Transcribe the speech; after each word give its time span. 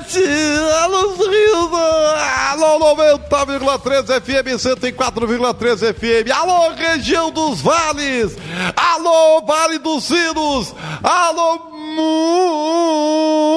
felicidade! 0.00 0.72
Alô, 0.82 1.16
sorriso! 1.16 1.70
Alô, 2.50 2.94
90,3 2.96 4.20
FM, 4.20 4.58
104,3 4.58 5.94
FM! 5.94 6.30
Alô, 6.32 6.70
região 6.70 7.30
dos 7.30 7.60
vales! 7.60 8.36
Alô, 8.76 9.42
Vale 9.46 9.78
dos 9.78 10.04
Sinos! 10.04 10.74
Alô, 11.02 11.70
mundo! 11.90 13.50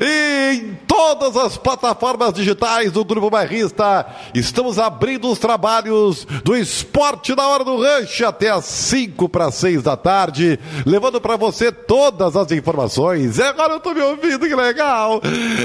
Em 0.00 0.78
todas 0.86 1.36
as 1.36 1.56
plataformas 1.56 2.32
digitais 2.32 2.92
do 2.92 3.04
Grupo 3.04 3.30
Bairrista, 3.30 4.06
estamos 4.34 4.78
abrindo 4.78 5.30
os 5.30 5.38
trabalhos 5.38 6.26
do 6.44 6.56
esporte 6.56 7.34
na 7.34 7.46
hora 7.48 7.64
do 7.64 7.80
rancho 7.80 8.26
até 8.26 8.50
às 8.50 8.64
5 8.64 9.28
para 9.28 9.50
6 9.50 9.82
da 9.82 9.96
tarde, 9.96 10.58
levando 10.84 11.20
para 11.20 11.36
você 11.36 11.70
todas 11.70 12.36
as 12.36 12.50
informações. 12.50 13.38
E 13.38 13.42
agora 13.42 13.74
eu 13.74 13.80
tô 13.80 13.94
me 13.94 14.00
ouvindo, 14.00 14.40
que 14.40 14.54
legal! 14.54 15.20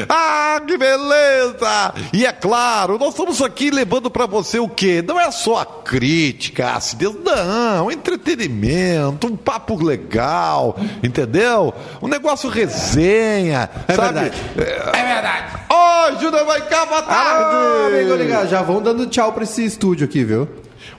Ah, 0.10 0.62
que 0.66 0.78
beleza! 0.78 1.94
E 2.14 2.26
é 2.26 2.32
claro, 2.32 2.98
nós 2.98 3.10
estamos 3.10 3.42
aqui 3.42 3.70
levando 3.70 4.10
para 4.10 4.26
você 4.26 4.60
o 4.60 4.70
quê? 4.70 5.04
Não 5.06 5.20
é 5.20 5.32
só 5.32 5.60
a 5.60 5.66
crítica, 5.66 6.72
acidez, 6.72 7.16
não, 7.24 7.92
entretenimento, 7.92 9.28
um 9.28 9.36
papo 9.36 9.76
legal, 9.84 10.76
entendeu? 11.08 11.74
Um 12.02 12.08
negócio 12.08 12.50
resenha, 12.50 13.70
É 13.88 13.94
sabe? 13.94 14.14
verdade. 14.20 14.42
É 14.56 15.14
verdade. 15.14 15.46
Ô, 15.70 16.20
Júnior 16.22 16.46
vai 16.46 16.62
cá, 16.68 16.86
boa 16.86 17.02
tarde! 17.02 17.56
Ah, 17.56 17.88
amigo 17.88 18.16
ligado, 18.16 18.48
já 18.50 18.62
vão 18.62 18.82
dando 18.82 19.08
tchau 19.08 19.34
pra 19.34 19.44
esse 19.44 19.64
estúdio 19.66 20.06
aqui, 20.06 20.24
viu? 20.24 20.48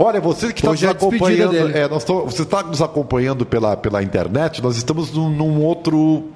Olha, 0.00 0.20
você 0.20 0.52
que 0.52 0.60
está 0.60 0.70
nos 0.70 0.82
é 0.82 0.88
acompanhando, 0.88 1.56
é, 1.76 1.88
nós 1.88 2.02
estamos- 2.02 2.32
você 2.32 2.42
está 2.42 2.62
nos 2.62 2.80
acompanhando 2.80 3.44
pela, 3.44 3.76
pela 3.76 4.00
internet, 4.02 4.62
nós 4.62 4.76
estamos 4.76 5.12
num, 5.12 5.28
num 5.28 5.60
outro 5.60 6.28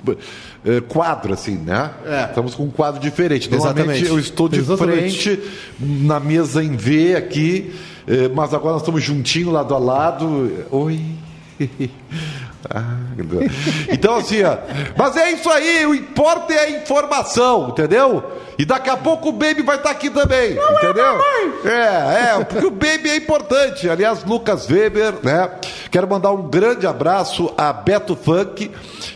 eh, 0.66 0.80
quadro, 0.88 1.32
assim, 1.32 1.56
né? 1.58 1.90
É. 2.04 2.24
Estamos 2.24 2.54
com 2.56 2.64
um 2.64 2.70
quadro 2.70 3.00
diferente. 3.00 3.48
Normalmente 3.48 3.80
Exatamente. 3.90 4.06
eu 4.08 4.18
estou 4.18 4.48
de 4.48 4.58
Exatamente. 4.58 5.22
frente 5.22 5.42
na 5.78 6.18
mesa 6.18 6.62
em 6.64 6.74
V 6.76 7.14
aqui, 7.14 7.72
eh, 8.08 8.28
mas 8.34 8.52
agora 8.52 8.72
nós 8.72 8.82
estamos 8.82 9.02
juntinho, 9.02 9.50
lado 9.52 9.74
a 9.74 9.78
lado. 9.78 10.64
Oi. 10.70 11.00
Ah, 12.70 12.96
então 13.90 14.16
assim, 14.16 14.42
ó, 14.42 14.56
mas 14.96 15.16
é 15.16 15.32
isso 15.32 15.50
aí, 15.50 15.84
o 15.86 15.94
importa 15.94 16.52
é 16.52 16.58
a 16.58 16.70
informação, 16.70 17.70
entendeu? 17.70 18.22
E 18.58 18.64
daqui 18.64 18.90
a 18.90 18.96
pouco 18.96 19.30
o 19.30 19.32
Baby 19.32 19.62
vai 19.62 19.76
estar 19.76 19.90
aqui 19.90 20.10
também, 20.10 20.52
entendeu? 20.52 21.20
É, 21.64 22.38
é, 22.38 22.44
porque 22.44 22.66
o 22.66 22.70
Baby 22.70 23.10
é 23.10 23.16
importante. 23.16 23.88
Aliás, 23.88 24.22
Lucas 24.24 24.68
Weber, 24.70 25.14
né? 25.22 25.50
Quero 25.90 26.06
mandar 26.08 26.30
um 26.32 26.48
grande 26.48 26.86
abraço 26.86 27.52
a 27.56 27.72
Beto 27.72 28.14
Funk, 28.14 28.70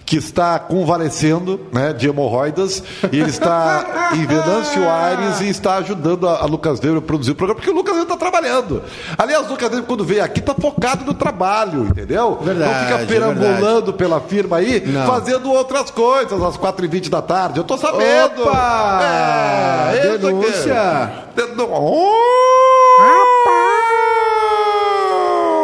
que 0.06 0.16
está 0.16 0.56
convalescendo, 0.60 1.60
né, 1.72 1.92
de 1.92 2.08
hemorroidas, 2.08 2.80
e 3.12 3.18
ele 3.18 3.28
está 3.28 4.10
em 4.14 4.24
Venâncio 4.24 4.88
Aires 4.88 5.40
e 5.40 5.48
está 5.48 5.74
ajudando 5.78 6.28
a, 6.28 6.38
a 6.42 6.46
Lucas 6.46 6.78
Weber 6.78 6.98
a 6.98 7.02
produzir 7.02 7.32
o 7.32 7.34
programa, 7.34 7.58
porque 7.58 7.72
o 7.72 7.74
Lucas 7.74 7.92
Weber 7.96 8.04
está 8.14 8.16
trabalhando. 8.16 8.84
Aliás, 9.18 9.46
o 9.46 9.50
Lucas 9.50 9.68
Weber, 9.68 9.84
quando 9.84 10.04
veio 10.04 10.22
aqui, 10.22 10.38
está 10.38 10.54
focado 10.54 11.04
no 11.04 11.12
trabalho, 11.12 11.86
entendeu? 11.86 12.38
Verdade, 12.40 12.72
Não 12.72 12.80
fica 12.86 13.00
é 13.02 13.06
perambulando 13.06 13.92
pela 13.94 14.20
firma 14.20 14.58
aí, 14.58 14.80
Não. 14.86 15.06
fazendo 15.08 15.50
outras 15.50 15.90
coisas 15.90 16.40
às 16.40 16.56
4h20 16.56 17.08
da 17.10 17.20
tarde. 17.20 17.58
Eu 17.58 17.64
tô 17.64 17.76
sabendo. 17.76 18.42
Opa! 18.44 19.00
É. 19.92 20.18
Denúncia! 20.18 21.12
Denú- 21.34 21.66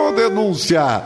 Oh! 0.05 0.13
Denúncia! 0.17 1.03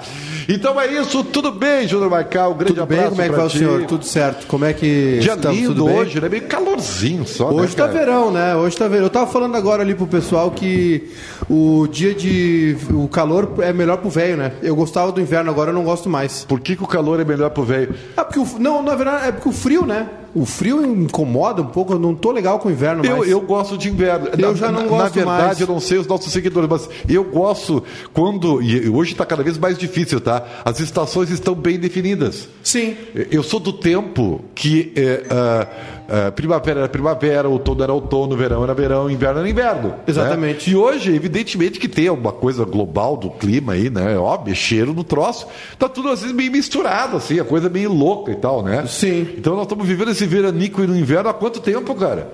Então 0.48 0.80
é 0.80 0.86
isso, 0.92 1.24
tudo 1.24 1.50
bem, 1.50 1.88
Júnior 1.88 2.08
Maical? 2.08 2.52
Um 2.52 2.56
grande 2.56 2.74
Tudo 2.74 2.86
bem? 2.86 2.98
abraço 2.98 3.10
Como 3.16 3.22
é 3.22 3.28
que 3.28 3.34
vai 3.34 3.46
o 3.46 3.50
senhor? 3.50 3.84
Tudo 3.86 4.04
certo? 4.04 4.46
Como 4.46 4.64
é 4.64 4.72
que 4.72 5.18
Dia 5.20 5.34
estamos? 5.34 5.56
lindo 5.58 5.74
Tudo 5.74 5.86
bem? 5.86 5.98
hoje, 5.98 6.20
né? 6.20 6.28
Meio 6.28 6.42
calorzinho 6.46 7.26
só, 7.26 7.50
né, 7.50 7.62
Hoje 7.62 7.74
tá 7.74 7.88
cara? 7.88 7.98
verão, 7.98 8.30
né? 8.30 8.54
Hoje 8.54 8.76
tá 8.76 8.86
verão. 8.86 9.04
Eu 9.04 9.10
tava 9.10 9.26
falando 9.26 9.56
agora 9.56 9.82
ali 9.82 9.94
pro 9.94 10.06
pessoal 10.06 10.50
que 10.52 11.10
o 11.50 11.88
dia 11.90 12.14
de. 12.14 12.76
O 12.92 13.08
calor 13.08 13.54
é 13.58 13.72
melhor 13.72 13.96
pro 13.98 14.08
velho, 14.08 14.36
né? 14.36 14.52
Eu 14.62 14.76
gostava 14.76 15.10
do 15.10 15.20
inverno, 15.20 15.50
agora 15.50 15.70
eu 15.70 15.74
não 15.74 15.82
gosto 15.84 16.08
mais. 16.08 16.44
Por 16.44 16.60
que, 16.60 16.76
que 16.76 16.84
o 16.84 16.86
calor 16.86 17.18
é 17.18 17.24
melhor 17.24 17.50
pro 17.50 17.64
velho? 17.64 17.94
Ah, 18.16 18.24
porque 18.24 18.38
o. 18.38 18.46
Não, 18.60 18.82
na 18.82 18.94
verdade, 18.94 19.28
é 19.28 19.32
porque 19.32 19.48
o 19.48 19.52
frio, 19.52 19.84
né? 19.84 20.08
O 20.38 20.44
frio 20.44 20.84
incomoda 20.84 21.62
um 21.62 21.66
pouco, 21.66 21.94
eu 21.94 21.98
não 21.98 22.14
tô 22.14 22.30
legal 22.30 22.58
com 22.58 22.68
o 22.68 22.72
inverno 22.72 23.04
Eu, 23.04 23.16
mais. 23.18 23.30
eu 23.30 23.40
gosto 23.40 23.78
de 23.78 23.88
inverno. 23.88 24.28
Eu 24.36 24.48
na, 24.48 24.54
já 24.54 24.70
não 24.70 24.82
na- 24.82 24.86
gosto 24.88 25.02
Na 25.02 25.08
verdade, 25.08 25.42
mais. 25.44 25.60
eu 25.60 25.66
não 25.66 25.80
sei 25.80 25.96
os 25.98 26.06
nossos 26.06 26.30
seguidores, 26.32 26.68
mas 26.68 26.88
eu 27.08 27.24
gosto 27.24 27.82
quando. 28.12 28.60
E 28.60 28.88
hoje 28.88 29.12
está 29.12 29.24
cada 29.24 29.42
vez 29.42 29.56
mais 29.56 29.78
difícil, 29.78 30.20
tá? 30.20 30.44
As 30.64 30.78
estações 30.80 31.30
estão 31.30 31.54
bem 31.54 31.78
definidas. 31.78 32.48
Sim. 32.62 32.96
Eu 33.30 33.42
sou 33.42 33.58
do 33.58 33.72
tempo 33.72 34.42
que 34.54 34.92
é, 34.94 35.24
ah, 35.30 35.66
ah, 36.08 36.30
primavera 36.32 36.80
era 36.80 36.88
primavera, 36.88 37.48
outono 37.48 37.82
era 37.82 37.92
outono, 37.92 38.36
verão 38.36 38.62
era 38.64 38.74
verão, 38.74 39.10
inverno 39.10 39.40
era 39.40 39.48
inverno. 39.48 39.88
né? 39.88 39.94
Exatamente. 40.06 40.70
E 40.70 40.76
hoje, 40.76 41.14
evidentemente, 41.14 41.78
que 41.78 41.88
tem 41.88 42.08
alguma 42.08 42.32
coisa 42.32 42.64
global 42.64 43.16
do 43.16 43.30
clima 43.30 43.72
aí, 43.72 43.90
né? 43.90 44.16
Óbvio, 44.16 44.54
cheiro 44.54 44.92
no 44.94 45.02
troço. 45.04 45.46
Tá 45.78 45.88
tudo 45.88 46.08
assim 46.08 46.32
meio 46.32 46.50
misturado, 46.52 47.16
assim, 47.16 47.40
a 47.40 47.44
coisa 47.44 47.68
meio 47.68 47.92
louca 47.92 48.30
e 48.32 48.36
tal, 48.36 48.62
né? 48.62 48.84
Sim. 48.86 49.26
Então 49.36 49.54
nós 49.54 49.62
estamos 49.64 49.86
vivendo 49.86 50.10
esse 50.10 50.26
veranico 50.26 50.82
e 50.82 50.86
no 50.86 50.96
inverno 50.96 51.28
há 51.28 51.34
quanto 51.34 51.60
tempo, 51.60 51.94
cara? 51.94 52.30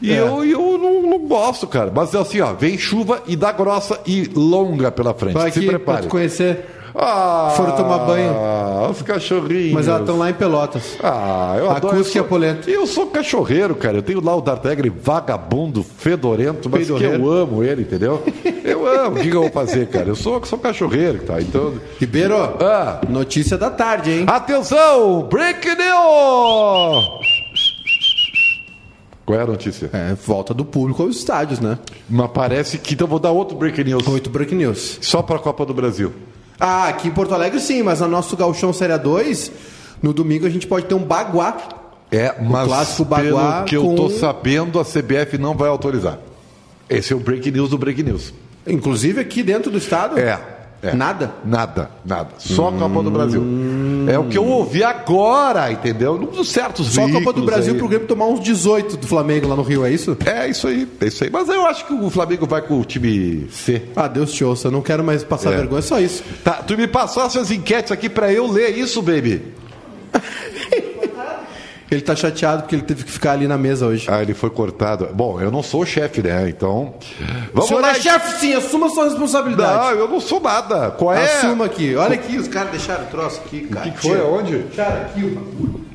E 0.00 0.12
É. 0.12 0.20
eu, 0.20 0.44
eu 0.44 0.76
não, 0.78 1.02
não 1.10 1.18
gosto, 1.20 1.66
cara. 1.66 1.90
Mas 1.94 2.12
é 2.12 2.18
assim, 2.18 2.40
ó, 2.42 2.52
vem 2.52 2.76
chuva 2.76 3.22
e 3.26 3.34
dá 3.34 3.50
grossa 3.50 3.98
e 4.06 4.30
longa 4.34 4.90
pela 4.92 5.14
frente. 5.14 5.32
Vai 5.32 5.50
Se 5.50 5.60
pra 5.62 5.68
prepare. 5.70 6.02
te 6.02 6.08
conhecer. 6.08 6.66
Ah, 6.98 7.52
Foram 7.56 7.76
tomar 7.76 7.98
banho. 8.06 8.32
os 8.90 9.02
cachorrinhos. 9.02 9.72
Mas 9.74 9.86
elas 9.86 10.00
estão 10.00 10.16
lá 10.18 10.30
em 10.30 10.34
Pelotas. 10.34 10.96
Ah, 11.02 11.54
eu 11.58 11.70
A 11.70 11.76
adoro. 11.76 11.96
Cusca 11.98 12.16
e 12.16 12.18
eu 12.18 12.22
a 12.22 12.24
sou- 12.24 12.28
Polenta. 12.28 12.70
E 12.70 12.74
eu 12.74 12.86
sou 12.86 13.06
cachorreiro, 13.08 13.74
cara. 13.74 13.98
Eu 13.98 14.02
tenho 14.02 14.24
lá 14.24 14.34
o 14.34 14.40
Dartegre 14.40 14.88
vagabundo, 14.88 15.82
fedorento, 15.84 16.70
mas 16.70 16.86
que 16.86 16.92
eu 17.04 17.30
amo 17.30 17.62
ele, 17.62 17.82
entendeu? 17.82 18.22
Eu 18.64 18.86
amo. 18.86 19.16
O 19.18 19.20
que, 19.20 19.28
que 19.30 19.36
eu 19.36 19.42
vou 19.42 19.50
fazer, 19.50 19.88
cara? 19.88 20.08
Eu 20.08 20.16
sou, 20.16 20.42
sou 20.46 20.58
cachorreiro, 20.58 21.18
tá? 21.18 21.38
Então. 21.40 21.74
Ribeiro, 22.00 22.34
Ah, 22.36 23.00
notícia 23.08 23.58
da 23.58 23.68
tarde, 23.70 24.10
hein? 24.12 24.24
atenção! 24.26 25.22
Break 25.30 25.66
news! 25.68 27.04
Qual 29.24 29.38
é 29.38 29.42
a 29.42 29.46
notícia? 29.46 29.90
É, 29.92 30.14
volta 30.14 30.54
do 30.54 30.64
público 30.64 31.02
aos 31.02 31.16
estádios, 31.16 31.58
né? 31.58 31.78
Mas 32.08 32.30
parece 32.32 32.78
que. 32.78 32.94
Então 32.94 33.06
vou 33.08 33.18
dar 33.18 33.32
outro 33.32 33.56
break 33.56 33.82
news. 33.82 34.06
Oito 34.06 34.30
break 34.30 34.54
news. 34.54 34.98
Só 35.02 35.20
pra 35.20 35.38
Copa 35.38 35.66
do 35.66 35.74
Brasil. 35.74 36.12
Ah, 36.58 36.88
aqui 36.88 37.08
em 37.08 37.10
Porto 37.10 37.34
Alegre 37.34 37.60
sim, 37.60 37.82
mas 37.82 38.00
no 38.00 38.08
nosso 38.08 38.36
Gauchão 38.36 38.72
Série 38.72 38.96
2, 38.98 39.52
no 40.02 40.12
domingo 40.12 40.46
a 40.46 40.50
gente 40.50 40.66
pode 40.66 40.86
ter 40.86 40.94
um 40.94 41.02
baguá. 41.04 41.56
É, 42.10 42.34
mas 42.40 42.66
clássico 42.68 43.04
Baguá 43.04 43.22
pelo 43.58 43.64
que 43.64 43.76
eu 43.76 43.82
com- 43.84 43.94
tô 43.96 44.10
sabendo, 44.10 44.78
a 44.78 44.84
CBF 44.84 45.36
não 45.38 45.54
vai 45.56 45.68
autorizar. 45.68 46.18
Esse 46.88 47.12
é 47.12 47.16
o 47.16 47.18
break 47.18 47.50
news 47.50 47.70
do 47.70 47.76
break 47.78 48.02
news. 48.02 48.32
Inclusive 48.66 49.20
aqui 49.20 49.42
dentro 49.42 49.70
do 49.70 49.78
estado. 49.78 50.18
É. 50.18 50.38
é. 50.82 50.92
Nada? 50.94 51.32
Nada, 51.44 51.90
nada. 52.04 52.28
Só 52.38 52.68
a 52.68 52.72
Copa 52.72 53.02
do 53.02 53.10
Brasil. 53.10 53.42
É 54.08 54.18
o 54.18 54.24
que 54.24 54.38
eu 54.38 54.44
ouvi 54.44 54.84
agora, 54.84 55.72
entendeu? 55.72 56.16
Num 56.16 56.26
dos 56.26 56.48
certos 56.52 56.86
Só 56.92 57.06
a 57.06 57.10
Copa 57.10 57.32
do 57.32 57.42
Brasil 57.44 57.72
aí. 57.72 57.78
pro 57.78 57.88
Grêmio 57.88 58.06
tomar 58.06 58.26
uns 58.26 58.40
18 58.40 58.96
do 58.98 59.06
Flamengo 59.06 59.48
lá 59.48 59.56
no 59.56 59.62
Rio, 59.62 59.84
é 59.84 59.90
isso? 59.90 60.16
É 60.24 60.48
isso 60.48 60.68
aí, 60.68 60.86
é 61.00 61.06
isso 61.06 61.24
aí. 61.24 61.30
Mas 61.30 61.48
eu 61.48 61.66
acho 61.66 61.86
que 61.86 61.92
o 61.92 62.08
Flamengo 62.10 62.46
vai 62.46 62.62
com 62.62 62.78
o 62.80 62.84
time 62.84 63.48
C. 63.50 63.82
Ah, 63.96 64.06
Deus 64.06 64.32
te 64.32 64.44
ouça, 64.44 64.68
eu 64.68 64.72
não 64.72 64.80
quero 64.82 65.02
mais 65.02 65.24
passar 65.24 65.52
É. 65.52 65.56
vergonha, 65.56 65.80
é 65.80 65.82
só 65.82 65.98
isso. 65.98 66.22
Tá, 66.44 66.52
tu 66.54 66.76
me 66.76 66.86
passou 66.86 67.22
as 67.24 67.32
suas 67.32 67.50
enquetes 67.50 67.90
aqui 67.90 68.08
pra 68.08 68.32
eu 68.32 68.46
ler 68.50 68.76
isso, 68.78 69.02
baby. 69.02 69.42
Ele 71.90 72.00
tá 72.00 72.16
chateado 72.16 72.62
porque 72.62 72.74
ele 72.74 72.82
teve 72.82 73.04
que 73.04 73.10
ficar 73.12 73.32
ali 73.32 73.46
na 73.46 73.56
mesa 73.56 73.86
hoje. 73.86 74.06
Ah, 74.10 74.20
ele 74.20 74.34
foi 74.34 74.50
cortado. 74.50 75.08
Bom, 75.12 75.40
eu 75.40 75.50
não 75.52 75.62
sou 75.62 75.82
o 75.82 75.86
chefe, 75.86 76.20
né? 76.22 76.48
Então. 76.48 76.94
O 76.94 77.54
Vamos 77.54 77.68
senhor 77.68 77.80
lá. 77.80 77.90
é 77.90 77.94
chefe 77.94 78.40
sim, 78.40 78.54
assuma 78.54 78.88
sua 78.90 79.04
responsabilidade. 79.04 79.94
Não, 79.94 80.00
eu 80.00 80.08
não 80.08 80.20
sou 80.20 80.40
nada. 80.40 80.90
Qual 80.90 81.12
é? 81.12 81.24
Assuma 81.24 81.66
aqui. 81.66 81.94
Olha 81.94 82.14
aqui, 82.14 82.36
os 82.36 82.48
caras 82.48 82.70
deixaram 82.72 83.04
o 83.04 83.06
troço 83.06 83.40
aqui, 83.44 83.60
cara. 83.68 83.86
O 83.86 83.90
que, 83.92 83.96
que 83.98 84.02
foi? 84.08 84.20
Aonde? 84.20 84.58
Deixaram 84.58 85.00
aqui 85.02 85.24
o 85.24 85.30
bagulho. 85.34 85.86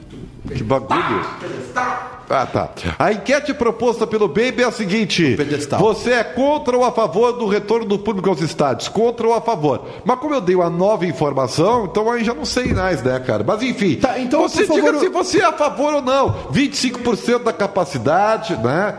Que 0.55 0.63
bagulho. 0.63 1.25
Pedestal. 1.39 2.10
Ah, 2.31 2.45
tá. 2.45 2.69
A 2.97 3.11
enquete 3.11 3.53
proposta 3.53 4.07
pelo 4.07 4.27
Baby 4.27 4.61
é 4.63 4.65
a 4.65 4.71
seguinte: 4.71 5.35
você 5.79 6.11
é 6.11 6.23
contra 6.23 6.75
ou 6.77 6.83
a 6.85 6.91
favor 6.91 7.33
do 7.33 7.47
retorno 7.47 7.85
do 7.85 7.99
público 7.99 8.29
aos 8.29 8.41
estádios? 8.41 8.87
Contra 8.87 9.27
ou 9.27 9.33
a 9.33 9.41
favor? 9.41 9.83
Mas 10.05 10.19
como 10.19 10.33
eu 10.33 10.41
dei 10.41 10.55
uma 10.55 10.69
nova 10.69 11.05
informação, 11.05 11.85
então 11.85 12.09
aí 12.11 12.23
já 12.23 12.33
não 12.33 12.45
sei 12.45 12.73
mais, 12.73 13.01
né, 13.03 13.19
cara? 13.19 13.43
Mas 13.45 13.61
enfim, 13.61 13.95
Tá, 13.95 14.17
então, 14.19 14.41
você 14.41 14.65
diga 14.65 14.83
favor, 14.93 14.99
se 14.99 15.09
você 15.09 15.41
é 15.41 15.45
a 15.45 15.53
favor 15.53 15.93
ou 15.95 16.01
não. 16.01 16.29
25% 16.51 17.43
da 17.43 17.53
capacidade, 17.53 18.55
né? 18.57 18.95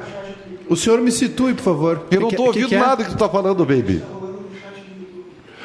O 0.69 0.77
senhor 0.77 1.01
me 1.01 1.11
situe, 1.13 1.55
por 1.55 1.63
favor. 1.63 2.07
Eu 2.11 2.21
não 2.23 2.29
Que- 2.29 2.37
tô 2.37 2.43
que- 2.45 2.49
ouvindo 2.49 2.69
que 2.69 2.75
é? 2.75 2.79
nada 2.79 3.05
que 3.05 3.11
tu 3.11 3.17
tá 3.17 3.29
falando, 3.29 3.65
Baby. 3.65 4.03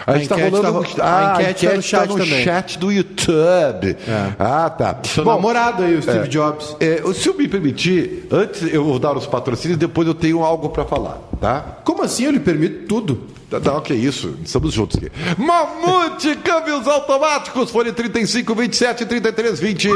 A 0.08 0.18
gente 0.18 0.30
tá 0.30 0.36
enquete 0.36 0.50
rolando 0.56 0.66
tá 0.68 0.72
no- 0.72 0.80
ro- 0.82 1.02
a 1.02 1.36
Ah, 1.36 1.42
enquete 1.42 1.68
tá 1.68 1.76
no 1.76 1.82
chat 1.82 2.00
tá 2.08 2.14
no 2.14 2.18
também. 2.18 2.44
chat 2.46 2.80
do 2.80 2.92
YouTube. 2.94 3.98
Ah, 4.40 4.70
tá. 4.70 5.00
Seu 5.04 5.24
Bom, 5.26 5.32
namorado 5.32 5.84
aí, 5.84 5.96
o 5.96 6.02
Steve 6.02 6.30
Jobs. 6.30 6.78
É, 6.80 7.02
se 7.14 7.28
eu 7.28 7.38
me 7.38 7.46
permitir, 7.48 8.26
antes 8.32 8.64
eu 8.74 8.86
vou 8.86 8.98
dar 9.00 9.16
os 9.18 9.26
patrocínios, 9.28 9.78
depois 9.78 10.08
eu 10.08 10.14
tenho 10.14 10.44
algo 10.44 10.70
para 10.70 10.86
falar, 10.86 11.20
tá? 11.42 11.80
Como 11.84 12.04
assim? 12.04 12.24
Eu 12.24 12.32
lhe 12.32 12.40
permito 12.40 12.88
tudo. 12.88 13.22
Não, 13.50 13.80
que 13.80 13.94
isso, 13.94 14.38
estamos 14.44 14.74
juntos 14.74 14.98
aqui. 14.98 15.10
Mamute 15.38 16.36
Câmbios 16.36 16.86
Automáticos, 16.86 17.72
fone 17.72 17.94
35, 17.94 18.54
27, 18.54 19.06
33, 19.06 19.60
20. 19.60 19.90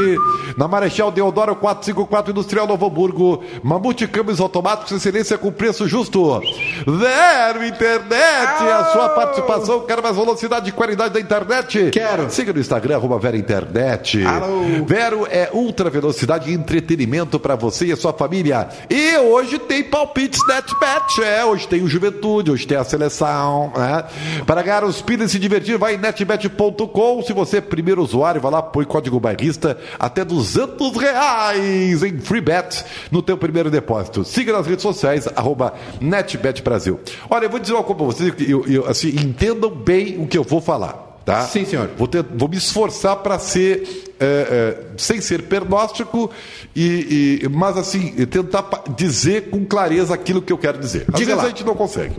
Na 0.58 0.70
Marechal 0.70 1.12
Deodoro 1.12 1.54
454 1.58 2.32
Industrial 2.32 2.66
Novo 2.66 2.86
Hamburgo. 2.86 3.44
Mamute 3.62 4.08
Câmbios 4.08 4.40
Automáticos, 4.40 4.94
excelência 4.94 5.38
com 5.38 5.52
preço 5.52 5.86
justo. 5.86 6.42
Vero 6.88 7.66
Internet, 7.66 8.64
a 8.64 8.86
sua 8.94 9.10
participação. 9.10 9.82
Quer 9.82 10.02
mais 10.02 10.16
velocidade 10.16 10.70
e 10.70 10.72
qualidade 10.72 11.14
da 11.14 11.20
internet? 11.20 11.90
Quero. 11.92 12.30
Siga 12.32 12.54
no 12.54 12.60
Instagram, 12.60 12.96
arroba 12.96 13.20
Vero 13.20 13.36
Internet. 13.36 14.26
Alô. 14.26 14.86
Vero 14.86 15.28
é 15.30 15.50
ultra 15.52 15.90
velocidade 15.90 16.50
e 16.50 16.54
entretenimento 16.54 17.38
para 17.38 17.58
você 17.58 17.88
e 17.88 17.92
a 17.92 17.98
sua 17.98 18.14
família. 18.14 18.70
E 18.90 19.18
hoje 19.18 19.60
tem 19.60 19.84
palpites 19.84 20.40
NetBet. 20.48 21.22
É, 21.22 21.44
hoje 21.44 21.68
tem 21.68 21.84
o 21.84 21.88
Juventude, 21.88 22.50
hoje 22.50 22.66
tem 22.66 22.78
a 22.78 22.84
seleção. 22.86 23.41
Né? 23.76 24.04
Para 24.46 24.62
ganhar 24.62 24.84
os 24.84 25.02
pilhas 25.02 25.30
e 25.30 25.34
se 25.34 25.40
divertir, 25.40 25.78
vai 25.78 25.96
em 25.96 25.98
netbet.com. 25.98 27.22
Se 27.24 27.34
você 27.34 27.58
é 27.58 27.62
primeiro 27.62 28.02
usuário, 28.04 28.42
vai 28.42 28.52
lá, 28.52 28.62
põe 28.62 28.86
código 28.86 29.20
bairrista 29.20 29.78
até 30.00 30.24
200 30.24 30.96
reais 30.98 32.04
em 32.04 32.20
free 32.20 32.42
bet 32.42 32.84
no 33.12 33.22
teu 33.22 33.38
primeiro 33.38 33.70
depósito. 33.70 34.24
Siga 34.24 34.54
nas 34.54 34.66
redes 34.68 34.84
sociais, 34.84 35.28
arroba 35.36 35.74
NetBet 36.00 36.62
Brasil. 36.62 37.00
Olha, 37.30 37.46
eu 37.46 37.50
vou 37.50 37.60
dizer 37.60 37.74
uma 37.74 37.84
coisa 37.84 37.98
para 37.98 38.06
vocês, 38.06 38.34
que 38.36 38.50
eu, 38.50 38.66
eu, 38.68 38.88
assim, 38.88 39.10
entendam 39.10 39.70
bem 39.70 40.18
o 40.22 40.28
que 40.28 40.38
eu 40.38 40.44
vou 40.44 40.62
falar. 40.62 41.10
Tá? 41.24 41.44
Sim, 41.44 41.66
senhor. 41.66 41.88
Vou, 41.98 42.08
ter- 42.08 42.24
vou 42.34 42.50
me 42.50 42.58
esforçar 42.58 43.18
para 43.18 43.38
ser, 43.38 44.16
é, 44.20 44.26
é, 44.26 44.78
sem 44.98 45.22
ser 45.22 45.44
pernóstico, 45.44 46.32
e, 46.76 47.42
e- 47.44 47.48
mas 47.50 47.78
assim, 47.78 48.10
tentar 48.26 48.68
dizer 48.98 49.52
com 49.52 49.64
clareza 49.64 50.16
aquilo 50.16 50.42
que 50.42 50.52
eu 50.52 50.58
quero 50.58 50.80
dizer. 50.80 51.06
Às 51.14 51.20
Diga 51.20 51.28
vezes 51.36 51.36
lá. 51.38 51.44
a 51.44 51.48
gente 51.50 51.64
não 51.64 51.76
consegue. 51.76 52.16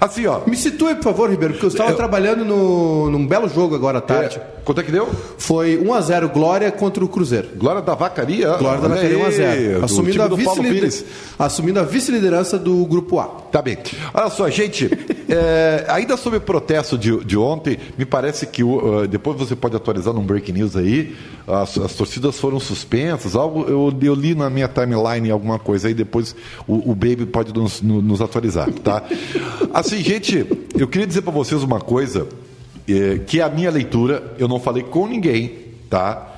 Assim, 0.00 0.26
ó. 0.26 0.40
Me 0.46 0.56
situe, 0.56 0.94
por 0.96 1.04
favor, 1.04 1.30
Ribeiro, 1.30 1.54
porque 1.54 1.66
eu 1.66 1.70
estava 1.70 1.94
trabalhando 1.94 2.44
no, 2.44 3.10
num 3.10 3.26
belo 3.26 3.48
jogo 3.48 3.74
agora 3.74 3.98
à 3.98 4.00
tarde. 4.00 4.36
é, 4.38 4.42
quanto 4.64 4.80
é 4.80 4.84
que 4.84 4.92
deu? 4.92 5.08
Foi 5.38 5.78
1x0 5.78 6.28
Glória 6.32 6.70
contra 6.70 7.04
o 7.04 7.08
Cruzeiro. 7.08 7.48
Glória 7.56 7.80
da 7.82 7.94
Vacaria. 7.94 8.54
Glória 8.56 8.80
da 8.80 8.88
Vacaria 8.88 9.16
aí, 9.26 9.32
1x0. 9.74 9.78
do 9.78 9.84
Assumindo, 9.84 10.22
a 10.22 10.28
Pires. 10.62 11.04
assumindo 11.38 11.80
a 11.80 11.82
vice-liderança 11.82 12.58
do 12.58 12.84
Grupo 12.86 13.18
A. 13.18 13.24
Tá 13.50 13.62
bem. 13.62 13.78
Olha 14.12 14.30
só, 14.30 14.48
gente, 14.50 14.88
é, 15.28 15.84
ainda 15.88 16.16
sobre 16.16 16.38
o 16.38 16.40
protesto 16.42 16.96
de, 16.98 17.24
de 17.24 17.36
ontem, 17.38 17.78
me 17.96 18.04
parece 18.04 18.46
que 18.46 18.62
uh, 18.62 19.06
depois 19.08 19.36
você 19.38 19.56
pode 19.56 19.74
atualizar 19.76 20.12
num 20.14 20.22
break 20.22 20.52
news 20.52 20.76
aí, 20.76 21.16
as, 21.46 21.76
as 21.78 21.94
torcidas 21.94 22.38
foram 22.38 22.60
suspensas, 22.60 23.34
algo 23.34 23.64
eu, 23.68 23.92
eu 24.02 24.14
li 24.14 24.34
na 24.34 24.48
minha 24.50 24.68
timeline 24.68 25.30
alguma 25.30 25.58
coisa 25.58 25.88
aí, 25.88 25.94
depois 25.94 26.34
o, 26.66 26.90
o 26.90 26.94
Baby 26.94 27.26
pode 27.26 27.52
nos, 27.52 27.80
no- 27.82 28.00
nos 28.02 28.20
atualizar, 28.20 28.70
tá? 28.84 29.02
Assim, 29.80 30.02
gente, 30.04 30.46
eu 30.78 30.86
queria 30.86 31.06
dizer 31.06 31.22
para 31.22 31.32
vocês 31.32 31.62
uma 31.62 31.80
coisa, 31.80 32.28
é, 32.86 33.18
que 33.26 33.40
é 33.40 33.42
a 33.42 33.48
minha 33.48 33.70
leitura, 33.70 34.34
eu 34.38 34.46
não 34.46 34.60
falei 34.60 34.82
com 34.82 35.06
ninguém, 35.06 35.52
tá? 35.88 36.34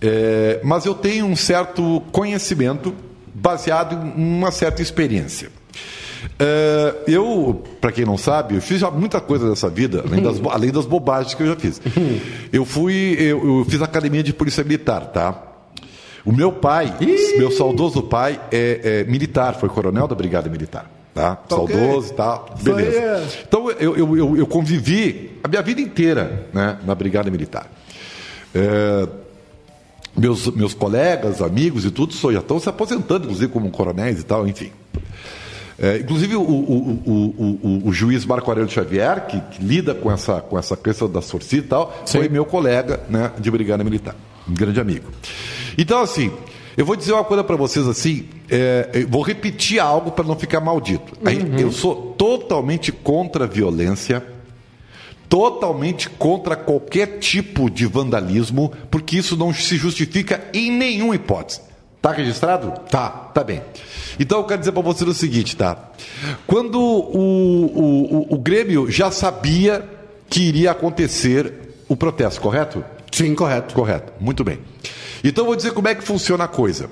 É, 0.00 0.60
mas 0.64 0.86
eu 0.86 0.94
tenho 0.94 1.26
um 1.26 1.36
certo 1.36 2.02
conhecimento 2.10 2.94
baseado 3.34 3.94
em 4.18 4.38
uma 4.38 4.50
certa 4.50 4.80
experiência. 4.80 5.50
É, 6.38 6.94
eu, 7.06 7.62
para 7.82 7.92
quem 7.92 8.06
não 8.06 8.16
sabe, 8.16 8.54
eu 8.54 8.62
fiz 8.62 8.80
já 8.80 8.90
muita 8.90 9.20
coisa 9.20 9.46
nessa 9.46 9.68
vida, 9.68 10.02
além 10.06 10.22
das, 10.22 10.40
além 10.50 10.70
das 10.72 10.86
bobagens 10.86 11.34
que 11.34 11.42
eu 11.42 11.48
já 11.48 11.56
fiz. 11.56 11.78
Eu 12.50 12.64
fui, 12.64 13.14
eu, 13.20 13.58
eu 13.58 13.66
fiz 13.68 13.82
academia 13.82 14.22
de 14.22 14.32
polícia 14.32 14.64
militar, 14.64 15.08
tá? 15.08 15.38
O 16.24 16.32
meu 16.32 16.50
pai, 16.50 16.96
meu 17.36 17.50
saudoso 17.50 18.04
pai, 18.04 18.40
é, 18.50 19.02
é 19.02 19.04
militar, 19.04 19.54
foi 19.54 19.68
coronel 19.68 20.08
da 20.08 20.14
Brigada 20.14 20.48
Militar. 20.48 20.95
Tá? 21.16 21.32
Ok. 21.48 21.74
Saudoso 21.74 22.12
e 22.12 22.14
tal. 22.14 22.54
Isso 22.58 22.68
aí 22.68 22.84
Beleza. 22.84 23.00
é- 23.00 23.42
Então 23.48 23.70
eu, 23.70 23.96
eu, 23.96 24.16
eu, 24.18 24.36
eu 24.36 24.46
convivi 24.46 25.30
a 25.42 25.48
minha 25.48 25.62
vida 25.62 25.80
inteira 25.80 26.46
né, 26.52 26.76
na 26.84 26.94
Brigada 26.94 27.30
Militar. 27.30 27.72
É, 28.54 29.08
meus, 30.14 30.46
meus 30.48 30.74
colegas, 30.74 31.40
amigos 31.40 31.86
e 31.86 31.90
tudo 31.90 32.12
só 32.12 32.30
já 32.30 32.40
estão 32.40 32.60
se 32.60 32.68
aposentando, 32.68 33.24
inclusive 33.24 33.50
como 33.50 33.70
coronéis 33.70 34.20
e 34.20 34.24
tal, 34.24 34.46
enfim. 34.46 34.70
É, 35.78 35.96
inclusive 35.96 36.36
o, 36.36 36.42
o, 36.42 37.02
o, 37.06 37.88
o, 37.88 37.92
juiz 37.94 38.26
Marco 38.26 38.50
Aurélio 38.50 38.70
Xavier, 38.70 39.26
que, 39.26 39.40
que 39.40 39.64
lida 39.64 39.94
com 39.94 40.12
essa, 40.12 40.42
com 40.42 40.58
essa 40.58 40.76
questão 40.76 41.08
da 41.10 41.22
torcida 41.22 41.64
e 41.64 41.68
tal, 41.68 42.04
foi 42.06 42.28
meu 42.28 42.44
colega 42.44 43.00
né, 43.08 43.32
de 43.38 43.50
brigada 43.50 43.82
militar, 43.82 44.14
um 44.46 44.52
grande 44.52 44.80
amigo. 44.80 45.08
Então, 45.78 46.00
assim, 46.02 46.30
eu 46.76 46.84
vou 46.84 46.94
dizer 46.94 47.12
uma 47.12 47.24
coisa 47.24 47.42
para 47.42 47.56
vocês 47.56 47.86
assim, 47.86 48.28
é, 48.50 49.06
vou 49.08 49.22
repetir 49.22 49.78
algo 49.78 50.10
para 50.10 50.24
não 50.24 50.36
ficar 50.36 50.60
maldito. 50.60 51.16
Aí, 51.24 51.38
Eu 51.58 51.72
sou 51.72 52.14
totalmente 52.18 52.92
contra 52.92 53.44
a 53.44 53.46
violência, 53.46 54.22
totalmente 55.28 56.08
contra 56.10 56.54
qualquer 56.54 57.18
tipo 57.18 57.70
de 57.70 57.86
vandalismo, 57.86 58.72
porque 58.90 59.16
isso 59.16 59.36
não 59.36 59.54
se 59.54 59.76
justifica 59.76 60.44
em 60.52 60.70
nenhuma 60.70 61.14
hipótese. 61.14 61.60
Tá 62.02 62.12
registrado? 62.12 62.72
Tá, 62.90 63.08
tá 63.08 63.42
bem. 63.42 63.62
Então 64.20 64.38
eu 64.38 64.44
quero 64.44 64.60
dizer 64.60 64.72
para 64.72 64.82
vocês 64.82 65.08
o 65.08 65.14
seguinte, 65.14 65.56
tá? 65.56 65.90
Quando 66.46 66.80
o, 66.80 67.66
o, 67.70 68.26
o, 68.30 68.34
o 68.34 68.38
Grêmio 68.38 68.90
já 68.90 69.10
sabia 69.10 69.84
que 70.28 70.42
iria 70.42 70.70
acontecer 70.70 71.52
o 71.88 71.96
protesto, 71.96 72.40
correto? 72.40 72.84
Sim, 73.10 73.34
correto. 73.34 73.74
Correto, 73.74 74.12
muito 74.20 74.44
bem. 74.44 74.58
Então 75.22 75.44
vou 75.44 75.56
dizer 75.56 75.72
como 75.72 75.88
é 75.88 75.94
que 75.94 76.02
funciona 76.02 76.44
a 76.44 76.48
coisa. 76.48 76.90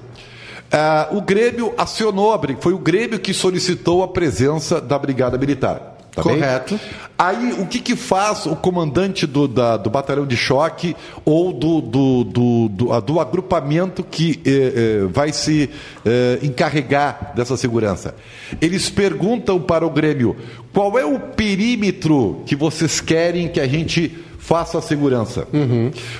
Ah, 0.73 1.09
o 1.13 1.21
Grêmio 1.21 1.73
acionou, 1.77 2.39
foi 2.61 2.73
o 2.73 2.79
Grêmio 2.79 3.19
que 3.19 3.33
solicitou 3.33 4.03
a 4.03 4.09
presença 4.09 4.81
da 4.81 4.99
Brigada 4.99 5.39
Militar. 5.39 5.94
Tá 6.15 6.23
bem? 6.23 6.35
Correto. 6.37 6.79
Aí, 7.19 7.53
o 7.55 7.67
que, 7.67 7.81
que 7.81 7.97
faz 7.97 8.47
o 8.47 8.55
comandante 8.55 9.27
do, 9.27 9.49
da- 9.49 9.77
do 9.77 9.91
batalhão 9.91 10.25
de 10.27 10.37
choque 10.37 10.95
ou 11.25 11.53
do, 11.53 11.81
do, 11.81 12.25
do, 12.25 12.69
do, 12.69 13.01
do 13.01 13.21
agrupamento 13.21 14.05
que 14.05 14.41
eh, 14.45 14.73
eh, 14.75 15.07
vai 15.11 15.33
se 15.33 15.69
eh, 16.05 16.39
encarregar 16.43 17.33
dessa 17.35 17.57
segurança? 17.57 18.15
Eles 18.61 18.89
perguntam 18.91 19.61
para 19.61 19.85
o 19.85 19.91
Grêmio 19.91 20.37
qual 20.73 20.97
é 20.99 21.05
o 21.05 21.19
perímetro 21.19 22.43
que 22.47 22.55
vocês 22.55 23.01
querem 23.01 23.49
que 23.49 23.59
a 23.61 23.67
gente 23.67 24.17
faça 24.39 24.79
a 24.79 24.83
segurança. 24.83 25.49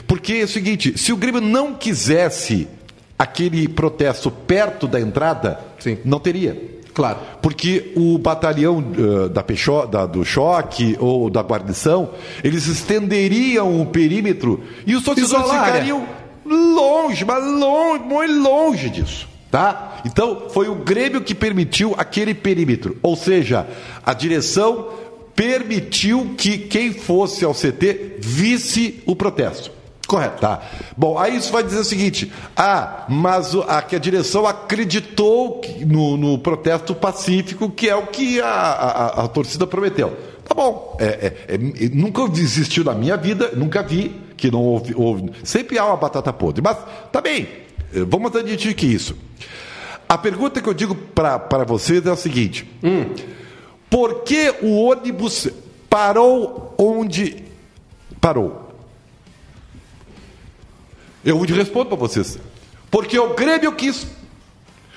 Porque 0.07 0.33
é 0.35 0.45
o 0.45 0.49
seguinte: 0.49 0.99
se 0.99 1.13
o 1.13 1.17
Grêmio 1.17 1.41
não 1.41 1.73
quisesse 1.75 2.67
aquele 3.19 3.69
protesto 3.69 4.29
perto 4.31 4.89
da 4.89 5.01
entrada, 5.01 5.61
Sim. 5.79 5.99
não 6.05 6.19
teria. 6.19 6.74
Claro. 6.95 7.19
Porque 7.43 7.93
o 7.97 8.17
batalhão 8.19 8.83
eh, 8.97 9.29
da 9.29 9.43
Peixó, 9.43 9.85
da- 9.85 10.07
do 10.07 10.25
choque 10.25 10.97
ou 11.01 11.29
da 11.29 11.41
guarnição, 11.43 12.11
eles 12.43 12.67
estenderiam 12.69 13.81
o 13.83 13.87
perímetro 13.87 14.63
e 14.87 14.95
os 14.95 15.03
torcedores 15.05 15.51
ficariam 15.51 16.07
longe, 16.47 17.25
mas 17.25 17.45
longe, 17.45 18.05
muito 18.05 18.35
longe 18.41 18.91
disso. 18.91 19.29
Tá? 19.51 19.99
Então, 20.05 20.49
foi 20.51 20.69
o 20.69 20.75
Grêmio 20.75 21.21
que 21.21 21.35
permitiu 21.35 21.95
aquele 21.99 22.35
perímetro. 22.35 22.97
Ou 23.03 23.15
seja, 23.17 23.67
a 24.05 24.13
direção 24.13 24.89
permitiu 25.35 26.35
que 26.37 26.59
quem 26.59 26.93
fosse 26.93 27.45
ao 27.45 27.53
CT 27.55 28.17
visse 28.21 29.03
o 29.07 29.15
protesto. 29.17 29.71
Correto. 30.07 30.41
Tá. 30.41 30.61
Bom, 30.97 31.19
aí 31.19 31.37
isso 31.37 31.51
vai 31.51 31.63
dizer 31.63 31.79
o 31.79 31.85
seguinte: 31.85 32.31
ah, 32.57 33.05
mas 33.09 33.55
o- 33.55 33.63
a, 33.63 33.81
que 33.83 33.97
a 33.97 33.99
direção 33.99 34.47
acreditou 34.47 35.61
que- 35.61 35.85
no, 35.85 36.17
no 36.17 36.39
protesto 36.39 36.95
pacífico, 36.95 37.71
que 37.71 37.89
é 37.89 37.97
o 37.97 38.07
que 38.09 38.41
a, 38.41 38.47
a- 38.49 39.25
a 39.25 39.29
torcida 39.29 39.67
prometeu. 39.67 40.15
Tá 40.47 40.55
bom. 40.55 40.97
É, 41.01 41.05
é- 41.49 41.55
é- 41.55 41.89
nunca 41.95 42.23
existiu 42.39 42.85
na 42.85 42.95
minha 42.95 43.17
vida, 43.17 43.53
nunca 43.57 43.83
vi 43.83 44.15
que 44.37 44.51
não 44.51 44.61
houve, 44.63 44.95
houve- 44.95 45.31
Sempre 45.43 45.79
há 45.79 45.87
uma 45.87 45.97
batata 45.97 46.33
podre. 46.33 46.61
Mas, 46.63 46.77
tá 47.11 47.21
bem, 47.23 47.49
eh, 47.95 48.05
vamos 48.07 48.35
admitir 48.37 48.75
que 48.75 48.85
isso. 48.87 49.17
A 50.07 50.19
pergunta 50.19 50.61
que 50.61 50.69
eu 50.69 50.75
digo 50.75 50.95
para 50.95 51.65
vocês 51.67 52.05
é 52.07 52.11
a 52.11 52.17
seguinte: 52.17 52.69
por 53.89 54.23
que 54.23 54.53
o 54.63 54.85
ônibus 54.85 55.49
parou 55.89 56.75
onde 56.77 57.43
parou? 58.21 58.64
Eu 61.25 61.41
respondo 61.41 61.87
para 61.87 61.97
vocês. 61.97 62.39
Porque 62.91 63.19
o 63.19 63.35
Grêmio 63.35 63.73
quis. 63.73 64.07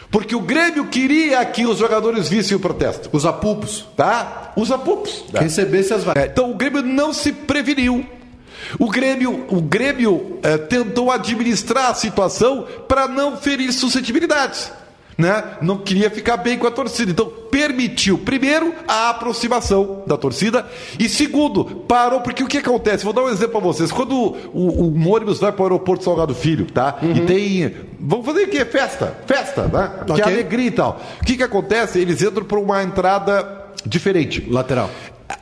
Porque 0.10 0.36
o 0.36 0.41
Grêmio 0.41 0.88
queria 0.88 1.43
que 1.46 1.65
os 1.65 1.79
jogadores 1.79 2.29
vissem 2.29 2.55
o 2.55 2.60
protesto. 2.60 3.10
Os 3.12 3.25
apupos. 3.25 3.86
Tá? 3.96 4.53
Usa 4.55 4.77
pupos. 4.77 5.24
Tá? 5.31 5.39
Recebesse 5.39 5.93
as 5.93 6.03
vagas. 6.03 6.24
É, 6.24 6.27
então 6.27 6.51
o 6.51 6.55
Grêmio 6.55 6.81
não 6.81 7.13
se 7.13 7.31
preveniu. 7.31 8.05
O 8.79 8.89
Grêmio, 8.89 9.46
o 9.50 9.62
Grêmio 9.62 10.39
eh, 10.43 10.57
tentou 10.57 11.12
administrar 11.12 11.91
a 11.91 11.93
situação 11.93 12.67
para 12.88 13.07
não 13.07 13.38
ferir 13.38 13.72
suscetibilidades. 13.72 14.72
Né? 15.17 15.43
Não 15.63 15.79
queria 15.79 16.12
ficar 16.12 16.38
bem 16.38 16.59
com 16.59 16.67
a 16.67 16.71
torcida. 16.71 17.09
Então, 17.09 17.25
permitiu, 17.50 18.19
primeiro, 18.19 18.71
a 18.88 19.09
aproximação 19.09 20.03
da 20.05 20.15
torcida. 20.15 20.63
E 21.00 21.09
segundo, 21.09 21.65
parou, 21.65 22.21
porque 22.21 22.43
o 22.43 22.47
que 22.47 22.59
acontece? 22.59 23.03
Vou 23.03 23.13
dar 23.13 23.24
um 23.24 23.29
exemplo 23.29 23.53
para 23.53 23.62
vocês. 23.62 23.91
Quando 23.91 24.13
o, 24.15 24.93
o- 24.93 25.09
ônibus 25.09 25.39
vai 25.39 25.51
para 25.51 25.62
o 25.62 25.65
aeroporto 25.65 26.03
Salgado 26.03 26.36
Filho, 26.36 26.67
tá? 26.71 27.00
E 27.01 27.21
tem. 27.21 27.74
Vamos 28.00 28.25
fazer 28.27 28.43
o 28.43 28.47
quê? 28.47 28.63
Festa. 28.63 29.17
Festa, 29.25 29.63
né? 29.63 30.03
Que 30.05 30.12
Ok. 30.12 30.24
é 30.24 30.27
alegria 30.27 30.67
e 30.67 30.71
tal. 30.71 31.01
O 31.19 31.25
que, 31.25 31.36
que 31.36 31.43
acontece? 31.43 31.97
Eles 32.00 32.21
entram 32.21 32.45
por 32.45 32.59
uma 32.59 32.83
entrada 32.83 33.63
diferente. 33.86 34.45
Lateral. 34.47 34.89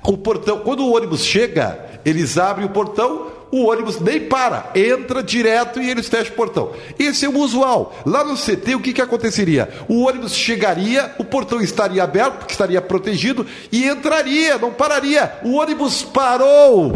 o 0.08 0.18
portão, 0.18 0.60
quando 0.60 0.86
o 0.86 0.96
ônibus 0.96 1.26
chega, 1.26 1.78
eles 2.06 2.38
abrem 2.38 2.66
o 2.66 2.70
portão, 2.70 3.28
o 3.56 3.70
ônibus 3.70 4.02
nem 4.02 4.20
para, 4.20 4.70
entra 4.76 5.24
direto 5.24 5.82
e 5.82 5.90
eles 5.90 6.10
fecham 6.10 6.34
o 6.34 6.36
portão. 6.36 6.74
Esse 7.00 7.26
é 7.26 7.30
o 7.30 7.38
usual. 7.38 7.96
Lá 8.06 8.22
no 8.22 8.36
CT, 8.36 8.76
o 8.76 8.82
que, 8.82 8.92
que 8.92 9.02
aconteceria? 9.02 9.70
O 9.88 10.02
ônibus 10.02 10.36
chegaria, 10.36 11.16
o 11.18 11.24
portão 11.24 11.62
estaria 11.62 12.04
aberto, 12.04 12.40
porque 12.40 12.52
estaria 12.52 12.82
protegido, 12.82 13.48
e 13.72 13.88
entraria, 13.88 14.58
não 14.58 14.74
pararia. 14.74 15.40
O 15.42 15.54
ônibus 15.54 16.04
parou. 16.04 16.94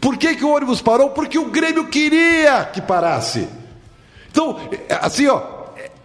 Por 0.00 0.16
que, 0.16 0.36
que 0.36 0.44
o 0.44 0.54
ônibus 0.54 0.80
parou? 0.80 1.10
Porque 1.10 1.36
o 1.36 1.46
Grêmio 1.46 1.88
queria 1.88 2.64
que 2.66 2.80
parasse. 2.80 3.48
Então, 4.30 4.60
assim, 5.00 5.26
ó, 5.26 5.42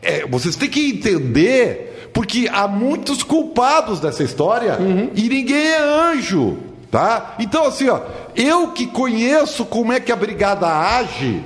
é, 0.02 0.22
é 0.22 0.26
vocês 0.26 0.56
têm 0.56 0.70
que 0.70 0.90
entender, 0.90 2.10
porque 2.12 2.50
há 2.52 2.68
muitos 2.68 3.22
culpados 3.22 4.00
dessa 4.00 4.24
história 4.24 4.76
uhum. 4.80 5.12
e 5.14 5.30
ninguém 5.30 5.68
é 5.68 5.84
anjo. 5.84 6.73
Tá? 6.94 7.38
Então, 7.40 7.66
assim, 7.66 7.90
ó, 7.90 8.02
eu 8.36 8.68
que 8.68 8.86
conheço 8.86 9.66
como 9.66 9.92
é 9.92 10.00
que 10.00 10.12
a 10.12 10.16
brigada 10.16 10.68
age, 10.68 11.44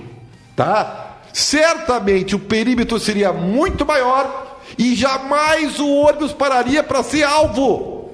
tá? 0.54 1.20
Certamente 1.32 2.36
o 2.36 2.40
perímetro 2.40 3.00
seria 3.00 3.32
muito 3.32 3.86
maior 3.86 4.58
e 4.78 4.94
jamais 4.94 5.80
o 5.80 5.88
ônibus 5.88 6.34
pararia 6.34 6.84
para 6.84 7.02
ser 7.02 7.24
alvo. 7.24 8.10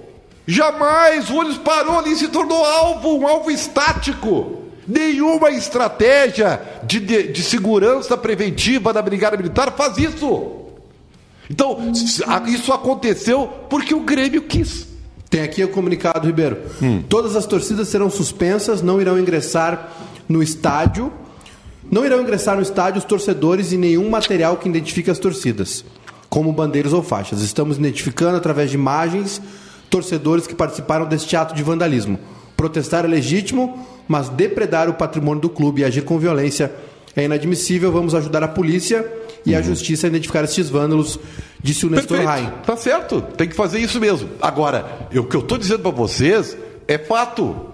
Jamais 0.45 1.27
o 1.31 1.37
ônibus 1.37 1.57
parou 1.57 1.97
ali 1.97 2.11
e 2.11 2.17
se 2.17 2.27
tornou 2.27 2.63
alvo, 2.63 3.17
um 3.17 3.27
alvo 3.27 3.49
estático. 3.49 4.65
Nenhuma 4.87 5.49
estratégia 5.49 6.61
de, 6.83 6.99
de, 6.99 7.29
de 7.29 7.41
segurança 7.41 8.15
preventiva 8.15 8.93
da 8.93 9.01
Brigada 9.01 9.35
Militar 9.35 9.73
faz 9.75 9.97
isso. 9.97 10.51
Então, 11.49 11.91
isso 12.45 12.71
aconteceu 12.71 13.47
porque 13.71 13.95
o 13.95 14.01
Grêmio 14.01 14.43
quis. 14.43 14.92
Tem 15.33 15.41
aqui 15.41 15.63
o 15.63 15.67
comunicado, 15.67 16.27
Ribeiro. 16.27 16.59
Hum. 16.79 17.01
Todas 17.09 17.35
as 17.35 17.47
torcidas 17.47 17.87
serão 17.87 18.07
suspensas, 18.07 18.83
não 18.83 19.01
irão 19.01 19.17
ingressar 19.17 19.89
no 20.29 20.43
estádio. 20.43 21.11
Não 21.91 22.05
irão 22.05 22.21
ingressar 22.21 22.55
no 22.55 22.61
estádio 22.61 22.99
os 22.99 23.03
torcedores 23.03 23.71
e 23.71 23.77
nenhum 23.77 24.07
material 24.11 24.57
que 24.57 24.69
identifique 24.69 25.09
as 25.09 25.17
torcidas, 25.17 25.83
como 26.29 26.53
bandeiras 26.53 26.93
ou 26.93 27.01
faixas. 27.01 27.41
Estamos 27.41 27.79
identificando 27.79 28.37
através 28.37 28.69
de 28.69 28.77
imagens 28.77 29.41
torcedores 29.89 30.45
que 30.45 30.53
participaram 30.53 31.07
deste 31.07 31.35
ato 31.35 31.55
de 31.55 31.63
vandalismo. 31.63 32.19
Protestar 32.55 33.03
é 33.03 33.07
legítimo, 33.07 33.87
mas 34.07 34.29
depredar 34.29 34.87
o 34.87 34.93
patrimônio 34.93 35.41
do 35.41 35.49
clube 35.49 35.81
e 35.81 35.83
agir 35.83 36.03
com 36.03 36.19
violência 36.19 36.71
é 37.15 37.23
inadmissível. 37.23 37.91
Vamos 37.91 38.13
ajudar 38.13 38.43
a 38.43 38.47
polícia 38.47 39.03
e 39.45 39.53
a 39.53 39.57
uhum. 39.57 39.63
justiça 39.63 40.07
a 40.07 40.09
identificar 40.09 40.43
estes 40.43 40.69
vândalos, 40.69 41.19
disse 41.61 41.85
o 41.85 41.89
Nestor 41.89 42.23
Rain. 42.23 42.49
Tá 42.65 42.77
certo, 42.77 43.21
tem 43.21 43.47
que 43.47 43.55
fazer 43.55 43.79
isso 43.79 43.99
mesmo. 43.99 44.29
Agora, 44.41 45.07
o 45.13 45.23
que 45.23 45.35
eu 45.35 45.41
estou 45.41 45.57
dizendo 45.57 45.79
para 45.79 45.91
vocês 45.91 46.57
é 46.87 46.97
fato. 46.97 47.69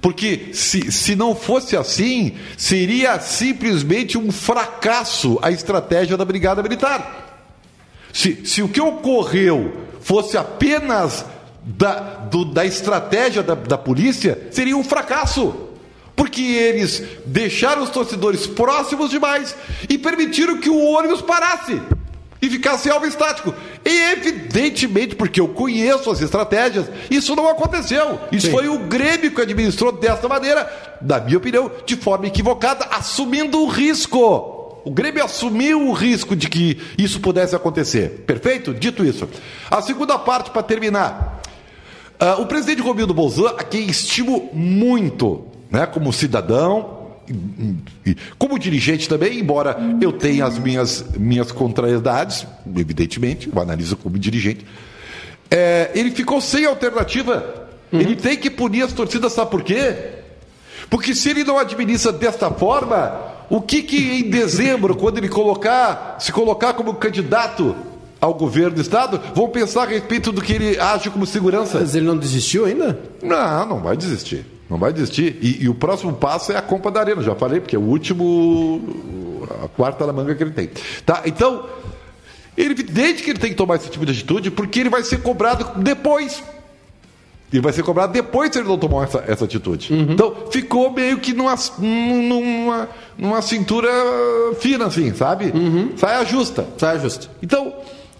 Porque 0.00 0.50
se, 0.52 0.92
se 0.92 1.16
não 1.16 1.34
fosse 1.34 1.76
assim, 1.76 2.36
seria 2.56 3.18
simplesmente 3.18 4.16
um 4.16 4.30
fracasso 4.30 5.38
a 5.42 5.50
estratégia 5.50 6.16
da 6.16 6.24
Brigada 6.24 6.62
Militar. 6.62 7.26
Se, 8.12 8.46
se 8.46 8.62
o 8.62 8.68
que 8.68 8.80
ocorreu 8.80 9.72
fosse 10.00 10.36
apenas 10.36 11.24
da, 11.64 11.94
do, 12.30 12.44
da 12.44 12.64
estratégia 12.64 13.42
da, 13.42 13.54
da 13.54 13.76
polícia, 13.76 14.48
seria 14.50 14.76
um 14.76 14.84
fracasso 14.84 15.67
porque 16.18 16.42
eles 16.42 17.00
deixaram 17.24 17.80
os 17.80 17.90
torcedores 17.90 18.44
próximos 18.44 19.08
demais 19.08 19.54
e 19.88 19.96
permitiram 19.96 20.58
que 20.58 20.68
o 20.68 20.84
ônibus 20.84 21.22
parasse 21.22 21.80
e 22.42 22.50
ficasse 22.50 22.90
alvo 22.90 23.06
estático. 23.06 23.54
E 23.84 24.12
evidentemente, 24.12 25.14
porque 25.14 25.40
eu 25.40 25.46
conheço 25.46 26.10
as 26.10 26.20
estratégias, 26.20 26.86
isso 27.08 27.36
não 27.36 27.48
aconteceu. 27.48 28.18
Isso 28.32 28.46
Sim. 28.46 28.52
foi 28.52 28.68
o 28.68 28.80
Grêmio 28.80 29.30
que 29.32 29.40
administrou 29.40 29.92
desta 29.92 30.26
maneira, 30.26 30.68
na 31.00 31.20
minha 31.20 31.38
opinião, 31.38 31.70
de 31.86 31.94
forma 31.94 32.26
equivocada, 32.26 32.86
assumindo 32.90 33.62
o 33.62 33.68
risco. 33.68 34.80
O 34.84 34.90
Grêmio 34.90 35.24
assumiu 35.24 35.86
o 35.86 35.92
risco 35.92 36.34
de 36.34 36.48
que 36.48 36.80
isso 36.98 37.20
pudesse 37.20 37.54
acontecer. 37.54 38.24
Perfeito? 38.26 38.74
Dito 38.74 39.04
isso. 39.04 39.28
A 39.70 39.80
segunda 39.80 40.18
parte, 40.18 40.50
para 40.50 40.64
terminar. 40.64 41.42
Uh, 42.20 42.42
o 42.42 42.46
presidente 42.46 42.82
Romildo 42.82 43.14
Bolzan, 43.14 43.50
a 43.50 43.62
quem 43.62 43.86
estimo 43.86 44.50
muito, 44.52 45.46
né, 45.70 45.86
como 45.86 46.12
cidadão, 46.12 46.98
como 48.38 48.58
dirigente 48.58 49.08
também, 49.08 49.38
embora 49.38 49.76
eu 50.00 50.12
tenha 50.12 50.46
as 50.46 50.58
minhas, 50.58 51.04
minhas 51.16 51.52
contrariedades, 51.52 52.46
evidentemente, 52.76 53.50
eu 53.54 53.60
analiso 53.60 53.96
como 53.96 54.18
dirigente, 54.18 54.64
é, 55.50 55.90
ele 55.94 56.10
ficou 56.10 56.40
sem 56.40 56.64
alternativa. 56.64 57.68
Uhum. 57.92 58.00
Ele 58.00 58.16
tem 58.16 58.36
que 58.36 58.50
punir 58.50 58.82
as 58.82 58.92
torcidas, 58.92 59.32
sabe 59.32 59.50
por 59.50 59.62
quê? 59.62 59.94
Porque 60.90 61.14
se 61.14 61.30
ele 61.30 61.44
não 61.44 61.58
administra 61.58 62.12
desta 62.12 62.50
forma, 62.50 63.18
o 63.50 63.60
que 63.60 63.82
que 63.82 64.20
em 64.20 64.30
dezembro, 64.30 64.94
quando 64.94 65.18
ele 65.18 65.28
colocar, 65.28 66.16
se 66.18 66.32
colocar 66.32 66.74
como 66.74 66.94
candidato 66.94 67.74
ao 68.20 68.34
governo 68.34 68.76
do 68.76 68.80
estado, 68.80 69.20
vão 69.34 69.48
pensar 69.48 69.82
a 69.82 69.86
respeito 69.86 70.32
do 70.32 70.42
que 70.42 70.52
ele 70.52 70.78
age 70.78 71.10
como 71.10 71.26
segurança? 71.26 71.78
Mas 71.80 71.94
ele 71.94 72.06
não 72.06 72.16
desistiu 72.16 72.64
ainda? 72.64 72.98
Não, 73.22 73.66
não 73.66 73.80
vai 73.80 73.96
desistir. 73.96 74.44
Não 74.68 74.76
vai 74.76 74.92
desistir. 74.92 75.38
E, 75.40 75.64
e, 75.64 75.68
o 75.68 75.74
próximo 75.74 76.12
passo 76.12 76.52
é 76.52 76.56
a 76.56 76.62
compra 76.62 76.90
da 76.90 77.00
arena, 77.00 77.22
já 77.22 77.34
falei, 77.34 77.60
porque 77.60 77.74
é 77.74 77.78
o 77.78 77.82
último, 77.82 78.82
a 79.64 79.68
quarta 79.68 80.06
da 80.06 80.12
manga 80.12 80.34
que 80.34 80.42
ele 80.42 80.50
tem. 80.50 80.70
Tá? 81.06 81.22
Então, 81.24 81.64
ele, 82.56 82.74
desde 82.74 83.22
que 83.22 83.30
ele 83.30 83.38
tem 83.38 83.50
que 83.50 83.56
tomar 83.56 83.76
esse 83.76 83.88
tipo 83.88 84.04
de 84.04 84.12
atitude, 84.12 84.50
porque 84.50 84.80
ele 84.80 84.90
vai 84.90 85.02
ser 85.02 85.22
cobrado 85.22 85.80
depois. 85.80 86.42
Ele 87.50 87.62
vai 87.62 87.72
ser 87.72 87.82
cobrado 87.82 88.12
depois 88.12 88.52
se 88.52 88.58
ele 88.58 88.68
não 88.68 88.76
tomar 88.76 89.04
essa, 89.04 89.24
essa 89.26 89.46
atitude. 89.46 89.90
Uhum. 89.90 90.08
Então, 90.10 90.36
ficou 90.50 90.92
meio 90.92 91.18
que 91.18 91.32
numa, 91.32 91.54
numa, 91.78 92.88
numa 93.16 93.40
cintura 93.40 93.88
fina, 94.60 94.86
assim, 94.86 95.14
sabe? 95.14 95.46
Uhum. 95.46 95.92
Saia 95.96 96.26
justa. 96.26 96.66
Saia 96.76 96.98
justa. 96.98 97.30
Então, 97.42 97.72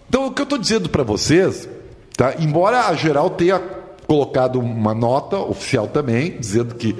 então 0.08 0.26
o 0.26 0.32
que 0.32 0.40
eu 0.40 0.44
estou 0.44 0.58
dizendo 0.58 0.88
para 0.88 1.02
vocês, 1.02 1.68
tá? 2.16 2.36
embora 2.38 2.86
a 2.86 2.94
geral 2.94 3.28
tenha 3.28 3.60
colocado 4.08 4.58
uma 4.58 4.94
nota 4.94 5.36
oficial 5.36 5.86
também, 5.86 6.38
dizendo 6.40 6.74
que, 6.74 6.96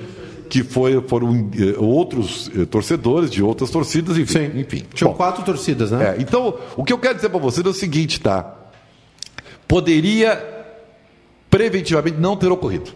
que 0.50 0.62
foi, 0.62 1.00
foram 1.08 1.50
eh, 1.58 1.74
outros 1.78 2.50
eh, 2.54 2.66
torcedores 2.66 3.30
de 3.30 3.42
outras 3.42 3.70
torcidas, 3.70 4.18
enfim. 4.18 4.50
Sim. 4.50 4.60
enfim. 4.60 4.84
Tinham 4.92 5.14
quatro 5.14 5.42
torcidas, 5.42 5.90
né? 5.90 6.16
É, 6.16 6.20
então, 6.20 6.58
o 6.76 6.84
que 6.84 6.92
eu 6.92 6.98
quero 6.98 7.14
dizer 7.14 7.30
para 7.30 7.38
vocês 7.38 7.66
é 7.66 7.68
o 7.70 7.72
seguinte, 7.72 8.20
tá? 8.20 8.54
Poderia 9.66 10.38
preventivamente 11.48 12.18
não 12.18 12.36
ter 12.36 12.52
ocorrido. 12.52 12.92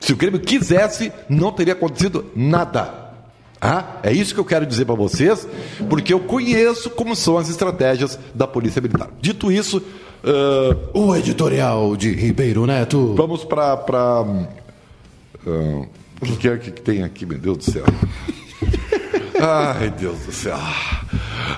Se 0.00 0.12
o 0.12 0.16
Grêmio 0.16 0.40
quisesse, 0.40 1.12
não 1.28 1.52
teria 1.52 1.74
acontecido 1.74 2.26
nada. 2.34 3.12
Ah, 3.60 3.98
é 4.02 4.12
isso 4.12 4.34
que 4.34 4.40
eu 4.40 4.44
quero 4.44 4.66
dizer 4.66 4.86
para 4.86 4.94
vocês, 4.96 5.46
porque 5.88 6.12
eu 6.12 6.18
conheço 6.18 6.90
como 6.90 7.14
são 7.14 7.38
as 7.38 7.48
estratégias 7.48 8.18
da 8.34 8.46
Polícia 8.46 8.80
Militar. 8.80 9.10
Dito 9.20 9.52
isso, 9.52 9.80
Uh, 10.22 10.76
o 10.92 11.16
editorial 11.16 11.96
de 11.96 12.12
Ribeiro 12.12 12.66
Neto. 12.66 13.14
Vamos 13.16 13.44
para. 13.44 13.76
Pra, 13.76 14.22
uh, 14.22 15.86
o 16.20 16.36
que 16.38 16.48
é 16.48 16.58
que 16.58 16.70
tem 16.70 17.02
aqui, 17.02 17.24
meu 17.24 17.38
Deus 17.38 17.58
do 17.58 17.64
céu? 17.64 17.84
Ai, 19.40 19.90
Deus 19.90 20.18
do 20.20 20.32
céu. 20.32 20.58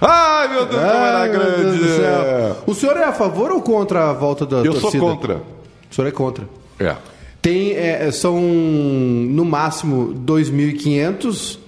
Ai, 0.01 0.49
meu 0.49 0.67
Deus, 0.67 0.81
Ai, 0.81 1.09
era 1.09 1.29
grande. 1.29 1.79
Do 1.79 1.85
céu. 1.97 2.63
O 2.67 2.75
senhor 2.75 2.97
é 2.97 3.05
a 3.05 3.13
favor 3.13 3.51
ou 3.51 3.61
contra 3.61 4.11
a 4.11 4.13
volta 4.13 4.47
da 4.47 4.59
Eu 4.59 4.75
torcida? 4.75 4.91
sou 4.93 5.01
contra. 5.01 5.43
O 5.91 5.95
senhor 5.95 6.09
é 6.09 6.11
contra? 6.13 6.49
É. 6.79 6.97
Tem, 7.41 7.73
é, 7.73 8.09
são 8.13 8.41
no 8.41 9.45
máximo 9.45 10.15
2.500 10.25 11.59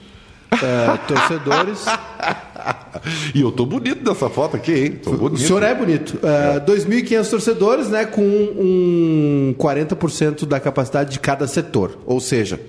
é, 0.53 0.97
torcedores. 1.09 1.85
e 3.34 3.40
eu 3.40 3.52
tô 3.52 3.66
bonito 3.66 4.08
nessa 4.08 4.28
foto 4.28 4.56
aqui, 4.56 4.73
hein? 4.73 5.00
Tô 5.02 5.12
bonito. 5.12 5.34
O 5.34 5.38
senhor 5.38 5.62
é 5.62 5.75
bonito. 5.75 6.18
É, 6.23 6.61
2.500 6.61 7.30
torcedores, 7.30 7.88
né? 7.88 8.04
Com 8.04 8.23
um 8.23 9.54
40% 9.58 10.46
da 10.46 10.61
capacidade 10.61 11.11
de 11.11 11.20
cada 11.20 11.46
setor. 11.46 11.99
Ou 12.06 12.20
seja, 12.20 12.61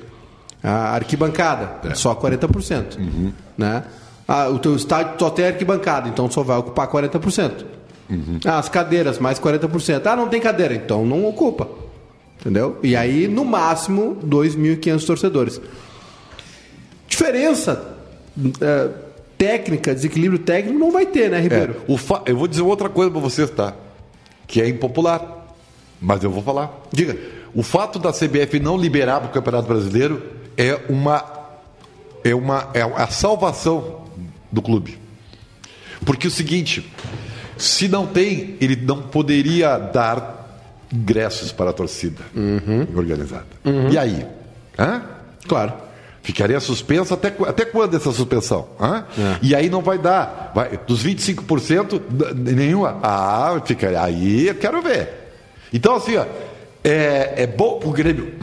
a 0.63 0.95
arquibancada, 0.95 1.89
é. 1.89 1.95
só 1.95 2.15
40%. 2.15 2.97
Uhum. 2.97 3.31
Né? 3.57 3.83
Ah, 4.27 4.49
o 4.49 4.57
teu 4.57 4.75
estádio 4.75 5.13
só 5.19 5.29
tem 5.29 5.45
arquibancada, 5.45 6.09
então 6.09 6.29
só 6.29 6.41
vai 6.43 6.57
ocupar 6.57 6.87
40%. 6.87 7.65
Uhum. 8.09 8.39
Ah, 8.45 8.57
as 8.57 8.69
cadeiras, 8.69 9.19
mais 9.19 9.39
40%. 9.39 10.05
Ah, 10.05 10.15
não 10.15 10.27
tem 10.27 10.41
cadeira, 10.41 10.73
então 10.73 11.05
não 11.05 11.25
ocupa. 11.25 11.67
Entendeu? 12.39 12.77
E 12.83 12.95
aí, 12.95 13.27
no 13.27 13.45
máximo, 13.45 14.17
2.500 14.25 15.05
torcedores. 15.05 15.61
Diferença 17.07 17.95
é, 18.59 18.89
técnica, 19.37 19.93
desequilíbrio 19.93 20.39
técnico, 20.39 20.77
não 20.77 20.91
vai 20.91 21.05
ter, 21.05 21.29
né, 21.29 21.39
Ribeiro? 21.39 21.81
É, 21.87 21.97
fa... 21.97 22.21
Eu 22.25 22.37
vou 22.37 22.47
dizer 22.47 22.61
outra 22.61 22.89
coisa 22.89 23.11
para 23.11 23.19
você, 23.19 23.47
tá? 23.47 23.73
Que 24.47 24.61
é 24.61 24.67
impopular. 24.67 25.45
Mas 25.99 26.23
eu 26.23 26.29
vou 26.29 26.43
falar. 26.43 26.83
Diga. 26.91 27.17
O 27.53 27.63
fato 27.63 27.97
da 27.97 28.11
CBF 28.11 28.59
não 28.59 28.77
liberar 28.77 29.21
para 29.21 29.29
o 29.29 29.31
Campeonato 29.31 29.67
Brasileiro 29.67 30.21
é 30.57 30.79
uma. 30.89 31.23
É 32.23 32.35
uma. 32.35 32.69
É 32.73 32.81
a 32.81 33.07
salvação 33.07 34.03
do 34.51 34.61
clube. 34.61 34.99
Porque 36.05 36.27
é 36.27 36.29
o 36.29 36.31
seguinte, 36.31 36.91
se 37.57 37.87
não 37.87 38.05
tem, 38.05 38.57
ele 38.59 38.75
não 38.75 39.01
poderia 39.01 39.77
dar 39.77 40.59
ingressos 40.93 41.51
para 41.51 41.69
a 41.69 41.73
torcida 41.73 42.21
organizada. 42.95 43.47
E 43.91 43.97
aí? 43.97 44.25
Hã? 44.77 45.01
Claro. 45.47 45.73
Ficaria 46.25 46.59
suspenso 46.59 47.13
até, 47.13 47.31
até 47.47 47.63
quando 47.65 47.95
essa 47.95 48.11
suspensão? 48.11 48.67
É. 48.81 49.37
E 49.43 49.53
aí 49.53 49.69
não 49.69 49.81
vai 49.83 49.99
dar. 49.99 50.51
Vai, 50.55 50.77
dos 50.87 51.05
25%, 51.05 52.01
d- 52.09 52.51
nenhuma. 52.55 52.97
Ah, 53.03 53.61
fica, 53.63 54.01
aí 54.01 54.47
eu 54.47 54.55
quero 54.55 54.81
ver. 54.81 55.07
Então, 55.71 55.93
assim, 55.95 56.17
ó, 56.17 56.25
é, 56.83 57.43
é 57.43 57.47
bom 57.47 57.77
pro 57.77 57.91
Grêmio 57.91 58.33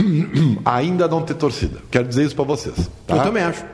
ainda 0.64 1.06
não 1.06 1.20
ter 1.20 1.34
torcida. 1.34 1.78
Quero 1.90 2.08
dizer 2.08 2.24
isso 2.24 2.34
para 2.34 2.44
vocês. 2.46 2.74
tá? 3.06 3.16
Eu 3.16 3.22
também 3.22 3.42
acho. 3.42 3.64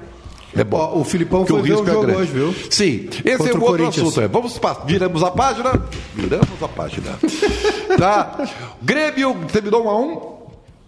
É 0.56 0.64
bom. 0.64 0.98
O 0.98 1.04
Filipão 1.04 1.44
Porque 1.44 1.52
foi 1.52 1.62
ver 1.62 1.72
o 1.74 1.76
risco 1.76 1.88
é 1.88 1.92
jogo 1.92 2.06
grande. 2.06 2.20
hoje, 2.22 2.32
viu? 2.32 2.54
Sim, 2.68 3.08
esse 3.24 3.38
Contra 3.38 3.52
é 3.54 3.56
o 3.58 3.62
outro 3.62 3.86
assunto. 3.88 4.20
é. 4.20 4.28
Vamos 4.28 4.60
viramos 4.86 5.22
a 5.22 5.30
página. 5.30 5.82
Viramos 6.14 6.62
a 6.62 6.68
página. 6.68 7.18
tá? 7.96 8.38
Grêmio 8.82 9.34
terminou 9.50 9.84
1 9.86 9.88
a 9.88 9.98
1 10.00 10.31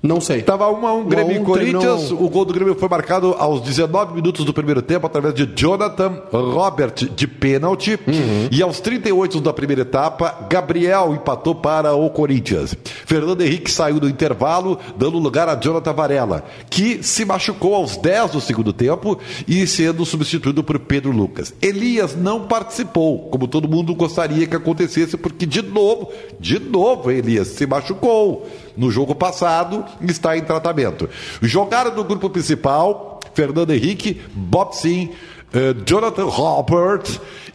Não 0.07 0.21
sei. 0.21 0.43
Tava 0.43 0.71
1 0.71 0.87
a 0.87 0.93
1 0.93 1.05
Grêmio 1.07 1.33
Um 1.33 1.37
e 1.37 1.39
um, 1.39 1.45
Corinthians. 1.45 2.01
terminou- 2.03 2.23
O 2.27 2.29
gol 2.29 2.45
do 2.45 2.53
Grêmio 2.53 2.75
foi 2.75 2.89
marcado 2.91 3.35
aos 3.39 3.63
19 3.63 4.15
minutos 4.15 4.45
do 4.45 4.53
primeiro 4.53 4.83
tempo 4.83 5.07
através 5.07 5.33
de 5.35 5.47
Jonathan 5.57 6.21
Robert 6.31 6.93
de 6.95 7.27
pênalti. 7.27 7.99
Uhum. 8.07 8.49
E 8.53 8.63
aos 8.63 8.81
38 8.81 9.41
da 9.41 9.51
primeira 9.53 9.81
etapa, 9.81 10.47
Gabriel 10.51 11.15
empatou 11.15 11.55
para 11.55 11.95
o 11.95 12.11
Corinthians. 12.11 12.77
Fernando 13.07 13.41
Henrique 13.41 13.71
saiu 13.71 13.99
do 13.99 14.07
intervalo, 14.09 14.79
dando 14.97 15.19
lugar 15.19 15.49
a 15.49 15.55
Jonathan 15.55 15.95
Varela, 15.95 16.45
que 16.69 17.03
se 17.03 17.25
machucou 17.25 17.75
aos 17.75 17.97
10 17.97 18.33
do 18.33 18.41
segundo 18.43 18.75
tempo 18.75 19.19
e 19.49 19.67
sendo 19.67 20.05
substituído 20.05 20.63
por 20.63 20.79
Pedro 20.81 21.13
Lucas. 21.13 21.55
Elias 21.63 22.15
não 22.15 22.43
participou, 22.47 23.31
como 23.31 23.49
todo 23.49 23.67
mundo 23.67 23.95
gostaria 23.95 24.47
que 24.47 24.55
acontecesse, 24.55 25.17
porque 25.17 25.47
de 25.47 25.63
novo, 25.63 26.11
de 26.39 26.59
novo, 26.59 27.11
Elias 27.11 27.49
se 27.49 27.67
machucou 27.67 28.47
no 28.77 28.91
jogo 28.91 29.15
passado 29.15 29.85
está 30.03 30.37
em 30.37 30.43
tratamento. 30.43 31.09
Jogaram 31.43 31.95
no 31.95 32.05
grupo 32.05 32.29
principal 32.31 33.21
Fernando 33.35 33.73
Henrique, 33.73 34.21
Bob 34.35 34.75
Sim, 34.75 35.11
eh, 35.53 35.75
Jonathan 35.87 36.25
Robert 36.25 37.05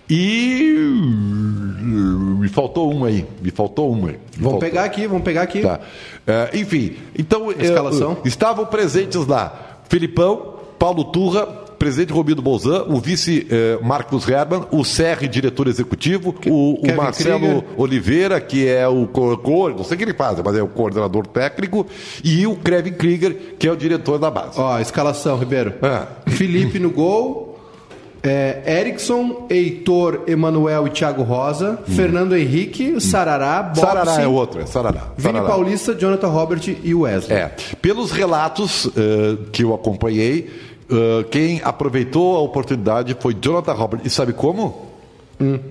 e. 0.09 0.75
Me 2.39 2.47
faltou 2.49 2.93
um 2.93 3.05
aí. 3.05 3.25
Me 3.41 3.51
faltou 3.51 3.93
um 3.93 4.07
aí. 4.07 4.19
Vamos 4.33 4.43
faltou. 4.43 4.59
pegar 4.59 4.83
aqui, 4.83 5.07
vamos 5.07 5.23
pegar 5.23 5.41
aqui. 5.43 5.61
Tá. 5.61 5.79
É, 6.25 6.57
enfim, 6.57 6.95
então 7.17 7.51
Escalação. 7.51 8.17
eh, 8.23 8.27
estavam 8.27 8.65
presentes 8.65 9.25
lá 9.25 9.79
Filipão, 9.89 10.55
Paulo 10.77 11.05
Turra, 11.05 11.47
presidente 11.79 12.13
Romildo 12.13 12.41
Bolzan, 12.41 12.83
o 12.89 12.99
vice 12.99 13.47
eh, 13.49 13.79
Marcos 13.81 14.27
Herman, 14.27 14.65
o 14.69 14.83
Serri, 14.83 15.27
diretor 15.27 15.67
executivo, 15.67 16.35
o, 16.47 16.73
o 16.85 16.95
Marcelo 16.95 17.39
Krieger. 17.39 17.63
Oliveira, 17.77 18.41
que 18.41 18.67
é 18.67 18.87
o 18.87 19.07
co- 19.07 19.37
co- 19.37 19.69
não 19.69 19.83
sei 19.83 19.95
o 19.95 19.97
que 19.97 20.03
ele 20.03 20.13
faz, 20.13 20.37
mas 20.43 20.55
é 20.55 20.61
o 20.61 20.67
coordenador 20.67 21.25
técnico, 21.25 21.87
e 22.23 22.45
o 22.45 22.55
Kevin 22.57 22.91
Krieger, 22.91 23.55
que 23.57 23.67
é 23.67 23.71
o 23.71 23.75
diretor 23.77 24.19
da 24.19 24.29
base. 24.29 24.59
Ó, 24.59 24.77
escalação, 24.79 25.37
Ribeiro. 25.39 25.73
É. 25.81 26.29
Felipe 26.31 26.77
no 26.77 26.89
gol. 26.91 27.47
É, 28.21 28.79
Erickson, 28.81 29.47
Heitor, 29.49 30.23
Emanuel 30.27 30.85
e 30.87 30.89
Thiago 30.89 31.23
Rosa. 31.23 31.79
Fernando 31.87 32.35
Henrique, 32.35 32.99
Sarará, 32.99 33.63
Bob, 33.63 33.77
Hum. 33.77 33.81
Sarará 33.81 34.21
é 34.21 34.27
outro, 34.27 34.59
é 34.61 34.65
Sarará. 34.65 35.13
Vini 35.17 35.35
Sarará. 35.35 35.47
Paulista, 35.49 35.95
Jonathan 35.95 36.27
Robert 36.27 36.59
e 36.83 36.93
Wesley. 36.93 37.37
É, 37.39 37.49
pelos 37.81 38.11
relatos 38.11 38.89
eh, 38.97 39.37
que 39.53 39.63
eu 39.63 39.73
acompanhei, 39.73 40.49
eh, 40.91 41.25
quem 41.29 41.61
aproveitou 41.63 42.35
a 42.37 42.39
oportunidade 42.41 43.15
foi 43.19 43.35
Jonathan 43.39 43.73
Robert. 43.73 44.01
E 44.03 44.09
sabe 44.09 44.33
como? 44.33 44.87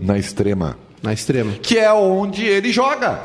Na 0.00 0.16
extrema. 0.18 0.76
Na 1.02 1.12
extrema. 1.12 1.52
Que 1.62 1.78
é 1.78 1.92
onde 1.92 2.44
ele 2.44 2.72
joga. 2.72 3.20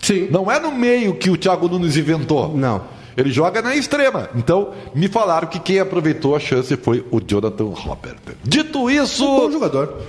Sim. 0.00 0.28
Não 0.30 0.50
é 0.50 0.60
no 0.60 0.70
meio 0.72 1.14
que 1.14 1.30
o 1.30 1.36
Thiago 1.36 1.68
Nunes 1.68 1.96
inventou. 1.96 2.56
Não. 2.56 2.82
Ele 3.16 3.30
joga 3.32 3.62
na 3.62 3.74
extrema. 3.74 4.28
Então, 4.36 4.72
me 4.94 5.08
falaram 5.08 5.48
que 5.48 5.58
quem 5.58 5.80
aproveitou 5.80 6.36
a 6.36 6.38
chance 6.38 6.76
foi 6.76 7.04
o 7.10 7.18
Jonathan 7.18 7.64
Robert. 7.74 8.16
Dito 8.44 8.90
isso. 8.90 9.24
Bom 9.24 9.50
jogador. 9.50 10.02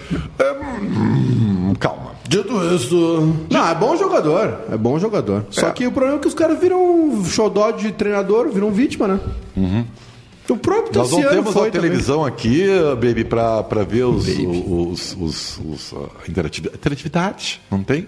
Hum, 0.82 1.74
calma. 1.80 2.12
Dito 2.28 2.54
isso. 2.76 3.34
Não, 3.50 3.68
é 3.70 3.74
bom 3.74 3.96
jogador. 3.96 4.60
É 4.72 4.78
bom 4.78 5.00
jogador. 5.00 5.46
Só 5.50 5.68
É. 5.68 5.72
que 5.72 5.88
o 5.88 5.92
problema 5.92 6.18
é 6.18 6.22
que 6.22 6.28
os 6.28 6.34
caras 6.34 6.60
viram 6.60 7.24
xodó 7.26 7.72
de 7.72 7.92
treinador, 7.94 8.50
viram 8.50 8.72
vítima, 8.72 9.08
né? 9.08 9.20
O 10.50 10.56
próprio 10.58 10.98
Nós 10.98 11.12
não 11.12 11.22
temos 11.22 11.54
foi 11.54 11.68
a 11.68 11.72
televisão 11.72 12.24
aqui, 12.26 12.66
baby, 13.02 13.24
pra, 13.26 13.64
pra 13.64 13.84
ver 13.84 14.04
os, 14.04 14.28
os, 14.28 15.16
os, 15.20 15.60
os, 15.60 15.92
uh, 15.92 16.10
interativi- 16.28 16.70
interatividade. 16.74 17.62
Não 17.70 17.84
tem? 17.84 18.08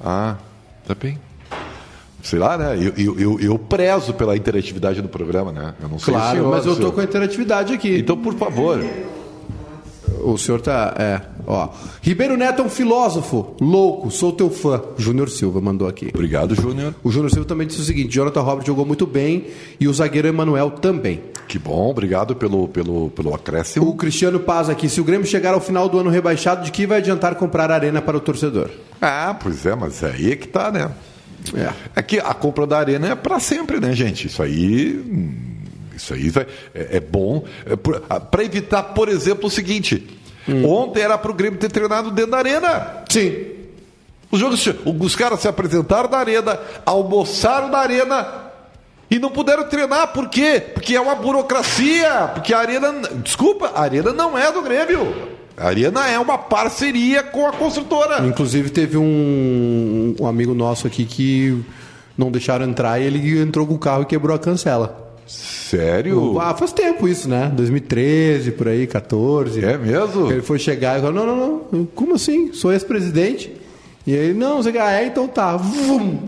Ah, 0.00 0.36
tá 0.86 0.94
bem. 0.94 1.18
Sei 2.22 2.38
lá, 2.38 2.56
né? 2.56 2.76
Eu, 2.76 2.92
eu, 2.96 3.20
eu, 3.20 3.40
eu 3.40 3.58
prezo 3.58 4.14
pela 4.14 4.36
interatividade 4.36 5.02
do 5.02 5.08
programa, 5.08 5.50
né? 5.52 5.74
Eu 5.82 5.88
não 5.88 5.98
sei 5.98 6.14
Claro, 6.14 6.48
mas 6.48 6.64
eu 6.64 6.76
tô 6.76 6.92
com 6.92 7.00
a 7.00 7.04
interatividade 7.04 7.74
aqui. 7.74 7.98
Então, 7.98 8.16
por 8.16 8.34
favor. 8.34 8.78
O 10.22 10.38
senhor 10.38 10.60
tá. 10.60 10.94
É, 10.98 11.20
ó. 11.46 11.68
Ribeiro 12.00 12.36
Neto 12.36 12.62
é 12.62 12.64
um 12.64 12.68
filósofo. 12.68 13.54
Louco, 13.60 14.10
sou 14.10 14.32
teu 14.32 14.50
fã. 14.50 14.80
Júnior 14.96 15.28
Silva 15.28 15.60
mandou 15.60 15.88
aqui. 15.88 16.10
Obrigado, 16.14 16.54
Júnior. 16.54 16.94
O 17.02 17.10
Júnior 17.10 17.30
Silva 17.30 17.46
também 17.46 17.66
disse 17.66 17.80
o 17.80 17.84
seguinte: 17.84 18.12
Jonathan 18.12 18.40
Robert 18.40 18.66
jogou 18.66 18.86
muito 18.86 19.06
bem 19.06 19.46
e 19.80 19.88
o 19.88 19.92
zagueiro 19.92 20.28
Emanuel 20.28 20.70
também. 20.70 21.20
Que 21.48 21.58
bom, 21.58 21.90
obrigado 21.90 22.34
pelo, 22.36 22.68
pelo, 22.68 23.10
pelo 23.10 23.34
acréscimo. 23.34 23.88
O 23.88 23.96
Cristiano 23.96 24.40
Paz 24.40 24.68
aqui: 24.68 24.88
se 24.88 25.00
o 25.00 25.04
Grêmio 25.04 25.26
chegar 25.26 25.54
ao 25.54 25.60
final 25.60 25.88
do 25.88 25.98
ano 25.98 26.10
rebaixado, 26.10 26.64
de 26.64 26.70
que 26.70 26.86
vai 26.86 26.98
adiantar 26.98 27.34
comprar 27.34 27.70
arena 27.70 28.00
para 28.00 28.16
o 28.16 28.20
torcedor? 28.20 28.70
Ah, 29.00 29.36
pois 29.40 29.66
é, 29.66 29.74
mas 29.74 30.02
aí 30.04 30.32
é 30.32 30.36
que 30.36 30.48
tá, 30.48 30.70
né? 30.70 30.90
É. 31.54 31.72
É 31.96 32.02
que 32.02 32.18
a 32.20 32.32
compra 32.34 32.66
da 32.66 32.78
arena 32.78 33.08
é 33.08 33.14
para 33.14 33.40
sempre, 33.40 33.80
né, 33.80 33.92
gente? 33.92 34.28
Isso 34.28 34.42
aí. 34.42 35.51
Hum, 36.02 36.14
Isso 36.14 36.14
aí 36.14 36.30
vai- 36.30 36.46
é, 36.74 36.96
é 36.96 37.00
bom. 37.00 37.44
para 38.30 38.44
evitar, 38.44 38.82
por 38.82 39.08
exemplo, 39.08 39.46
o 39.46 39.50
seguinte: 39.50 40.06
ontem 40.66 41.00
era 41.02 41.16
para 41.18 41.30
o 41.30 41.34
Grêmio 41.34 41.58
ter 41.58 41.70
treinado 41.70 42.10
dentro 42.10 42.32
da 42.32 42.38
arena. 42.38 43.02
Sim. 43.08 43.46
Os, 44.30 44.40
jogos, 44.40 44.66
os 45.00 45.14
caras 45.16 45.40
se 45.40 45.48
apresentaram 45.48 46.08
na 46.08 46.16
arena, 46.16 46.58
almoçaram 46.86 47.68
na 47.68 47.78
arena 47.78 48.26
e 49.10 49.18
não 49.18 49.30
puderam 49.30 49.68
treinar. 49.68 50.08
Por 50.14 50.30
quê? 50.30 50.62
Porque 50.72 50.96
é 50.96 51.00
uma 51.00 51.14
burocracia. 51.14 52.30
Porque 52.34 52.54
a 52.54 52.58
arena. 52.58 52.92
Desculpa, 53.22 53.70
a 53.74 53.82
arena 53.82 54.10
não 54.12 54.36
é 54.38 54.50
do 54.50 54.62
Grêmio. 54.62 55.30
A 55.54 55.66
arena 55.68 56.08
é 56.08 56.18
uma 56.18 56.38
parceria 56.38 57.22
com 57.22 57.46
a 57.46 57.52
construtora. 57.52 58.24
Inclusive, 58.26 58.70
teve 58.70 58.96
um, 58.96 60.16
um 60.18 60.26
amigo 60.26 60.54
nosso 60.54 60.86
aqui 60.86 61.04
que 61.04 61.62
não 62.16 62.30
deixaram 62.30 62.64
entrar 62.64 62.98
e 63.00 63.04
ele 63.04 63.38
entrou 63.38 63.66
com 63.66 63.74
o 63.74 63.78
carro 63.78 64.02
e 64.02 64.06
quebrou 64.06 64.34
a 64.34 64.38
cancela. 64.38 65.01
Sério? 65.26 66.38
Ah, 66.40 66.54
faz 66.54 66.72
tempo 66.72 67.08
isso, 67.08 67.28
né? 67.28 67.50
2013, 67.54 68.52
por 68.52 68.68
aí, 68.68 68.86
14. 68.86 69.64
É 69.64 69.78
mesmo? 69.78 70.30
Ele 70.30 70.42
foi 70.42 70.58
chegar 70.58 70.98
e 70.98 71.00
falou: 71.02 71.14
não, 71.14 71.36
não, 71.36 71.60
não, 71.72 71.84
como 71.86 72.14
assim? 72.14 72.52
Sou 72.52 72.72
ex-presidente. 72.72 73.50
E 74.06 74.12
ele, 74.12 74.34
não, 74.34 74.62
você 74.62 74.76
ah, 74.78 74.90
é, 75.00 75.06
então 75.06 75.28
tá. 75.28 75.56
Vum, 75.56 76.18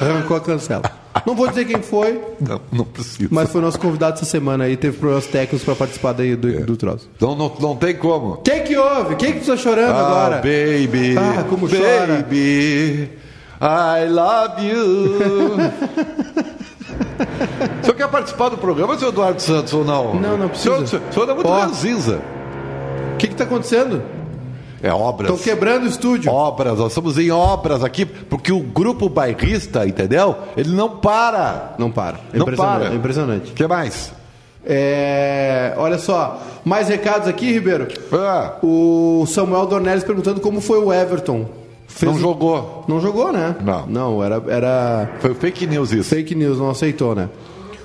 arrancou 0.00 0.36
a 0.36 0.40
cancela. 0.40 0.82
Não 1.26 1.34
vou 1.34 1.48
dizer 1.48 1.64
quem 1.66 1.82
foi, 1.82 2.20
Não, 2.40 2.60
não 2.72 2.84
precisa. 2.84 3.28
mas 3.32 3.50
foi 3.50 3.60
nosso 3.60 3.78
convidado 3.78 4.14
essa 4.16 4.24
semana 4.24 4.64
aí, 4.64 4.76
teve 4.76 4.96
problemas 4.98 5.26
técnicos 5.26 5.64
para 5.64 5.74
participar 5.74 6.12
daí 6.12 6.36
do, 6.36 6.48
É. 6.48 6.60
do 6.60 6.76
troço. 6.76 7.08
Não, 7.20 7.34
não, 7.34 7.52
não 7.60 7.76
tem 7.76 7.96
como. 7.96 8.36
Quem 8.38 8.62
que 8.62 8.76
houve? 8.76 9.16
Quem 9.16 9.32
que 9.34 9.44
tá 9.44 9.56
chorando 9.56 9.92
Ah, 9.94 10.06
agora? 10.06 10.36
baby. 10.36 11.16
Ah, 11.18 11.44
como 11.50 11.68
chora. 11.68 12.06
baby. 12.22 13.10
I 13.60 14.08
love 14.08 14.64
you. 14.64 15.56
o 17.80 17.84
senhor 17.84 17.96
quer 17.96 18.08
participar 18.08 18.48
do 18.48 18.58
programa, 18.58 18.98
senhor 18.98 19.10
Eduardo 19.10 19.40
Santos, 19.40 19.72
ou 19.72 19.84
não? 19.84 20.14
Não, 20.14 20.36
não 20.36 20.48
precisa. 20.48 20.74
O 20.76 20.86
senhor, 20.86 21.02
o 21.08 21.12
senhor 21.12 21.30
é 21.30 21.34
muito 21.34 21.48
ranzinza. 21.48 22.20
O 23.14 23.16
que 23.16 23.28
que 23.28 23.34
tá 23.34 23.44
acontecendo? 23.44 24.02
É 24.82 24.92
obras. 24.92 25.30
Estão 25.30 25.42
quebrando 25.42 25.84
o 25.84 25.86
estúdio. 25.88 26.30
Obras, 26.30 26.78
nós 26.78 26.88
estamos 26.92 27.18
em 27.18 27.30
obras 27.30 27.82
aqui, 27.82 28.04
porque 28.04 28.52
o 28.52 28.60
grupo 28.60 29.08
bairrista, 29.08 29.84
entendeu? 29.86 30.36
Ele 30.56 30.70
não 30.74 30.88
para. 30.98 31.74
Não 31.78 31.90
para. 31.90 32.18
É 32.32 32.36
Não 32.36 32.42
impressionante. 32.42 32.78
para. 32.82 32.92
É 32.92 32.96
impressionante. 32.96 33.50
O 33.50 33.54
que 33.54 33.66
mais? 33.66 34.12
É, 34.64 35.74
olha 35.78 35.98
só, 35.98 36.40
mais 36.64 36.88
recados 36.88 37.26
aqui, 37.26 37.50
Ribeiro. 37.50 37.88
Ah, 38.12 38.56
O 38.62 39.24
Samuel 39.26 39.66
Dornelles 39.66 40.04
perguntando 40.04 40.40
como 40.40 40.60
foi 40.60 40.78
o 40.78 40.92
Everton. 40.92 41.46
Fez- 41.88 42.12
não 42.12 42.18
jogou. 42.20 42.84
Não 42.86 43.00
jogou, 43.00 43.32
né? 43.32 43.56
Não. 43.64 43.86
Não, 43.86 44.22
era, 44.22 44.42
era 44.48 45.10
Foi 45.20 45.34
fake 45.34 45.66
news 45.66 45.90
isso. 45.90 46.08
fake 46.10 46.34
news, 46.34 46.58
não 46.58 46.70
aceitou, 46.70 47.14
né? 47.14 47.28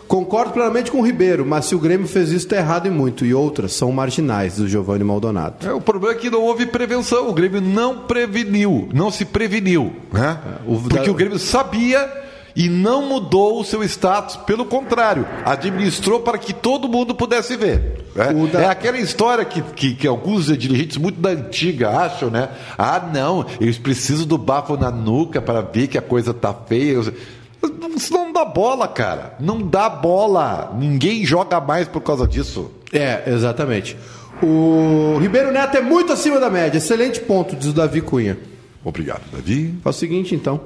Concordo 0.07 0.51
plenamente 0.51 0.91
com 0.91 0.99
o 0.99 1.05
Ribeiro, 1.05 1.43
mas 1.45 1.65
se 1.65 1.73
o 1.73 1.79
Grêmio 1.79 2.07
fez 2.07 2.29
isso, 2.31 2.47
tá 2.47 2.57
errado 2.57 2.85
e 2.87 2.91
muito. 2.91 3.25
E 3.25 3.33
outras 3.33 3.73
são 3.73 3.91
marginais, 3.91 4.57
do 4.57 4.67
Giovanni 4.67 5.03
Maldonado. 5.03 5.65
É, 5.67 5.73
o 5.73 5.81
problema 5.81 6.13
é 6.13 6.17
que 6.19 6.29
não 6.29 6.41
houve 6.43 6.67
prevenção. 6.67 7.27
O 7.29 7.33
Grêmio 7.33 7.61
não 7.61 7.99
preveniu, 7.99 8.89
não 8.93 9.09
se 9.09 9.25
preveniu. 9.25 9.93
Né? 10.11 10.37
o- 10.67 10.77
Porque 10.77 11.09
o 11.09 11.13
Grêmio 11.15 11.39
sabia 11.39 12.07
e 12.55 12.69
não 12.69 13.07
mudou 13.07 13.59
o 13.59 13.63
seu 13.63 13.83
status. 13.83 14.35
Pelo 14.37 14.65
contrário, 14.65 15.25
administrou 15.45 16.19
para 16.19 16.37
que 16.37 16.53
todo 16.53 16.87
mundo 16.87 17.15
pudesse 17.15 17.55
ver. 17.57 18.05
É, 18.15 18.33
da- 18.47 18.61
é 18.61 18.67
aquela 18.67 18.97
história 18.99 19.43
que, 19.43 19.61
que, 19.61 19.95
que 19.95 20.07
alguns 20.07 20.45
dirigentes 20.57 20.97
muito 20.97 21.19
da 21.19 21.29
antiga 21.29 21.89
acham, 21.89 22.29
né? 22.29 22.49
Ah, 22.77 23.01
não, 23.13 23.45
eles 23.59 23.77
precisam 23.77 24.25
do 24.25 24.37
bafo 24.37 24.77
na 24.77 24.91
nuca 24.91 25.41
para 25.41 25.61
ver 25.61 25.87
que 25.87 25.97
a 25.97 26.01
coisa 26.01 26.33
tá 26.33 26.53
feia. 26.53 26.99
Isso 27.95 28.13
não 28.13 28.31
dá 28.33 28.43
bola, 28.45 28.87
cara. 28.87 29.35
Não 29.39 29.61
dá 29.61 29.89
bola. 29.89 30.73
Ninguém 30.77 31.25
joga 31.25 31.59
mais 31.61 31.87
por 31.87 32.01
causa 32.01 32.27
disso. 32.27 32.69
É, 32.91 33.23
exatamente. 33.27 33.97
O 34.41 35.17
Ribeiro 35.21 35.51
Neto 35.51 35.77
é 35.77 35.81
muito 35.81 36.11
acima 36.11 36.39
da 36.39 36.49
média. 36.49 36.77
Excelente 36.77 37.19
ponto, 37.21 37.55
diz 37.55 37.67
o 37.67 37.73
Davi 37.73 38.01
Cunha. 38.01 38.37
Obrigado, 38.83 39.21
Davi. 39.31 39.73
Faz 39.83 39.95
o 39.95 39.99
seguinte, 39.99 40.35
então. 40.35 40.59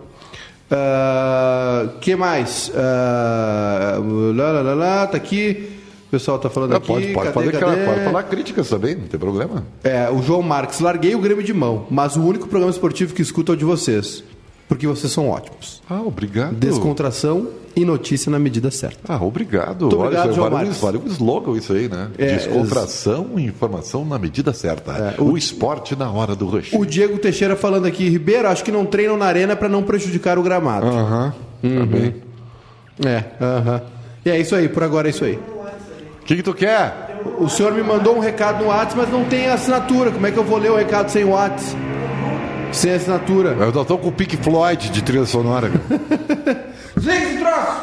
Ah, 0.70 1.88
que 2.02 2.16
mais? 2.16 2.72
Ah, 2.76 3.98
lá, 4.36 4.52
lá, 4.52 4.62
lá, 4.62 4.74
lá, 4.74 5.08
tá 5.08 5.18
aqui. 5.18 5.70
O 6.08 6.10
pessoal 6.10 6.40
tá 6.40 6.50
falando 6.50 6.74
Ah, 6.74 6.78
aqui. 6.78 6.88
pode, 6.88 7.08
pode, 7.08 7.32
cadê, 7.34 7.52
fazer 7.52 7.60
cadê? 7.60 7.86
pode 7.86 8.04
falar 8.06 8.24
críticas 8.24 8.70
também, 8.70 8.96
não 8.96 9.08
tem 9.08 9.20
problema. 9.20 9.66
É, 9.84 10.10
o 10.10 10.22
João 10.22 10.42
Marques, 10.42 10.80
larguei 10.80 11.14
o 11.16 11.20
Grêmio 11.20 11.44
de 11.44 11.54
mão, 11.54 11.86
mas 11.90 12.16
o 12.16 12.24
único 12.24 12.48
programa 12.48 12.72
esportivo 12.72 13.14
que 13.14 13.22
escuto 13.22 13.52
é 13.52 13.56
o 13.56 13.58
de 13.58 13.66
vocês. 13.66 14.24
Porque 14.68 14.86
vocês 14.86 15.12
são 15.12 15.30
ótimos. 15.30 15.82
Ah, 15.90 16.02
obrigado. 16.02 16.54
Descontração 16.56 17.48
e 17.76 17.86
notícia 17.86 18.30
na 18.30 18.38
medida 18.38 18.70
certa. 18.70 19.00
Ah, 19.14 19.24
obrigado. 19.24 19.84
Muito 19.84 19.98
obrigado, 20.00 20.26
Olha, 20.26 20.34
João 20.34 20.50
vale, 20.50 20.56
um, 20.56 20.68
Marques. 20.68 20.82
vale 20.82 20.98
um 20.98 21.08
slogan 21.08 21.52
isso 21.58 21.72
aí, 21.74 21.88
né? 21.88 22.10
É, 22.18 22.36
Descontração 22.36 23.32
e 23.38 23.46
informação 23.46 24.04
na 24.04 24.20
medida 24.20 24.52
certa. 24.52 24.92
É, 25.18 25.22
o... 25.22 25.32
o- 25.32 25.38
esporte 25.38 25.96
na 25.96 26.12
hora 26.12 26.36
do 26.36 26.48
rush. 26.48 26.74
O 26.74 26.86
Diego 26.86 27.18
Teixeira 27.18 27.56
falando 27.56 27.86
aqui, 27.86 28.10
Ribeiro, 28.10 28.48
acho 28.50 28.64
que 28.64 28.72
não 28.72 28.86
treinam 28.86 29.16
na 29.16 29.26
arena 29.26 29.56
para 29.56 29.70
não 29.70 29.84
prejudicar 29.84 30.38
o 30.38 30.44
gramado. 30.44 30.86
Aham, 30.88 31.34
Uhum. 31.64 31.80
tá 31.80 31.86
bem. 31.86 32.16
É, 33.06 33.24
aham. 33.42 33.82
E 34.26 34.30
é 34.30 34.40
isso 34.40 34.54
aí, 34.56 34.68
por 34.68 34.84
agora 34.84 35.08
é 35.08 35.12
isso 35.12 35.24
aí. 35.24 35.36
O 36.22 36.26
que, 36.26 36.36
que 36.36 36.44
tu 36.44 36.54
quer? 36.54 37.22
O 37.40 37.48
senhor 37.48 37.72
me 37.74 37.82
mandou 37.82 38.16
um 38.18 38.20
recado 38.20 38.62
no 38.64 38.70
WhatsApp, 38.70 38.96
mas 38.98 39.10
não 39.12 39.24
tem 39.26 39.48
assinatura. 39.48 40.12
Como 40.12 40.28
é 40.28 40.32
que 40.32 40.38
eu 40.38 40.44
vou 40.44 40.58
ler 40.58 40.72
o 40.72 40.76
recado 40.76 41.10
sem 41.10 41.24
WhatsApp? 41.24 41.78
Sem 42.72 42.94
assinatura. 42.94 43.52
Eu 43.52 43.86
tô 43.86 43.98
com 43.98 44.10
o 44.10 44.12
Pink 44.12 44.38
Floyd 44.38 44.90
de 44.90 45.02
trilha 45.02 45.26
sonora. 45.26 45.70
cara. 45.70 46.68
Desliga 46.96 47.24
esse 47.24 47.38
troço! 47.38 47.82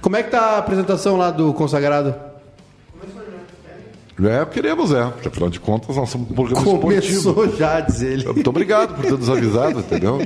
Como 0.00 0.16
é 0.16 0.22
que 0.22 0.30
tá 0.30 0.40
a 0.40 0.58
apresentação 0.58 1.16
lá 1.16 1.30
do 1.30 1.52
consagrado? 1.54 2.14
é, 4.22 4.44
queremos, 4.46 4.92
é. 4.92 5.04
Porque, 5.06 5.28
afinal 5.28 5.50
de 5.50 5.58
contas, 5.58 5.96
nós 5.96 6.08
somos 6.08 6.30
um 6.30 6.34
programa 6.34 6.60
esportivo. 6.66 7.34
Começou 7.34 7.56
já, 7.56 7.80
diz 7.80 8.02
ele. 8.02 8.24
Muito 8.24 8.50
obrigado 8.50 8.94
por 8.94 9.04
ter 9.04 9.12
nos 9.12 9.30
avisado, 9.30 9.80
entendeu? 9.80 10.18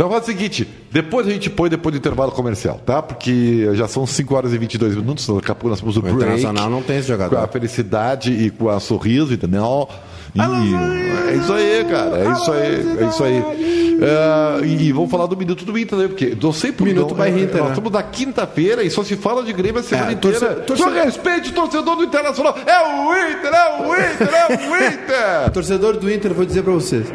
Então 0.00 0.08
faz 0.08 0.22
o 0.22 0.26
seguinte, 0.26 0.66
depois 0.90 1.26
a 1.26 1.30
gente 1.30 1.50
põe 1.50 1.68
depois 1.68 1.92
do 1.92 1.98
intervalo 1.98 2.32
comercial, 2.32 2.80
tá? 2.86 3.02
Porque 3.02 3.68
já 3.74 3.86
são 3.86 4.06
5 4.06 4.34
horas 4.34 4.54
e 4.54 4.56
22 4.56 4.96
minutos, 4.96 5.26
daqui 5.26 5.50
a 5.50 5.54
pouco 5.54 5.68
nós 5.68 5.80
temos 5.80 5.96
o 5.98 6.00
break. 6.00 6.16
Internacional 6.16 6.70
não 6.70 6.82
tem 6.82 6.96
esse 6.96 7.08
jogador. 7.08 7.36
Com 7.36 7.44
a 7.44 7.46
felicidade 7.46 8.32
e 8.32 8.50
com 8.50 8.70
a 8.70 8.80
sorriso, 8.80 9.34
entendeu? 9.34 9.86
E 10.34 11.30
é 11.30 11.34
isso 11.36 11.52
aí, 11.52 11.84
cara. 11.84 12.18
É 12.18 12.32
isso 12.32 12.52
aí. 12.52 12.96
É 13.00 13.08
isso 13.08 13.24
aí. 13.24 13.80
É, 14.02 14.64
e, 14.66 14.92
vamos 14.92 15.10
falar 15.10 15.26
do 15.26 15.36
Minuto 15.36 15.62
do 15.64 15.76
Inter, 15.78 15.98
né? 15.98 16.08
Porque 16.08 16.34
eu 16.40 16.52
sempre 16.54 16.84
Minuto 16.86 17.14
by 17.14 17.28
Inter, 17.28 17.56
Nós 17.58 17.64
né? 17.64 17.68
estamos 17.70 17.92
na 17.92 18.02
quinta-feira 18.02 18.82
e 18.82 18.88
só 18.90 19.04
se 19.04 19.14
fala 19.14 19.42
de 19.42 19.52
Grêmio 19.52 19.80
a 19.80 19.82
semana 19.82 20.10
É, 20.10 20.14
inteira. 20.14 20.38
torce- 20.40 20.54
torce- 20.62 20.82
Só 20.82 20.88
respeite 20.88 21.50
o 21.50 21.52
torcedor 21.52 21.96
do 21.96 22.04
Internacional. 22.04 22.56
É 22.64 22.78
o 22.82 23.12
Inter, 23.30 23.52
é 23.52 23.82
o 23.82 23.94
Inter, 23.94 24.34
é 24.34 24.46
o 24.48 24.76
Inter. 24.76 25.50
Torcedor 25.52 25.98
do 25.98 26.10
Inter, 26.10 26.32
vou 26.32 26.46
dizer 26.46 26.62
pra 26.62 26.72
vocês. 26.72 27.06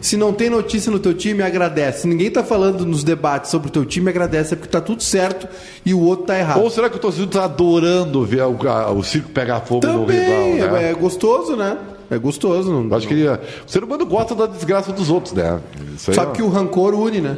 Se 0.00 0.16
não 0.16 0.32
tem 0.32 0.48
notícia 0.48 0.92
no 0.92 1.00
teu 1.00 1.12
time, 1.12 1.42
agradece. 1.42 2.02
Se 2.02 2.06
ninguém 2.06 2.30
tá 2.30 2.44
falando 2.44 2.86
nos 2.86 3.02
debates 3.02 3.50
sobre 3.50 3.66
o 3.68 3.72
teu 3.72 3.84
time, 3.84 4.08
agradece. 4.08 4.54
É 4.54 4.56
porque 4.56 4.70
tá 4.70 4.80
tudo 4.80 5.02
certo 5.02 5.48
e 5.84 5.92
o 5.92 5.98
outro 6.00 6.26
tá 6.26 6.38
errado. 6.38 6.60
Ou 6.62 6.70
será 6.70 6.88
que 6.88 6.94
o 6.96 7.00
torcedor 7.00 7.26
está 7.26 7.44
adorando 7.44 8.24
ver 8.24 8.42
o, 8.42 8.56
a- 8.68 8.92
o 8.92 9.02
circo 9.02 9.30
pegar 9.30 9.58
fogo 9.62 9.84
no 9.88 10.00
Também, 10.06 10.54
rival, 10.54 10.72
né? 10.72 10.84
é, 10.84 10.90
é 10.90 10.94
gostoso, 10.94 11.56
né? 11.56 11.76
É 12.10 12.16
gostoso. 12.18 12.70
Não, 12.72 12.96
Acho 12.96 13.06
que 13.06 13.14
ele, 13.14 13.28
o 13.28 13.38
ser 13.66 13.84
humano 13.84 14.06
gosta 14.06 14.34
da 14.34 14.46
desgraça 14.46 14.92
dos 14.92 15.10
outros, 15.10 15.34
né? 15.34 15.60
Isso 15.94 16.10
aí 16.10 16.14
Sabe 16.16 16.30
é- 16.32 16.34
que 16.36 16.42
o 16.42 16.48
rancor 16.48 16.94
une, 16.94 17.20
né? 17.20 17.36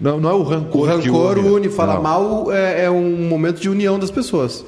não, 0.00 0.20
não 0.20 0.30
é 0.30 0.34
o 0.34 0.42
rancor 0.42 0.82
O 0.82 0.84
rancor 0.84 1.38
une. 1.38 1.48
une. 1.48 1.68
Falar 1.70 2.00
mal 2.00 2.52
é, 2.52 2.84
é 2.84 2.90
um 2.90 3.26
momento 3.28 3.60
de 3.60 3.68
união 3.70 3.98
das 3.98 4.10
pessoas. 4.10 4.64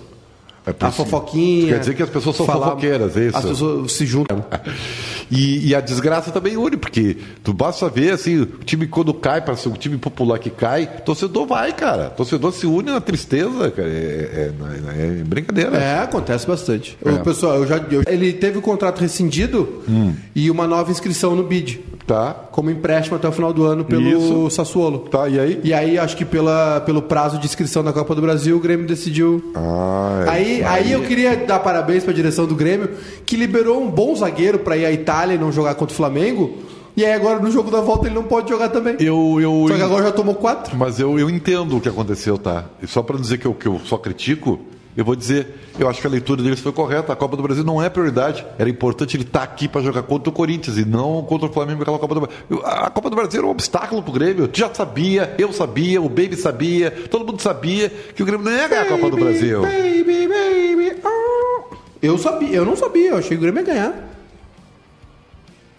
É 0.66 0.74
A 0.81 0.90
fofoquinha. 0.90 1.68
Quer 1.74 1.81
dizer 1.81 1.94
que 1.94 2.03
as 2.03 2.11
pessoas 2.11 2.37
são 2.37 2.44
falar- 2.46 2.66
fofoqueiras, 2.70 3.16
é 3.16 3.27
isso? 3.27 3.37
As 3.38 3.44
pessoas 3.44 3.92
se 3.92 4.05
juntam. 4.07 4.44
E, 5.30 5.68
e 5.68 5.74
a 5.74 5.80
desgraça 5.80 6.30
também 6.30 6.56
une, 6.56 6.76
porque 6.76 7.16
tu 7.44 7.52
basta 7.52 7.88
ver 7.88 8.12
assim, 8.12 8.40
o 8.40 8.46
time 8.46 8.86
quando 8.86 9.12
cai, 9.12 9.40
para 9.40 9.56
ser 9.56 9.68
um 9.68 9.72
time 9.74 9.96
popular 9.98 10.38
que 10.38 10.50
cai, 10.50 10.86
torcedor 11.04 11.46
vai, 11.46 11.72
cara. 11.72 12.10
Torcedor 12.10 12.52
se 12.52 12.66
une 12.66 12.90
na 12.90 13.00
tristeza, 13.00 13.70
cara. 13.70 13.88
É, 13.88 14.50
é- 14.92 15.02
é 15.20 15.22
brincadeira. 15.24 15.76
É, 15.76 16.00
acontece 16.00 16.46
bastante. 16.46 16.96
É. 17.04 17.10
O 17.10 17.20
pessoal, 17.20 17.56
eu 17.56 17.66
já, 17.66 17.76
eu- 17.90 18.02
ele 18.06 18.32
teve 18.32 18.58
o 18.58 18.62
contrato 18.62 19.00
rescindido 19.00 19.82
Hum. 19.88 20.14
e 20.34 20.50
uma 20.50 20.66
nova 20.66 20.90
inscrição 20.90 21.34
no 21.36 21.42
BID, 21.42 21.80
Tá? 22.06 22.34
como 22.52 22.70
empréstimo 22.70 23.16
até 23.16 23.28
o 23.28 23.32
final 23.32 23.52
do 23.52 23.64
ano 23.64 23.84
pelo 23.84 24.08
Isso. 24.08 24.50
Sassuolo. 24.50 25.00
Tá, 25.10 25.28
e 25.28 25.38
aí? 25.38 25.60
E 25.62 25.74
aí, 25.74 25.98
acho 25.98 26.16
que 26.16 26.24
pela, 26.24 26.80
pelo 26.80 27.02
prazo 27.02 27.38
de 27.38 27.44
inscrição 27.46 27.84
da 27.84 27.92
Copa 27.92 28.14
do 28.14 28.22
Brasil, 28.22 28.56
o 28.56 28.60
Grêmio 28.60 28.86
decidiu. 28.86 29.52
Ah, 29.54 30.24
é. 30.26 30.30
Aí, 30.30 30.64
aí 30.64 30.92
eu 30.92 31.02
queria 31.02 31.36
dar 31.36 31.58
parabéns 31.58 32.02
para 32.02 32.12
a 32.12 32.16
direção 32.16 32.46
do 32.46 32.54
Grêmio, 32.56 32.90
que 33.26 33.36
liberou 33.36 33.80
um 33.82 33.90
bom 33.90 34.14
zagueiro 34.16 34.58
para 34.58 34.76
ir 34.76 34.86
à 34.86 34.90
Itália 34.92 35.17
e 35.26 35.38
não 35.38 35.50
jogar 35.50 35.74
contra 35.74 35.92
o 35.92 35.96
Flamengo. 35.96 36.59
E 36.96 37.04
aí 37.04 37.12
agora 37.12 37.38
no 37.38 37.50
jogo 37.50 37.70
da 37.70 37.81
volta 37.81 38.07
ele 38.07 38.14
não 38.14 38.24
pode 38.24 38.48
jogar 38.48 38.70
também. 38.70 38.96
Eu, 38.98 39.38
eu, 39.40 39.66
Só 39.68 39.76
que 39.76 39.83
agora 39.83 40.04
já 40.04 40.12
tomou 40.12 40.35
quatro. 40.35 40.76
Mas 40.76 40.98
eu, 40.98 41.18
eu 41.18 41.31
entendo 41.31 41.76
o 41.76 41.81
que 41.81 41.88
aconteceu, 41.88 42.37
tá? 42.37 42.64
E 42.83 42.87
só 42.87 43.02
para 43.02 43.16
dizer 43.16 43.38
que 43.38 43.46
eu, 43.46 43.54
que 43.54 43.66
eu 43.66 43.81
só 43.85 43.96
critico, 43.96 44.59
eu 44.96 45.04
vou 45.04 45.14
dizer, 45.14 45.46
eu 45.78 45.88
acho 45.88 46.00
que 46.00 46.09
a 46.09 46.11
leitura 46.11 46.42
deles 46.42 46.59
foi 46.59 46.72
correta. 46.72 47.12
A 47.12 47.14
Copa 47.14 47.37
do 47.37 47.42
Brasil 47.44 47.62
não 47.62 47.81
é 47.81 47.88
prioridade. 47.88 48.44
Era 48.59 48.68
importante 48.68 49.16
ele 49.16 49.22
estar 49.22 49.44
aqui 49.44 49.68
para 49.68 49.81
jogar 49.81 50.02
contra 50.02 50.28
o 50.28 50.33
Corinthians 50.33 50.76
e 50.76 50.85
não 50.85 51.22
contra 51.22 51.48
o 51.48 51.52
Flamengo 51.52 51.78
naquela 51.78 52.00
Copa 52.00 52.14
do 52.16 52.20
Brasil. 52.22 52.66
A 52.66 52.90
Copa 52.90 53.09
do 53.09 53.14
Brasil 53.14 53.38
era 53.38 53.46
um 53.46 53.50
obstáculo 53.50 54.02
pro 54.02 54.12
Grêmio. 54.12 54.48
Tu 54.48 54.59
já 54.59 54.74
sabia, 54.74 55.37
eu 55.38 55.52
sabia, 55.52 56.02
o 56.02 56.09
Baby 56.09 56.35
sabia, 56.35 56.90
todo 56.90 57.24
mundo 57.24 57.40
sabia 57.40 57.88
que 57.88 58.24
o 58.24 58.26
Grêmio 58.26 58.44
não 58.44 58.50
ia 58.50 58.66
ganhar 58.66 58.83
a 58.83 58.87
Copa 58.87 59.09
do 59.09 59.16
Brasil. 59.16 59.62
Baby, 59.62 60.26
baby, 60.26 61.00
oh. 61.04 61.76
Eu 62.02 62.18
sabia, 62.18 62.57
eu 62.57 62.64
não 62.64 62.74
sabia, 62.74 63.11
eu 63.11 63.18
achei 63.18 63.31
que 63.31 63.37
o 63.37 63.40
Grêmio 63.40 63.61
ia 63.61 63.66
ganhar. 63.66 64.17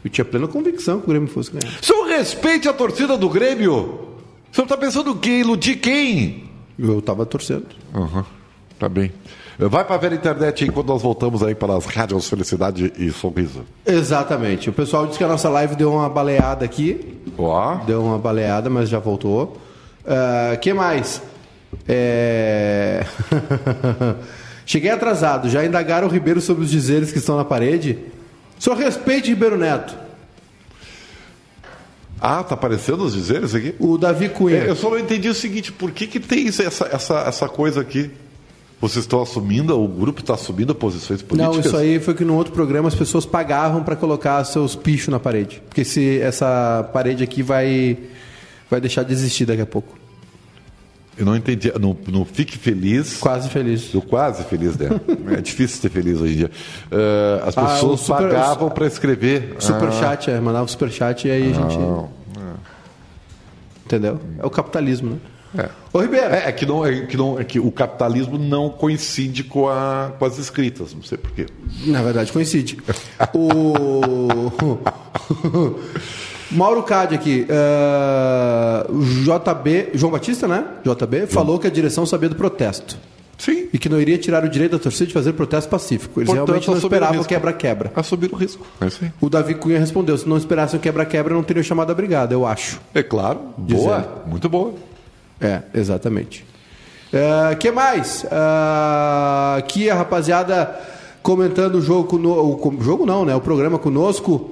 Eu 0.04 0.10
tinha 0.10 0.26
plena 0.26 0.48
convicção 0.48 1.00
que 1.00 1.06
o 1.06 1.10
Grêmio 1.10 1.28
fosse 1.28 1.52
ganhar. 1.52 1.74
Senhor, 1.82 2.08
respeite 2.08 2.68
a 2.68 2.74
torcida 2.74 3.18
do 3.18 3.30
Grêmio. 3.30 4.08
O 4.52 4.56
senhor 4.56 4.68
tá 4.68 4.78
pensando 4.78 5.16
que 5.16 5.30
iludir 5.30 5.76
quem? 5.76 6.50
Eu 6.78 7.02
tava 7.02 7.26
torcendo. 7.26 7.68
Aham, 7.94 8.26
tá 8.80 8.88
bem. 8.88 9.12
Vai 9.58 10.00
ver 10.00 10.14
a 10.14 10.16
internet 10.16 10.64
aí 10.64 10.70
enquanto 10.70 10.88
nós 10.88 11.02
voltamos 11.02 11.44
aí 11.44 11.54
para 11.54 11.76
as 11.76 11.86
rádios 11.86 12.30
Felicidade 12.30 12.94
e 12.98 13.12
Sorriso. 13.12 13.66
Exatamente. 13.86 14.70
O 14.70 14.74
pessoal 14.74 15.06
disse 15.06 15.18
que 15.18 15.24
a 15.24 15.28
nossa 15.28 15.50
live 15.50 15.76
deu 15.76 15.92
uma 15.92 16.08
baleada 16.08 16.64
aqui. 16.64 17.18
Ó. 17.38 17.76
Deu 17.86 18.02
uma 18.02 18.18
baleada, 18.18 18.70
mas 18.70 18.88
já 18.88 19.00
voltou. 19.00 19.58
O 20.54 20.58
que 20.60 20.74
mais? 20.74 21.22
É... 21.86 23.06
Cheguei 24.66 24.92
atrasado. 24.92 25.50
Já 25.50 25.66
indagaram 25.66 26.08
o 26.08 26.10
Ribeiro 26.12 26.40
sobre 26.40 26.64
os 26.64 26.72
dizeres 26.72 27.12
que 27.12 27.18
estão 27.18 27.36
na 27.36 27.44
parede? 27.44 28.00
Só 28.60 28.74
respeite 28.76 29.30
Ribeiro 29.30 29.58
Neto. 29.58 29.96
Ah, 32.22 32.44
tá 32.44 32.54
aparecendo 32.56 33.04
os 33.06 33.14
dizeres 33.14 33.56
aqui? 33.56 33.74
O 33.80 33.98
Davi 33.98 34.28
Cunha. 34.30 34.58
É, 34.58 34.70
eu 34.70 34.76
só 34.76 34.90
não 34.90 35.00
entendi 35.00 35.30
o 35.30 35.34
seguinte, 35.34 35.72
por 35.72 35.90
que, 35.92 36.06
que 36.06 36.20
tem 36.20 36.48
isso- 36.48 36.62
essa, 36.62 36.86
essa, 36.92 37.20
essa 37.22 37.48
coisa 37.48 37.80
aqui? 37.80 38.12
Vocês 38.82 39.04
estão 39.06 39.22
assumindo, 39.22 39.78
o 39.82 39.88
grupo 39.88 40.20
está 40.22 40.34
assumindo 40.34 40.74
posições 40.76 41.22
políticas? 41.22 41.56
Não, 41.56 41.62
isso 41.62 41.76
aí 41.78 42.00
foi 42.00 42.14
que 42.14 42.24
no 42.24 42.36
outro 42.36 42.54
programa 42.54 42.88
as 42.88 42.96
pessoas 42.96 43.26
pagavam 43.26 43.84
para 43.84 43.96
colocar 43.96 44.44
seus 44.46 44.74
pichos 44.76 45.10
na 45.10 45.20
parede. 45.20 45.62
Porque 45.68 45.84
se 45.84 46.20
essa 46.22 46.90
parede 46.94 47.24
aqui 47.24 47.42
vai 47.42 47.98
vai 48.70 48.80
deixar 48.80 49.04
de 49.04 49.12
existir 49.12 49.46
daqui 49.46 49.62
a 49.62 49.66
pouco. 49.66 49.98
Eu 51.20 51.26
não 51.26 51.36
entendi. 51.36 51.70
No, 51.80 51.96
no 52.08 52.24
Fique 52.24 52.58
Feliz. 52.58 53.18
Quase 53.18 53.50
feliz. 53.50 53.94
Eu 53.94 54.02
quase 54.02 54.44
feliz, 54.46 54.78
né? 54.78 54.90
É 55.38 55.42
difícil 55.42 55.82
ser 55.82 55.90
feliz 55.90 56.20
hoje 56.22 56.34
em 56.34 56.38
dia. 56.38 56.52
Ah, 56.92 57.44
as 57.50 57.58
Ah, 57.58 57.62
pessoas 57.66 58.00
o 58.02 58.04
super- 58.06 58.30
pagavam 58.30 58.70
para 58.70 58.88
escrever. 58.88 59.56
Superchat, 59.60 60.32
é, 60.32 60.40
mandava 60.40 60.66
superchat 60.68 61.28
e 61.28 61.32
aí 61.32 61.52
a 61.52 61.54
gente. 61.54 61.78
Não, 61.78 62.10
Entendeu? 63.86 64.20
É 64.38 64.46
o 64.46 64.50
capitalismo, 64.50 65.20
né? 65.56 65.64
é. 65.66 65.70
Ô 65.92 66.00
Ribeiro, 66.00 66.28
É, 66.28 66.48
é 66.50 66.52
que 66.52 66.64
não, 66.66 66.86
é, 66.86 67.06
que 67.08 67.18
não, 67.18 67.40
é 67.40 67.44
que 67.44 67.60
o 67.60 67.72
capitalismo 67.72 68.38
não 68.38 68.70
coincide 68.70 69.44
com, 69.44 69.68
a, 69.68 70.12
com 70.20 70.24
as 70.26 70.38
escritas, 70.38 70.94
não 70.94 71.02
sei 71.02 71.18
porquê. 71.18 71.48
na 71.88 72.02
verdade 72.04 72.32
coincide. 72.32 72.78
o. 73.34 74.48
Mauro 76.52 76.84
Cade 76.84 77.16
aqui. 77.16 77.46
eh, 77.48 78.86
o 78.90 79.02
JB. 79.24 79.90
João 79.94 80.12
Batista, 80.12 80.48
né? 80.48 80.66
JB 80.84 81.28
falou 81.28 81.60
que 81.60 81.68
a 81.68 81.70
direção 81.70 82.06
sabia 82.06 82.30
do 82.30 82.36
protesto. 82.36 82.98
Sim. 83.38 83.70
E 83.72 83.78
que 83.80 83.88
não 83.88 84.02
iria 84.02 84.18
tirar 84.18 84.44
o 84.44 84.50
direito 84.50 84.74
da 84.74 84.80
torcida 84.80 85.08
de 85.08 85.14
fazer 85.14 85.32
protesto 85.32 85.70
pacífico. 85.70 86.20
Eles 86.20 86.28
Portanto, 86.28 86.46
realmente 86.48 86.68
não 86.68 86.78
esperavam 86.78 87.24
quebra-quebra. 87.24 87.92
Assumir 87.96 88.30
o 88.34 88.36
risco. 88.36 88.66
É 88.82 88.86
aí. 88.86 89.12
O 89.22 89.30
Davi 89.30 89.56
Cunha 89.56 89.80
respondeu: 89.80 90.18
se 90.18 90.28
não 90.28 90.36
esperassem 90.38 90.78
o 90.78 90.82
quebra-quebra, 90.82 91.34
não 91.34 91.42
teriam 91.42 91.64
chamado 91.64 91.90
a 91.92 91.96
brigada, 91.96 92.34
eu 92.34 92.46
acho. 92.46 92.82
É 92.94 93.02
claro. 93.02 93.40
Boa. 93.58 94.24
Muito 94.26 94.50
boa. 94.50 94.74
É, 95.40 95.62
exatamente. 95.74 96.46
O 97.54 97.56
que 97.58 97.72
mais? 97.72 98.26
Ah, 98.30 99.56
aqui 99.58 99.90
a 99.90 99.96
rapaziada 99.96 100.78
comentando 101.24 101.76
o 101.76 101.82
jogo 101.82 102.10
conosco. 102.10 102.70
O 102.78 102.84
jogo 102.84 103.06
não, 103.06 103.24
né? 103.24 103.34
O 103.36 103.42
programa 103.42 103.80
conosco. 103.80 104.52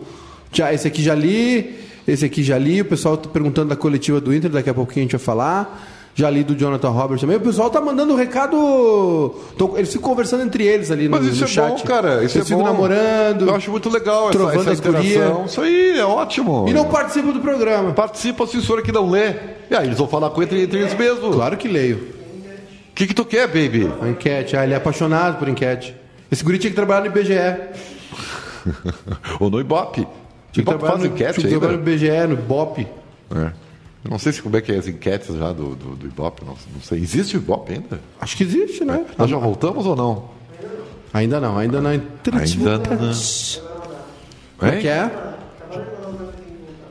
Já, 0.52 0.74
esse 0.74 0.88
aqui 0.88 1.04
já 1.04 1.14
li, 1.14 1.76
esse 2.08 2.26
aqui 2.26 2.42
já 2.44 2.58
li. 2.58 2.82
O 2.82 2.86
pessoal 2.86 3.18
tá 3.18 3.30
perguntando 3.30 3.70
da 3.70 3.76
coletiva 3.76 4.20
do 4.22 4.34
Inter, 4.34 4.50
daqui 4.50 4.70
a 4.70 4.74
pouquinho 4.74 5.02
a 5.02 5.06
gente 5.08 5.18
vai 5.18 5.24
falar. 5.26 5.94
Já 6.16 6.32
li 6.32 6.44
do 6.44 6.56
Jonathan 6.56 6.90
Roberts 6.90 7.22
também. 7.22 7.38
O 7.38 7.42
pessoal 7.42 7.70
tá 7.70 7.80
mandando 7.80 8.16
recado. 8.16 9.36
Tão- 9.56 9.78
eles 9.78 9.94
ficam 9.94 10.10
conversando 10.10 10.42
entre 10.42 10.66
eles 10.66 10.90
ali 10.90 11.08
no, 11.08 11.12
Mas 11.16 11.28
isso 11.28 11.42
no 11.42 11.46
é 11.46 11.48
chat. 11.48 11.70
bom, 11.70 11.84
cara. 11.86 12.24
Isso 12.24 12.40
eles 12.40 12.50
é 12.50 12.56
bom. 12.56 12.64
namorando. 12.64 13.48
Eu 13.48 13.54
acho 13.54 13.70
muito 13.70 13.88
legal 13.88 14.30
essa, 14.30 14.40
Trovando 14.40 14.72
essa 14.72 14.74
interação. 14.74 15.46
Isso 15.46 15.62
aí 15.62 16.00
é 16.00 16.04
ótimo. 16.04 16.66
E 16.68 16.74
não 16.74 16.86
participam 16.86 17.32
do 17.32 17.40
programa. 17.40 17.94
Participa 17.94 18.46
a 18.46 18.48
censura 18.48 18.82
que 18.82 18.92
não 18.92 19.12
lê. 19.12 19.30
E 19.70 19.76
aí 19.76 19.86
eles 19.86 19.98
vão 20.00 20.08
falar 20.08 20.32
com 20.32 20.42
entre, 20.42 20.64
entre 20.64 20.80
eles 20.80 20.96
mesmos. 20.96 21.36
Claro 21.36 21.56
que 21.56 21.68
leio. 21.68 21.98
O 21.98 22.96
que, 22.96 23.06
que 23.06 23.14
tu 23.14 23.24
quer, 23.24 23.46
baby? 23.46 23.88
A 24.02 24.10
enquete. 24.10 24.58
Ah, 24.58 24.64
ele 24.64 24.74
é 24.74 24.78
apaixonado 24.78 25.38
por 25.38 25.48
enquete. 25.48 25.96
Esse 26.32 26.44
guri 26.44 26.58
tinha 26.58 26.72
que 26.72 26.76
trabalhar 26.76 27.02
no 27.02 27.08
IBGE. 27.16 27.34
Ou 29.40 29.52
no 29.52 29.60
Ibope. 29.60 30.08
Tinha 30.58 30.66
que 30.66 30.72
Ibope 30.72 30.80
trabalhar 30.80 30.92
faz 30.92 31.00
no, 31.00 31.16
enquete 31.16 31.40
tinha 31.40 31.54
que 31.54 31.60
trabalhar 31.60 31.78
no 31.78 31.90
IBGE, 31.90 32.28
no 32.28 32.38
BOP. 32.38 32.88
É. 33.36 33.52
Eu 34.06 34.12
não 34.12 34.20
sei 34.20 34.32
se 34.32 34.42
como 34.42 34.56
é 34.58 34.62
que 34.62 34.72
é 34.72 34.78
as 34.78 34.88
enquetes 34.88 35.36
já 35.36 35.52
do, 35.52 35.76
do, 35.76 35.96
do 35.96 36.08
Ibope. 36.08 36.44
Não, 36.46 36.56
não 36.74 36.82
sei. 36.82 37.00
Existe 37.00 37.38
o 37.38 37.40
Ibope 37.40 37.74
ainda? 37.74 38.00
Acho 38.20 38.38
que 38.38 38.44
existe, 38.44 38.84
né? 38.84 39.06
Nós 39.18 39.30
já 39.30 39.38
voltamos 39.38 39.86
ou 39.86 39.96
não? 39.96 40.30
Ainda 41.14 41.40
não, 41.40 41.58
ainda 41.58 41.82
não. 41.82 41.90
Ainda 41.90 42.02
não. 42.78 43.14
Como 44.58 44.72
é 44.72 44.76
que 44.78 44.88
é? 44.88 45.06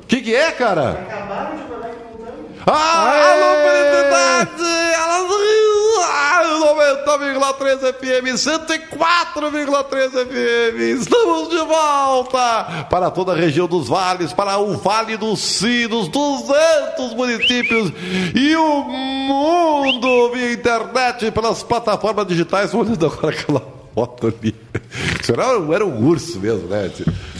O 0.03 0.07
que, 0.07 0.21
que 0.21 0.35
é, 0.35 0.53
cara? 0.53 1.05
Ah, 2.65 3.33
alô, 3.33 3.57
felicidade! 3.63 4.95
Alô, 5.01 5.29
90,3 6.07 7.79
FM, 7.95 8.37
104,3 8.37 10.11
FM. 10.11 11.01
Estamos 11.01 11.49
de 11.49 11.59
volta 11.59 12.87
para 12.91 13.11
toda 13.11 13.33
a 13.33 13.37
região 13.37 13.67
dos 13.67 13.89
vales, 13.89 14.33
para 14.33 14.59
o 14.59 14.77
Vale 14.77 15.17
dos 15.17 15.41
Sinos, 15.41 16.09
200 16.09 17.15
municípios 17.15 17.93
e 18.35 18.57
o 18.57 18.85
mundo 18.85 20.33
via 20.33 20.53
internet 20.53 21.31
pelas 21.31 21.63
plataformas 21.63 22.27
digitais. 22.27 22.75
Olhando 22.75 23.07
agora 23.07 23.35
aquela 23.35 23.63
foto 23.95 24.27
ali. 24.27 24.55
Era, 25.29 25.75
era 25.75 25.87
um 25.87 26.07
urso 26.07 26.39
mesmo, 26.39 26.69
né? 26.69 26.91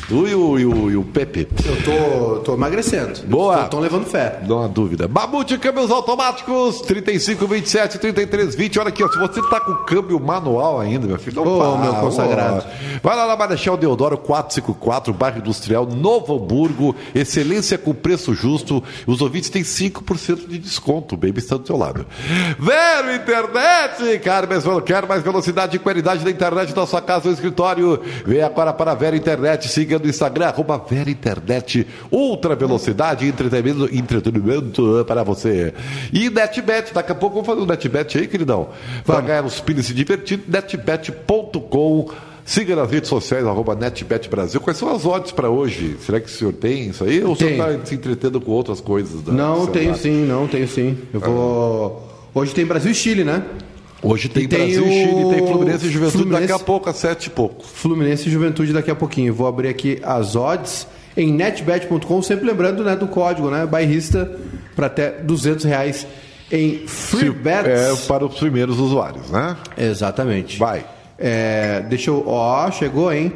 Tu 0.09 0.29
e 0.29 0.35
o, 0.37 0.59
e 0.59 0.65
o, 0.65 0.91
e 0.93 0.97
o 0.97 1.03
Pepe. 1.03 1.49
Eu 1.65 1.83
tô, 1.83 2.41
tô 2.41 2.55
emagrecendo. 2.55 3.23
Boa. 3.27 3.65
Estão 3.65 3.81
levando 3.81 4.07
fé. 4.07 4.41
Não 4.47 4.63
há 4.63 4.69
dúvida. 4.69 5.09
Mamute 5.09 5.59
câmbios 5.59 5.91
automáticos, 5.91 6.81
35, 6.83 7.45
27, 7.45 7.99
33, 7.99 8.55
20. 8.55 8.79
Olha 8.79 8.89
aqui, 8.91 9.03
ó, 9.03 9.09
se 9.09 9.19
você 9.19 9.43
tá 9.51 9.59
com 9.59 9.75
câmbio 9.85 10.21
manual 10.21 10.79
ainda, 10.79 11.09
meu 11.09 11.19
filho, 11.19 11.45
não 11.45 11.57
Ô, 11.57 11.59
para, 11.59 11.79
meu 11.79 11.95
consagrado. 12.01 12.65
ó. 12.65 12.99
Vai 13.03 13.17
lá 13.17 13.27
na 13.27 13.37
Marechal 13.37 13.77
Deodoro 13.77 14.17
454, 14.17 15.13
bairro 15.13 15.39
Industrial, 15.39 15.85
Novo 15.87 16.37
Hamburgo. 16.37 16.95
Excelência 17.13 17.77
com 17.77 17.93
preço 17.93 18.33
justo. 18.33 18.83
Os 19.09 19.21
ouvintes 19.21 19.51
têm 19.51 19.63
5% 19.63 20.47
de 20.47 20.59
desconto. 20.59 21.17
O 21.17 21.19
Baby 21.19 21.39
está 21.39 21.57
do 21.57 21.65
teu 21.65 21.77
lado. 21.77 22.07
Vero 22.61 23.13
Internet, 23.13 24.21
cara, 24.21 24.47
mas 24.49 24.65
eu 24.65 24.81
quero 24.81 25.09
mais 25.09 25.23
velocidade 25.23 25.75
e 25.75 25.81
qualidade 25.81 26.25
da 26.25 26.31
internet 26.31 26.73
da 26.73 26.87
sua 26.87 27.03
casa 27.03 27.27
ou 27.27 27.35
escritório. 27.35 28.01
Vem 28.25 28.41
agora 28.43 28.73
para 28.73 28.93
a 28.93 28.95
Vera 28.95 29.17
Internet, 29.17 29.69
siga 29.69 29.96
no 29.99 30.09
Instagram, 30.09 30.47
arroba 30.47 30.79
Vera 30.79 31.11
Internet, 31.11 31.87
ultra 32.11 32.55
velocidade 32.55 33.27
entretenimento, 33.27 33.95
entretenimento 33.95 35.05
para 35.07 35.23
você. 35.23 35.73
E 36.13 36.31
NetBet, 36.31 36.93
daqui 36.93 37.13
a 37.13 37.15
pouco 37.15 37.35
vamos 37.37 37.47
fazer 37.47 37.61
um 37.61 37.67
NetBet 37.67 38.19
aí, 38.19 38.27
queridão. 38.27 38.69
Para 39.05 39.21
ganhar 39.21 39.45
os 39.45 39.61
pins 39.61 39.79
e 39.79 39.83
se 39.85 39.95
divertir, 39.95 40.41
netbet.com. 40.47 42.11
Siga 42.45 42.77
nas 42.77 42.89
redes 42.89 43.09
sociais, 43.09 43.45
arroba 43.45 43.75
NetBet 43.75 44.29
Brasil. 44.29 44.61
Quais 44.61 44.79
são 44.79 44.95
as 44.95 45.05
odds 45.05 45.33
para 45.33 45.51
hoje? 45.51 45.97
Será 46.01 46.21
que 46.21 46.27
o 46.27 46.31
senhor 46.31 46.53
tem 46.53 46.91
isso 46.91 47.03
aí? 47.03 47.23
Ou 47.25 47.33
o 47.33 47.37
senhor 47.37 47.51
está 47.51 47.85
se 47.85 47.97
entretendo 47.97 48.41
com 48.41 48.53
outras 48.53 48.81
coisas? 48.81 49.25
Não, 49.25 49.67
tenho 49.67 49.97
sim, 49.97 50.25
não, 50.25 50.47
tenho 50.47 50.69
sim. 50.69 50.97
Eu 51.13 51.19
vou. 51.19 52.09
Hoje 52.33 52.55
tem 52.55 52.65
Brasil 52.65 52.93
e 52.93 52.95
Chile, 52.95 53.25
né? 53.25 53.43
Hoje 54.09 54.29
tem, 54.29 54.47
tem 54.47 54.59
Brasil, 54.59 54.85
o 54.85 54.89
Chile, 54.89 55.35
tem 55.35 55.47
Fluminense 55.47 55.87
e 55.87 55.91
Juventude 55.91 56.23
Fluminense. 56.23 56.47
daqui 56.47 56.63
a 56.63 56.65
pouco, 56.65 56.89
às 56.89 56.97
sete 56.97 57.27
e 57.27 57.31
pouco. 57.31 57.65
Fluminense 57.67 58.29
e 58.29 58.33
Juventude 58.33 58.73
daqui 58.73 58.91
a 58.91 58.95
pouquinho. 58.95 59.35
Vou 59.35 59.49
abrir 59.49 59.69
aqui 59.69 59.99
as 60.03 60.37
odds 60.37 60.87
em 61.17 61.33
netbet.com, 61.33 62.23
sempre 62.23 62.47
lembrando 62.47 62.85
né, 62.85 62.95
do 62.95 63.09
código, 63.09 63.51
né? 63.51 63.67
Bairrista, 63.67 64.31
para 64.77 64.87
até 64.87 65.11
200 65.11 65.65
reais 65.65 66.07
em 66.53 66.87
free 66.87 67.31
bets. 67.31 67.69
É 67.69 68.07
para 68.07 68.25
os 68.25 68.39
primeiros 68.39 68.79
usuários, 68.79 69.29
né? 69.31 69.57
Exatamente. 69.77 70.57
Vai. 70.57 70.85
É, 71.19 71.81
deixa 71.89 72.11
eu. 72.11 72.23
Ó, 72.27 72.71
chegou, 72.71 73.13
hein? 73.13 73.33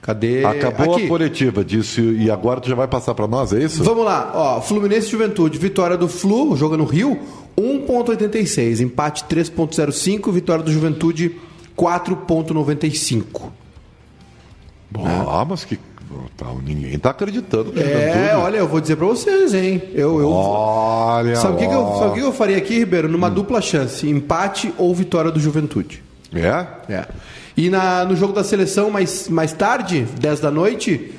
Cadê? 0.00 0.42
Acabou 0.42 0.94
Aqui. 0.94 1.04
a 1.04 1.08
coletiva, 1.08 1.62
disse, 1.62 2.00
e 2.00 2.30
agora 2.30 2.60
tu 2.60 2.68
já 2.70 2.74
vai 2.74 2.88
passar 2.88 3.14
para 3.14 3.26
nós, 3.26 3.52
é 3.52 3.58
isso? 3.58 3.84
Vamos 3.84 4.06
lá, 4.06 4.30
ó, 4.32 4.60
Fluminense 4.62 5.08
e 5.08 5.10
Juventude, 5.10 5.58
vitória 5.58 5.98
do 5.98 6.08
Flu, 6.08 6.56
joga 6.56 6.78
no 6.78 6.84
Rio, 6.84 7.18
1.86, 7.60 8.80
empate 8.80 9.24
3.05, 9.24 10.30
vitória 10.32 10.62
do 10.62 10.70
Juventude 10.70 11.34
4.95. 11.76 13.50
Ah, 14.94 15.44
mas 15.48 15.64
que. 15.64 15.78
tá, 16.36 16.46
ninguém 16.64 16.98
tá 16.98 17.10
acreditando 17.10 17.72
É, 17.78 17.82
Juventude. 17.82 18.34
olha, 18.36 18.56
eu 18.58 18.68
vou 18.68 18.80
dizer 18.80 18.96
pra 18.96 19.06
vocês, 19.06 19.52
hein? 19.54 19.82
Eu, 19.92 20.18
eu, 20.20 20.30
Olha. 20.30 21.36
sabe 21.36 21.54
o 21.54 21.56
que, 21.58 21.66
que 21.68 21.74
eu. 21.74 21.80
Hum. 21.84 22.12
que 22.14 22.20
eu 22.20 22.32
faria 22.32 22.56
aqui, 22.56 22.78
Ribeiro? 22.78 23.08
Numa 23.08 23.28
dupla 23.28 23.60
chance, 23.60 24.08
empate 24.08 24.72
ou 24.78 24.94
vitória 24.94 25.30
do 25.30 25.38
Juventude. 25.40 26.02
É? 26.32 26.66
É. 26.92 27.06
E 27.56 27.68
na, 27.68 28.04
no 28.04 28.14
jogo 28.16 28.32
da 28.32 28.44
seleção, 28.44 28.90
mais, 28.90 29.28
mais 29.28 29.52
tarde, 29.52 30.06
10 30.20 30.40
da 30.40 30.50
noite, 30.50 31.12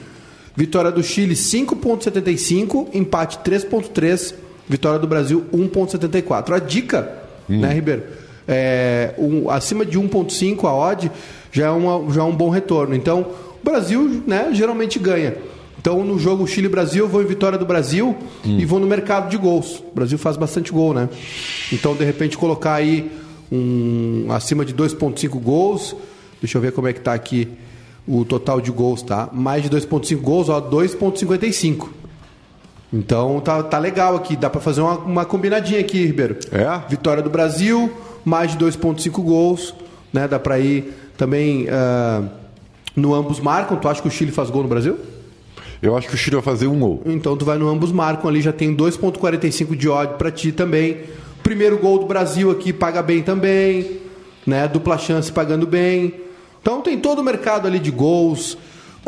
vitória 0.55 0.91
do 0.91 1.03
Chile 1.03 1.35
5,75, 1.35 2.87
empate 2.93 3.39
3,3, 3.39 4.33
vitória 4.69 4.99
do 4.99 5.07
Brasil 5.07 5.45
1,74. 5.51 6.53
A 6.53 6.59
dica, 6.59 7.11
né, 7.47 7.73
Ribeiro? 7.73 8.03
É, 8.47 9.13
um- 9.17 9.49
acima 9.49 9.85
de 9.85 9.97
1,5 9.99 10.65
a 10.67 10.73
odd 10.73 11.11
já 11.51 11.65
é, 11.67 11.69
uma, 11.71 12.11
já 12.13 12.21
é 12.21 12.23
um 12.23 12.35
bom 12.35 12.49
retorno. 12.49 12.95
Então, 12.95 13.21
o 13.61 13.63
Brasil 13.65 14.23
né, 14.25 14.49
geralmente 14.53 14.97
ganha. 14.99 15.35
Então, 15.79 16.03
no 16.03 16.19
jogo 16.19 16.45
Chile-Brasil, 16.45 17.05
eu 17.05 17.09
vou 17.09 17.21
em 17.21 17.25
vitória 17.25 17.57
do 17.57 17.65
Brasil 17.65 18.15
e 18.43 18.65
vou 18.65 18.79
no 18.79 18.85
mercado 18.87 19.29
de 19.29 19.37
gols. 19.37 19.79
O 19.91 19.95
Brasil 19.95 20.17
faz 20.17 20.35
bastante 20.35 20.71
gol, 20.71 20.93
né? 20.93 21.07
Então, 21.71 21.95
de 21.95 22.03
repente, 22.03 22.37
colocar 22.37 22.73
aí 22.75 23.09
um 23.51 24.25
acima 24.29 24.65
de 24.65 24.73
2,5 24.73 25.39
gols. 25.39 25.95
Deixa 26.41 26.57
eu 26.57 26.61
ver 26.61 26.71
como 26.73 26.87
é 26.87 26.93
que 26.93 26.99
tá 26.99 27.13
aqui 27.13 27.47
o 28.07 28.25
total 28.25 28.59
de 28.59 28.71
gols, 28.71 29.01
tá? 29.01 29.29
Mais 29.31 29.63
de 29.63 29.69
2,5 29.69 30.15
gols, 30.21 30.49
ó, 30.49 30.59
2,55. 30.59 31.89
Então 32.91 33.39
tá, 33.39 33.61
tá 33.61 33.77
legal 33.77 34.15
aqui, 34.15 34.35
dá 34.35 34.49
pra 34.49 34.59
fazer 34.59 34.81
uma, 34.81 34.97
uma 34.97 35.25
combinadinha 35.25 35.79
aqui, 35.79 36.05
Ribeiro. 36.05 36.37
É? 36.51 36.89
Vitória 36.89 37.21
do 37.21 37.29
Brasil, 37.29 37.91
mais 38.25 38.51
de 38.51 38.65
2,5 38.65 39.11
gols, 39.23 39.75
né? 40.11 40.27
Dá 40.27 40.39
pra 40.39 40.59
ir 40.59 40.93
também 41.15 41.67
ah, 41.69 42.23
no 42.95 43.13
ambos 43.13 43.39
marcam. 43.39 43.77
Tu 43.77 43.87
acha 43.87 44.01
que 44.01 44.07
o 44.07 44.11
Chile 44.11 44.31
faz 44.31 44.49
gol 44.49 44.63
no 44.63 44.69
Brasil? 44.69 44.97
Eu 45.81 45.95
acho 45.95 46.07
que 46.07 46.15
o 46.15 46.17
Chile 46.17 46.35
vai 46.35 46.43
fazer 46.43 46.67
um 46.67 46.79
gol. 46.79 47.01
Então 47.05 47.37
tu 47.37 47.45
vai 47.45 47.57
no 47.57 47.69
ambos 47.69 47.91
marcam 47.91 48.27
ali, 48.29 48.41
já 48.41 48.51
tem 48.51 48.75
2.45 48.75 49.75
de 49.75 49.87
odd 49.87 50.15
pra 50.15 50.31
ti 50.31 50.51
também. 50.51 50.97
Primeiro 51.43 51.77
gol 51.77 51.99
do 51.99 52.05
Brasil 52.05 52.51
aqui 52.51 52.73
paga 52.73 53.01
bem 53.01 53.21
também, 53.21 53.99
né? 54.45 54.67
Dupla 54.67 54.97
chance 54.97 55.31
pagando 55.31 55.65
bem. 55.65 56.13
Então 56.61 56.81
tem 56.81 56.99
todo 56.99 57.19
o 57.19 57.23
mercado 57.23 57.67
ali 57.67 57.79
de 57.79 57.91
gols 57.91 58.57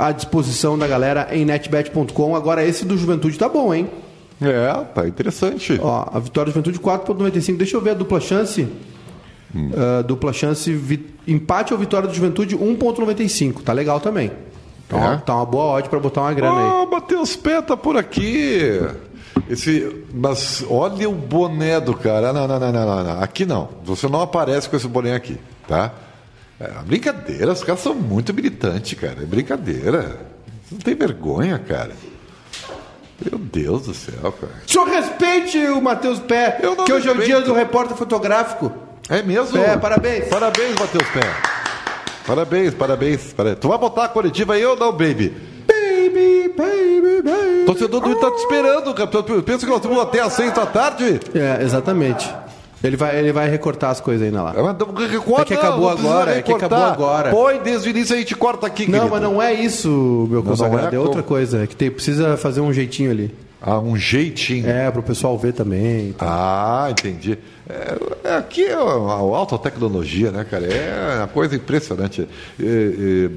à 0.08 0.12
disposição 0.12 0.78
da 0.78 0.88
galera 0.88 1.28
em 1.32 1.46
netbet.com. 1.46 2.36
Agora 2.36 2.66
esse 2.66 2.86
do 2.86 2.98
Juventude 2.98 3.38
tá 3.38 3.48
bom, 3.48 3.74
hein? 3.74 3.90
É, 4.42 4.74
tá 4.94 5.08
interessante. 5.08 5.80
Ó, 5.82 6.06
a 6.12 6.20
vitória 6.20 6.52
do 6.52 6.56
Juventude 6.56 6.80
4.95. 6.80 7.58
Deixa 7.58 7.78
eu 7.78 7.82
ver 7.82 7.92
a 7.92 7.94
dupla 7.94 8.20
chance. 8.20 8.68
Ah, 9.78 10.02
dupla 10.02 10.32
chance, 10.34 10.72
empate 11.28 11.74
ou 11.74 11.80
vitória 11.80 12.08
do 12.08 12.14
Juventude 12.14 12.58
1.95. 12.58 13.62
Tá 13.64 13.74
legal 13.74 14.00
também. 14.00 14.32
Então, 14.88 15.14
É? 15.14 15.18
tá 15.18 15.36
uma 15.36 15.46
boa 15.46 15.78
odd 15.78 15.90
pra 15.90 16.00
botar 16.00 16.22
uma 16.22 16.34
grana 16.34 16.56
aí. 16.60 16.84
Ah, 16.84 16.88
Matheus 16.90 17.36
Pé 17.36 17.62
tá 17.62 17.78
por 17.78 17.96
aqui. 17.98 18.82
Esse, 19.50 20.04
mas 20.14 20.66
olha 20.70 21.10
o 21.10 21.14
boné 21.14 21.80
do 21.80 21.94
cara. 21.94 22.34
Não, 22.34 22.48
não, 22.48 22.60
não, 22.60 22.72
não, 22.72 23.04
não. 23.04 23.22
Aqui 23.22 23.46
não. 23.46 23.70
Você 23.86 24.08
não 24.08 24.22
aparece 24.22 24.68
com 24.70 24.76
esse 24.76 24.88
boné 24.88 25.14
aqui, 25.16 25.38
tá? 25.68 25.94
É 26.64 26.84
brincadeira, 26.84 27.52
os 27.52 27.64
caras 27.64 27.82
são 27.82 27.96
muito 27.96 28.34
militantes, 28.34 29.00
cara. 29.00 29.18
É 29.22 29.26
brincadeira. 29.26 30.20
Você 30.66 30.76
não 30.76 30.80
tem 30.80 30.96
vergonha, 30.96 31.58
cara. 31.60 31.92
Meu 33.30 33.40
Deus 33.40 33.86
do 33.88 33.94
céu, 33.94 34.32
cara. 34.32 34.54
O 34.68 34.72
senhor 34.72 34.88
respeite 34.88 35.58
o 35.68 35.82
Matheus 35.82 36.20
Pé, 36.20 36.60
que 36.86 36.94
hoje 36.94 37.08
é 37.08 37.12
o 37.12 37.16
respeito. 37.16 37.26
dia 37.26 37.42
do 37.42 37.54
repórter 37.54 37.96
fotográfico. 37.98 38.72
É 39.10 39.22
mesmo? 39.22 39.58
É, 39.58 39.78
parabéns. 39.78 40.28
Parabéns, 40.28 40.76
Matheus 40.80 41.08
Pé. 41.10 41.22
Parabéns, 42.26 42.74
parabéns, 42.74 43.34
parabéns. 43.34 43.60
Tu 43.60 43.68
vai 43.68 43.78
botar 43.78 44.06
a 44.06 44.08
coletiva 44.08 44.54
aí 44.54 44.66
ou 44.66 44.76
não, 44.76 44.92
baby? 44.92 45.36
Baby, 45.68 46.54
baby, 46.56 47.22
baby. 47.24 47.66
Torcedor 47.66 48.02
do 48.02 48.10
Inter 48.12 48.22
tá 48.22 48.32
te 48.36 48.42
esperando, 48.42 48.94
cara. 48.94 49.10
Pensa 49.44 49.66
que 49.66 49.72
nós 49.72 49.82
vamos 49.82 50.02
até 50.02 50.20
às 50.22 50.34
seis 50.34 50.54
da 50.54 50.66
tarde? 50.66 51.20
É, 51.34 51.64
exatamente. 51.64 52.32
Ele 52.84 52.98
vai, 52.98 53.18
ele 53.18 53.32
vai 53.32 53.50
recortar 53.50 53.92
as 53.92 54.02
coisas 54.02 54.26
ainda 54.26 54.42
lá. 54.42 54.54
Então, 54.72 54.94
recorta, 54.94 55.42
É 55.42 55.46
que 55.46 55.54
acabou 55.54 55.90
não 55.90 55.92
agora, 55.92 56.36
é 56.38 56.42
que 56.42 56.52
acabou 56.52 56.84
agora. 56.84 57.30
Põe 57.30 57.60
desde 57.60 57.88
o 57.88 57.92
início 57.92 58.16
a 58.16 58.20
gente 58.20 58.36
corta 58.36 58.66
aqui, 58.66 58.84
Não, 58.84 58.92
querido. 58.92 59.12
mas 59.12 59.22
não 59.22 59.42
é 59.42 59.54
isso, 59.54 60.28
meu 60.30 60.42
consagrado. 60.42 60.96
é 60.96 60.98
é, 60.98 61.00
outra 61.00 61.22
coisa. 61.22 61.64
É 61.64 61.68
que 61.68 61.76
tem, 61.76 61.92
precisa 61.92 62.36
fazer 62.38 62.62
um 62.62 62.74
jeitinho 62.74 63.12
ali. 63.12 63.32
Ah, 63.62 63.80
um 63.80 63.96
jeitinho. 63.96 64.68
É, 64.68 64.90
pro 64.90 65.04
pessoal 65.04 65.38
ver 65.38 65.54
também. 65.54 66.16
Ah, 66.20 66.88
entendi. 66.90 67.38
É, 67.70 68.30
é, 68.30 68.36
aqui 68.36 68.66
é 68.66 68.74
a, 68.74 68.80
alta 68.80 69.56
tecnologia, 69.60 70.32
né, 70.32 70.44
cara? 70.44 70.66
É 70.66 71.18
uma 71.20 71.28
coisa 71.28 71.56
impressionante. 71.56 72.28
É, 72.60 72.66
é, 72.66 73.30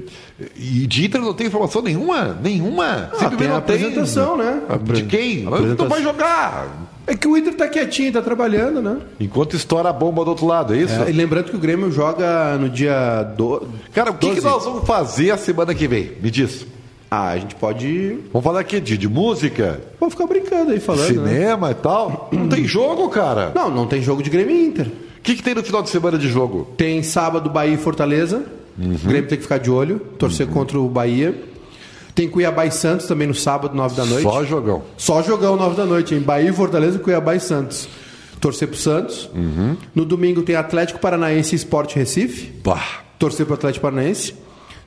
e 0.57 0.87
de 0.87 1.05
Inter 1.05 1.21
não 1.21 1.33
tem 1.33 1.45
informação 1.45 1.83
nenhuma? 1.83 2.35
Nenhuma? 2.41 3.11
Ah, 3.19 3.29
tem 3.29 3.47
a 3.47 3.57
apresentação, 3.57 4.35
né? 4.35 4.63
De 4.83 5.03
quem? 5.03 5.45
Apresentação. 5.45 5.85
Não 5.85 5.89
vai 5.89 6.01
jogar. 6.01 6.84
É 7.07 7.15
que 7.15 7.27
o 7.27 7.37
Inter 7.37 7.53
tá 7.55 7.67
quietinho, 7.67 8.11
tá 8.11 8.21
trabalhando, 8.21 8.81
né? 8.81 8.97
Enquanto 9.19 9.55
estoura 9.55 9.89
a 9.89 9.93
bomba 9.93 10.23
do 10.23 10.29
outro 10.31 10.45
lado, 10.47 10.73
é 10.73 10.77
isso? 10.77 10.93
É, 11.03 11.09
e 11.09 11.13
lembrando 11.13 11.51
que 11.51 11.55
o 11.55 11.59
Grêmio 11.59 11.91
joga 11.91 12.57
no 12.57 12.69
dia 12.69 13.21
do... 13.37 13.67
Cara, 13.93 14.11
o 14.11 14.15
que, 14.15 14.29
que 14.29 14.41
12. 14.41 14.47
nós 14.47 14.65
vamos 14.65 14.87
fazer 14.87 15.31
a 15.31 15.37
semana 15.37 15.73
que 15.75 15.87
vem? 15.87 16.13
Me 16.21 16.31
diz. 16.31 16.65
Ah, 17.09 17.29
a 17.29 17.37
gente 17.37 17.55
pode. 17.55 18.17
Vamos 18.33 18.43
falar 18.43 18.59
aqui 18.59 18.79
de, 18.81 18.97
de 18.97 19.07
música, 19.07 19.79
Vamos 19.99 20.15
ficar 20.15 20.27
brincando 20.27 20.71
aí 20.71 20.79
falando. 20.79 21.21
né? 21.21 21.29
cinema 21.31 21.71
e 21.71 21.75
tal. 21.75 22.29
Não 22.31 22.49
tem 22.49 22.65
jogo, 22.65 23.07
cara. 23.09 23.51
Não, 23.55 23.69
não 23.69 23.85
tem 23.87 24.01
jogo 24.01 24.23
de 24.23 24.29
Grêmio 24.29 24.55
e 24.55 24.65
Inter. 24.65 24.87
O 24.87 25.21
que, 25.21 25.35
que 25.35 25.43
tem 25.43 25.55
no 25.55 25.63
final 25.63 25.81
de 25.81 25.89
semana 25.89 26.17
de 26.17 26.27
jogo? 26.27 26.67
Tem 26.75 27.01
sábado 27.03 27.49
Bahia 27.49 27.73
e 27.73 27.77
Fortaleza. 27.77 28.43
Uhum. 28.77 28.95
O 28.95 29.07
Grêmio 29.07 29.29
tem 29.29 29.37
que 29.37 29.43
ficar 29.43 29.59
de 29.59 29.71
olho, 29.71 29.99
torcer 30.17 30.47
contra 30.47 30.79
o 30.79 30.89
Bahia. 30.89 31.33
Tem 32.15 32.29
Cuiabá 32.29 32.65
e 32.65 32.71
Santos 32.71 33.05
também 33.07 33.27
no 33.27 33.35
sábado, 33.35 33.75
9 33.75 33.95
da 33.95 34.05
noite. 34.05 34.23
Só 34.23 34.43
jogão. 34.45 34.83
Só 34.97 35.21
jogão 35.21 35.57
9 35.57 35.75
da 35.75 35.85
noite, 35.85 36.15
em 36.15 36.19
Bahia 36.21 36.49
e 36.49 36.53
Fortaleza, 36.53 36.97
Cuiabá 36.97 37.35
e 37.35 37.39
Santos. 37.41 37.89
Torcer 38.39 38.67
pro 38.69 38.77
Santos. 38.77 39.29
Uhum. 39.35 39.75
No 39.93 40.05
domingo 40.05 40.41
tem 40.41 40.55
Atlético 40.55 40.99
Paranaense 40.99 41.53
e 41.53 41.57
Sport 41.57 41.93
Recife. 41.95 42.47
Pá. 42.63 42.81
Torcer 43.19 43.45
pro 43.45 43.55
Atlético 43.55 43.81
Paranaense. 43.83 44.33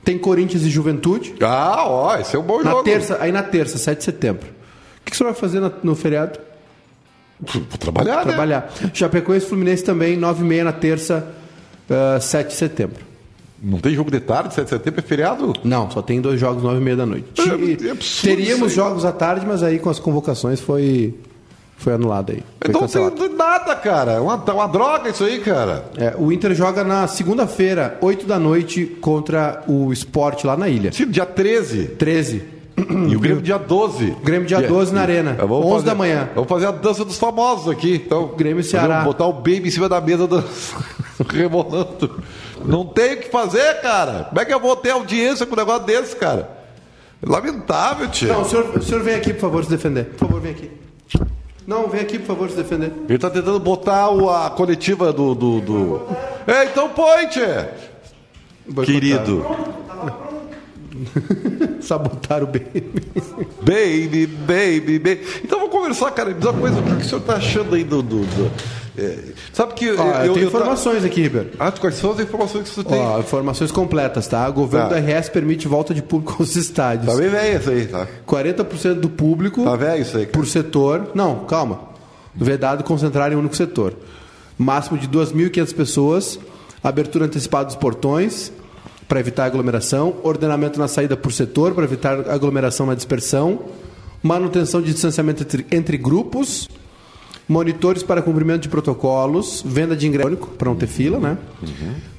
Tem 0.03 0.17
Corinthians 0.17 0.63
e 0.63 0.69
Juventude. 0.69 1.35
Ah, 1.41 1.83
ó, 1.85 2.15
esse 2.17 2.35
é 2.35 2.39
um 2.39 2.43
bom 2.43 2.63
Na 2.63 2.71
jogo. 2.71 2.83
terça, 2.83 3.17
aí 3.21 3.31
na 3.31 3.43
terça, 3.43 3.77
7 3.77 3.99
de 3.99 4.03
setembro. 4.05 4.47
O 4.47 5.03
que, 5.05 5.11
que 5.11 5.17
você 5.17 5.23
vai 5.23 5.33
fazer 5.33 5.59
na- 5.59 5.71
no 5.83 5.93
feriado? 5.95 6.39
Vou 7.39 7.61
trabalhar, 7.77 8.17
né? 8.17 8.23
Trabalhar. 8.23 8.73
Chapecoense 8.93 9.45
e 9.45 9.49
Fluminense 9.49 9.83
também, 9.83 10.17
9 10.17 10.43
e 10.43 10.47
meia 10.47 10.63
na 10.63 10.71
terça, 10.73 11.27
ah, 11.89 12.19
7 12.19 12.47
de 12.49 12.53
setembro. 12.55 13.05
Não 13.61 13.77
tem 13.79 13.93
jogo 13.93 14.09
de 14.09 14.19
tarde, 14.19 14.53
7 14.53 14.63
de 14.65 14.69
setembro 14.69 14.99
é 14.99 15.03
feriado? 15.03 15.53
Não, 15.63 15.89
só 15.91 16.01
tem 16.01 16.21
dois 16.21 16.39
jogos, 16.39 16.63
9 16.63 16.77
e 16.77 16.81
meia 16.81 16.95
da 16.97 17.05
noite. 17.05 17.25
É- 17.37 17.87
é 17.87 17.91
absurdo 17.91 18.35
Teríamos 18.35 18.71
jogos 18.73 19.03
à 19.05 19.11
tarde, 19.11 19.45
mas 19.45 19.61
aí 19.63 19.79
com 19.79 19.89
as 19.89 19.99
convocações 19.99 20.61
foi, 20.61 21.13
foi 21.77 21.93
anulado 21.93 22.31
aí. 22.31 22.37
Foi 22.37 22.69
Então 22.69 22.81
não 22.81 22.87
cancelado. 22.87 23.15
tem 23.17 23.35
nada, 23.35 23.75
cara. 23.75 24.13
É 24.13 24.19
uma, 24.19 24.35
uma 24.35 24.67
droga 24.67 25.09
isso 25.09 25.23
aí, 25.25 25.39
cara. 25.39 25.85
É, 25.97 26.15
o 26.17 26.31
Inter 26.31 26.53
joga 26.55 26.83
na 26.85 27.05
segunda-feira, 27.07 27.97
8 28.01 28.25
da 28.25 28.39
noite, 28.39 28.85
contra 28.85 29.61
o 29.67 29.91
Sport 29.91 30.45
lá 30.45 30.55
na 30.55 30.69
ilha. 30.69 30.91
Sim, 30.93 31.07
dia 31.09 31.25
13. 31.25 31.85
13. 31.97 32.43
E 33.09 33.13
o 33.13 33.19
Grêmio 33.19 33.41
dia 33.41 33.57
12. 33.57 34.11
O 34.11 34.23
Grêmio 34.23 34.47
dia 34.47 34.61
12 34.61 34.93
na 34.93 35.01
Arena, 35.01 35.31
É, 35.31 35.41
vamos 35.41 35.65
11 35.65 35.71
fazer- 35.73 35.85
da 35.87 35.95
manhã. 35.95 36.29
Vamos 36.33 36.49
fazer 36.49 36.65
a 36.67 36.71
dança 36.71 37.03
dos 37.03 37.17
famosos 37.17 37.67
aqui. 37.69 38.01
Então, 38.05 38.31
Grêmio 38.37 38.61
e 38.61 38.63
Ceará. 38.63 39.01
Botar 39.03 39.25
o 39.27 39.33
baby 39.33 39.63
em 39.67 39.69
cima 39.69 39.89
da 39.89 39.99
mesa 39.99 40.25
do... 40.25 40.41
rebolando. 41.29 42.21
Não 42.65 42.85
tem 42.85 43.13
o 43.13 43.17
que 43.21 43.29
fazer, 43.29 43.81
cara. 43.81 44.25
Como 44.29 44.41
é 44.41 44.45
que 44.45 44.53
eu 44.53 44.59
vou 44.59 44.75
ter 44.75 44.91
audiência 44.91 45.45
com 45.45 45.53
um 45.53 45.57
negócio 45.57 45.85
desse, 45.85 46.15
cara? 46.15 46.49
Lamentável, 47.21 48.07
tio. 48.09 48.29
Não, 48.29 48.41
o 48.41 48.45
senhor, 48.45 48.77
o 48.77 48.81
senhor 48.81 49.03
vem 49.03 49.15
aqui, 49.15 49.33
por 49.33 49.41
favor, 49.41 49.63
se 49.63 49.69
defender. 49.69 50.05
Por 50.05 50.19
favor, 50.27 50.41
vem 50.41 50.51
aqui. 50.51 50.71
Não, 51.67 51.87
vem 51.87 52.01
aqui, 52.01 52.17
por 52.17 52.27
favor, 52.27 52.49
se 52.49 52.55
defender. 52.55 52.91
Ele 53.07 53.19
tá 53.19 53.29
tentando 53.29 53.59
botar 53.59 54.09
o- 54.09 54.29
a 54.29 54.49
coletiva 54.49 55.13
do. 55.13 55.35
do, 55.35 55.61
do... 55.61 56.01
É, 56.47 56.65
então 56.65 56.89
põe, 56.89 57.27
tchê. 57.27 57.65
Querido. 58.85 59.45
Sabotar 61.81 62.43
o 62.43 62.47
bem. 62.47 62.63
Baby, 63.61 64.25
baby, 64.27 64.99
baby. 64.99 65.21
Então 65.43 65.59
vamos 65.59 65.73
conversar, 65.73 66.11
cara. 66.11 66.29
Me 66.29 66.35
diz 66.35 66.45
uma 66.49 66.59
coisa, 66.59 66.79
o 66.79 66.83
que, 66.83 66.95
que 66.95 67.01
o 67.01 67.05
senhor 67.05 67.21
tá 67.21 67.35
achando 67.35 67.75
aí 67.75 67.83
do. 67.83 68.01
do, 68.01 68.21
do- 68.21 68.51
é, 68.99 69.19
sabe 69.53 69.73
que. 69.73 69.91
Ó, 69.91 70.23
eu, 70.23 70.33
tenho 70.33 70.49
ta- 70.51 70.57
informações 70.57 71.03
aqui, 71.03 71.21
Ribeiro. 71.21 71.49
Ah, 71.59 71.71
quais 71.71 71.95
são 71.95 72.11
as 72.11 72.19
informações 72.19 72.69
que 72.69 72.75
você 72.75 72.83
tem? 72.83 72.99
Ó, 72.99 73.19
informações 73.19 73.71
completas, 73.71 74.27
tá? 74.27 74.47
O 74.49 74.53
governo 74.53 74.89
Tá. 74.89 74.95
do 74.99 75.01
RS 75.05 75.29
permite 75.29 75.67
volta 75.67 75.93
de 75.93 76.01
público 76.01 76.35
aos 76.39 76.55
estádios. 76.55 77.05
Tá 77.11 77.15
bem 77.19 77.29
velho 77.29 77.59
isso 77.59 77.69
aí, 77.69 77.85
tá? 77.87 78.07
40% 78.27 78.95
do 78.99 79.09
público 79.09 79.63
Tá 79.63 79.75
velho 79.75 80.01
isso 80.01 80.17
aí. 80.17 80.25
cara. 80.25 80.37
por 80.37 80.45
setor. 80.47 81.11
Não, 81.15 81.45
calma. 81.45 81.81
Vedado 82.35 82.83
concentrar 82.83 83.31
em 83.31 83.35
um 83.35 83.39
único 83.39 83.55
setor. 83.55 83.93
Máximo 84.57 84.97
de 84.97 85.07
2.500 85.07 85.73
pessoas. 85.73 86.39
Abertura 86.83 87.25
antecipada 87.25 87.65
dos 87.65 87.75
portões 87.75 88.51
para 89.07 89.19
evitar 89.19 89.45
aglomeração. 89.45 90.15
Ordenamento 90.23 90.79
na 90.79 90.87
saída 90.87 91.17
por 91.17 91.31
setor 91.33 91.73
para 91.73 91.83
evitar 91.83 92.29
aglomeração 92.29 92.85
na 92.85 92.93
dispersão. 92.95 93.59
Manutenção 94.21 94.81
de 94.81 94.91
distanciamento 94.93 95.43
entre, 95.43 95.65
entre 95.71 95.97
grupos. 95.97 96.67
Monitores 97.49 98.03
para 98.03 98.21
cumprimento 98.21 98.61
de 98.61 98.69
protocolos. 98.69 99.63
Venda 99.65 99.95
de 99.95 100.07
ingresso 100.07 100.37
para 100.55 100.69
não 100.69 100.75
ter 100.75 100.85
fila, 100.85 101.17
né? 101.17 101.37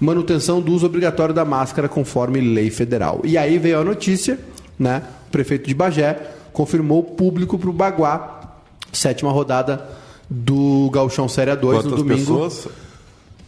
Manutenção 0.01 0.61
do 0.61 0.73
uso 0.73 0.85
obrigatório 0.85 1.33
da 1.33 1.45
máscara 1.45 1.89
conforme 1.89 2.41
lei 2.41 2.69
federal. 2.69 3.21
E 3.23 3.39
aí 3.39 3.57
veio 3.57 3.79
a 3.79 3.85
notícia, 3.85 4.39
né? 4.77 5.03
O 5.29 5.31
prefeito 5.31 5.69
de 5.69 5.75
Bagé 5.75 6.19
confirmou 6.53 7.05
público 7.05 7.57
para 7.57 7.71
o 7.71 7.73
Baguá, 7.73 8.57
sétima 8.93 9.31
rodada 9.31 9.89
do 10.29 10.91
Gauchão 10.93 11.29
Série 11.29 11.55
2 11.55 11.85
no 11.85 11.97
domingo. 11.97 12.19
pessoas? 12.19 12.69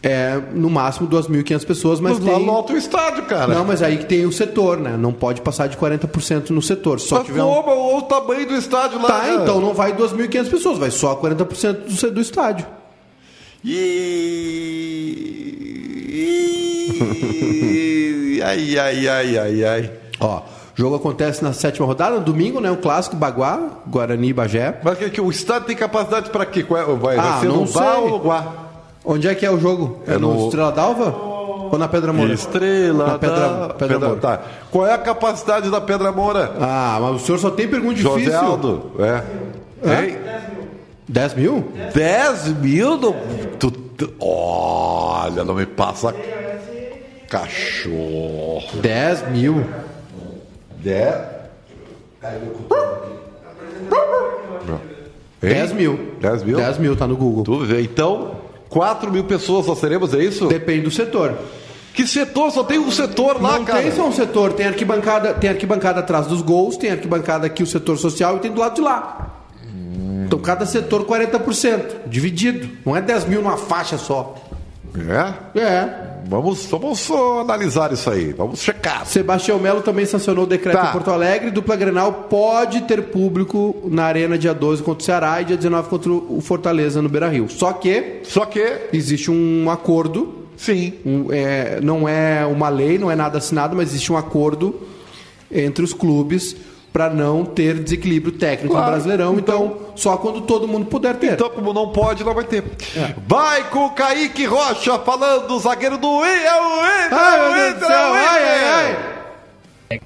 É, 0.05 0.37
no 0.53 0.69
máximo 0.69 1.07
2.500 1.07 1.65
pessoas, 1.65 1.99
mas 2.01 2.19
Mas 2.19 2.27
lá 2.27 2.35
tem... 2.35 2.45
lota 2.45 2.73
o 2.73 2.77
estádio, 2.77 3.23
cara. 3.23 3.53
Não, 3.53 3.63
mas 3.63 3.81
aí 3.81 3.95
que 3.99 4.05
tem 4.05 4.25
o 4.25 4.33
setor, 4.33 4.77
né? 4.77 4.97
Não 4.97 5.13
pode 5.13 5.39
passar 5.39 5.67
de 5.67 5.77
40% 5.77 6.49
no 6.49 6.61
setor. 6.61 6.99
Só 6.99 7.19
Mas 7.19 7.25
tiver 7.27 7.41
um... 7.41 7.47
como? 7.63 7.97
O 7.97 8.01
tamanho 8.01 8.45
do 8.45 8.53
estádio 8.53 8.97
lá. 9.01 9.07
Tá, 9.07 9.19
cara. 9.21 9.35
então 9.35 9.61
não 9.61 9.73
vai 9.73 9.93
2.500 9.95 10.49
pessoas, 10.49 10.77
vai 10.77 10.91
só 10.91 11.15
40% 11.15 11.73
do, 12.01 12.11
do 12.11 12.19
estádio. 12.19 12.65
E... 17.43 18.41
ai, 18.43 18.77
ai, 18.77 19.07
ai, 19.07 19.37
ai, 19.37 19.63
ai. 19.65 19.91
Ó, 20.19 20.37
o 20.39 20.41
jogo 20.75 20.95
acontece 20.95 21.41
na 21.43 21.53
sétima 21.53 21.85
rodada, 21.87 22.17
no 22.17 22.25
domingo, 22.25 22.59
né? 22.59 22.69
Um 22.69 22.75
clássico, 22.75 23.15
Baguá, 23.15 23.59
Guarani 23.87 24.29
e 24.29 24.33
Bagé. 24.33 24.79
Mas 24.83 24.97
que, 24.97 25.09
que 25.11 25.21
o 25.21 25.29
estádio 25.29 25.67
tem 25.67 25.75
capacidade 25.75 26.29
para 26.29 26.45
quê? 26.45 26.59
É- 26.59 26.63
Vai, 26.73 26.95
vai 26.97 27.17
Ah, 27.19 27.39
ser 27.39 27.47
não 27.47 27.61
no 27.61 28.19
Bar 28.19 28.62
Onde 29.05 29.27
é 29.27 29.35
que 29.35 29.45
é 29.45 29.51
o 29.51 29.59
jogo? 29.59 29.99
É, 30.07 30.13
É 30.13 30.17
no, 30.17 30.33
no- 30.33 30.45
Estrela 30.45 30.71
d'Alva? 30.71 31.13
Ou 31.71 31.77
na 31.79 31.87
Pedra 31.87 32.13
Moura? 32.13 32.33
Estrela 32.33 33.07
Na 33.07 33.17
Pedra, 33.19 33.49
da... 33.67 33.73
Pedra, 33.73 33.99
Moura. 33.99 34.15
Tá. 34.21 34.41
Qual 34.71 34.85
é 34.85 34.93
a 34.93 34.97
capacidade 34.97 35.69
da 35.71 35.81
Pedra 35.81 36.11
Moura? 36.11 36.53
Ah, 36.61 36.99
mas 37.01 37.15
o 37.21 37.25
senhor 37.25 37.37
só 37.39 37.49
tem 37.49 37.67
pergunta 37.67 37.95
José 37.95 38.19
difícil. 38.19 38.39
Aldo. 38.39 38.91
É. 38.99 39.23
Hã? 39.85 40.03
Hein? 40.05 40.17
10 41.09 41.33
mil? 41.33 41.67
10 41.93 42.47
mil? 42.59 42.97
No... 42.97 43.13
Tu, 43.59 43.71
tu- 43.71 44.13
Olha, 44.19 45.43
não 45.43 45.55
me 45.55 45.65
passa 45.65 46.13
cachorro. 47.29 48.61
10 48.81 49.29
mil. 49.31 49.65
10? 50.77 51.15
10 55.41 55.73
mil. 55.73 55.99
10 56.21 56.43
mil? 56.43 56.57
10 56.57 56.77
mil, 56.77 56.95
tá 56.95 57.05
no 57.07 57.17
Google. 57.17 57.43
Tu 57.43 57.57
vê, 57.65 57.81
então, 57.81 58.31
4 58.73 59.11
mil 59.11 59.23
pessoas 59.25 59.67
nós 59.67 59.79
teremos, 59.79 60.15
é 60.15 60.23
isso? 60.23 60.47
Depende 60.47 60.81
do 60.81 60.91
setor. 60.91 61.37
Que 61.93 62.07
setor? 62.07 62.49
Só 62.51 62.63
tem 62.63 62.79
um 62.79 62.89
setor 62.89 63.39
lá, 63.39 63.59
não 63.59 63.65
cara. 63.65 63.83
tem 63.83 63.91
só 63.91 64.07
um 64.07 64.11
setor, 64.11 64.53
tem 64.53 64.65
arquibancada, 64.65 65.31
tem 65.35 65.47
arquibancada 65.47 65.99
atrás 65.99 66.25
dos 66.25 66.41
gols, 66.41 66.75
tem 66.75 66.89
arquibancada 66.89 67.45
aqui 67.45 67.61
o 67.61 67.67
setor 67.67 67.99
social 67.99 68.37
e 68.37 68.39
tem 68.39 68.51
do 68.51 68.59
lado 68.59 68.73
de 68.73 68.81
lá. 68.81 69.31
Então 70.25 70.39
cada 70.39 70.65
setor 70.65 71.05
40%, 71.05 72.07
dividido. 72.07 72.67
Não 72.83 72.97
é 72.97 73.01
10 73.01 73.25
mil 73.25 73.43
numa 73.43 73.57
faixa 73.57 73.99
só. 73.99 74.33
É? 75.55 75.59
É. 75.59 76.12
Vamos, 76.27 76.65
vamos 76.65 77.09
analisar 77.41 77.91
isso 77.93 78.09
aí. 78.09 78.33
Vamos 78.33 78.59
checar. 78.61 79.05
Sebastião 79.05 79.59
Melo 79.59 79.81
também 79.81 80.05
sancionou 80.05 80.45
o 80.45 80.47
decreto 80.47 80.77
Tá. 80.77 80.89
em 80.89 80.91
Porto 80.91 81.11
Alegre. 81.11 81.51
Dupla 81.51 81.75
Grenal 81.75 82.13
pode 82.29 82.81
ter 82.81 83.01
público 83.03 83.75
na 83.85 84.05
Arena 84.05 84.37
dia 84.37 84.53
12 84.53 84.81
contra 84.83 85.01
o 85.01 85.05
Ceará 85.05 85.41
e 85.41 85.45
dia 85.45 85.57
19 85.57 85.89
contra 85.89 86.11
o 86.11 86.39
Fortaleza 86.41 87.01
no 87.01 87.09
Beira 87.09 87.27
Rio. 87.29 87.47
Só 87.49 87.73
que 87.73 88.21
Só 88.23 88.45
que, 88.45 88.87
existe 88.93 89.29
um 89.29 89.69
acordo 89.69 90.43
sim, 90.55 90.93
Um, 91.05 91.27
é, 91.31 91.79
não 91.81 92.07
é 92.07 92.45
uma 92.45 92.69
lei, 92.69 92.97
não 92.97 93.11
é 93.11 93.15
nada 93.15 93.37
assinado, 93.39 93.75
mas 93.75 93.89
existe 93.89 94.11
um 94.11 94.17
acordo 94.17 94.75
entre 95.51 95.83
os 95.83 95.93
clubes 95.93 96.55
para 96.93 97.09
não 97.09 97.43
ter 97.43 97.79
desequilíbrio 97.79 98.33
técnico 98.37 98.71
Claro. 98.75 98.85
no 98.85 98.91
Brasileirão. 98.93 99.33
Então, 99.39 99.65
Então- 99.65 99.93
só 99.95 100.15
quando 100.15 100.41
todo 100.41 100.67
mundo 100.67 100.85
puder 100.85 101.15
ter. 101.17 101.33
Então, 101.33 101.49
como 101.49 101.73
não 101.73 101.89
pode, 101.91 102.23
não 102.23 102.33
vai 102.35 102.43
ter. 102.43 102.63
É. 102.95 103.15
Vai 103.27 103.67
com 103.71 103.87
o 103.87 103.91
Kaique 103.91 104.45
Rocha 104.45 104.99
falando, 104.99 105.57
zagueiro 105.59 105.97
do 105.97 106.07
Inter, 106.23 106.45
é 106.45 106.61
o 106.61 107.05
Inter, 107.05 107.17
Ai, 107.17 107.39
é 107.39 107.43
o 107.43 107.69
Inter, 107.71 107.91
é 107.91 107.95
o 108.09 108.13
ai, 108.13 108.21
Inter. 108.21 108.63
ai, 108.63 108.97
ai. 109.89 109.99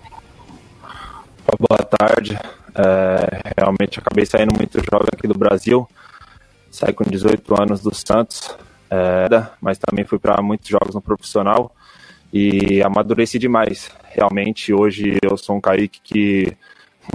Boa 1.60 1.84
tarde. 1.84 2.38
É, 2.76 3.54
realmente 3.58 4.00
acabei 4.00 4.26
saindo 4.26 4.54
muito 4.56 4.78
jovem 4.80 5.08
aqui 5.14 5.28
do 5.28 5.38
Brasil. 5.38 5.88
Saí 6.70 6.94
com 6.94 7.04
18 7.04 7.60
anos 7.60 7.82
do 7.82 7.94
Santos, 7.96 8.56
é, 8.90 9.28
mas 9.60 9.78
também 9.80 10.06
fui 10.06 10.20
para 10.20 10.42
muitos 10.42 10.68
jogos 10.68 10.94
no 10.94 11.02
profissional 11.02 11.74
e 12.32 12.82
amadureci 12.84 13.40
demais. 13.40 13.90
Realmente 14.12 14.74
hoje 14.74 15.18
eu 15.24 15.38
sou 15.38 15.56
um 15.56 15.62
Kaique 15.62 16.00
que 16.04 16.54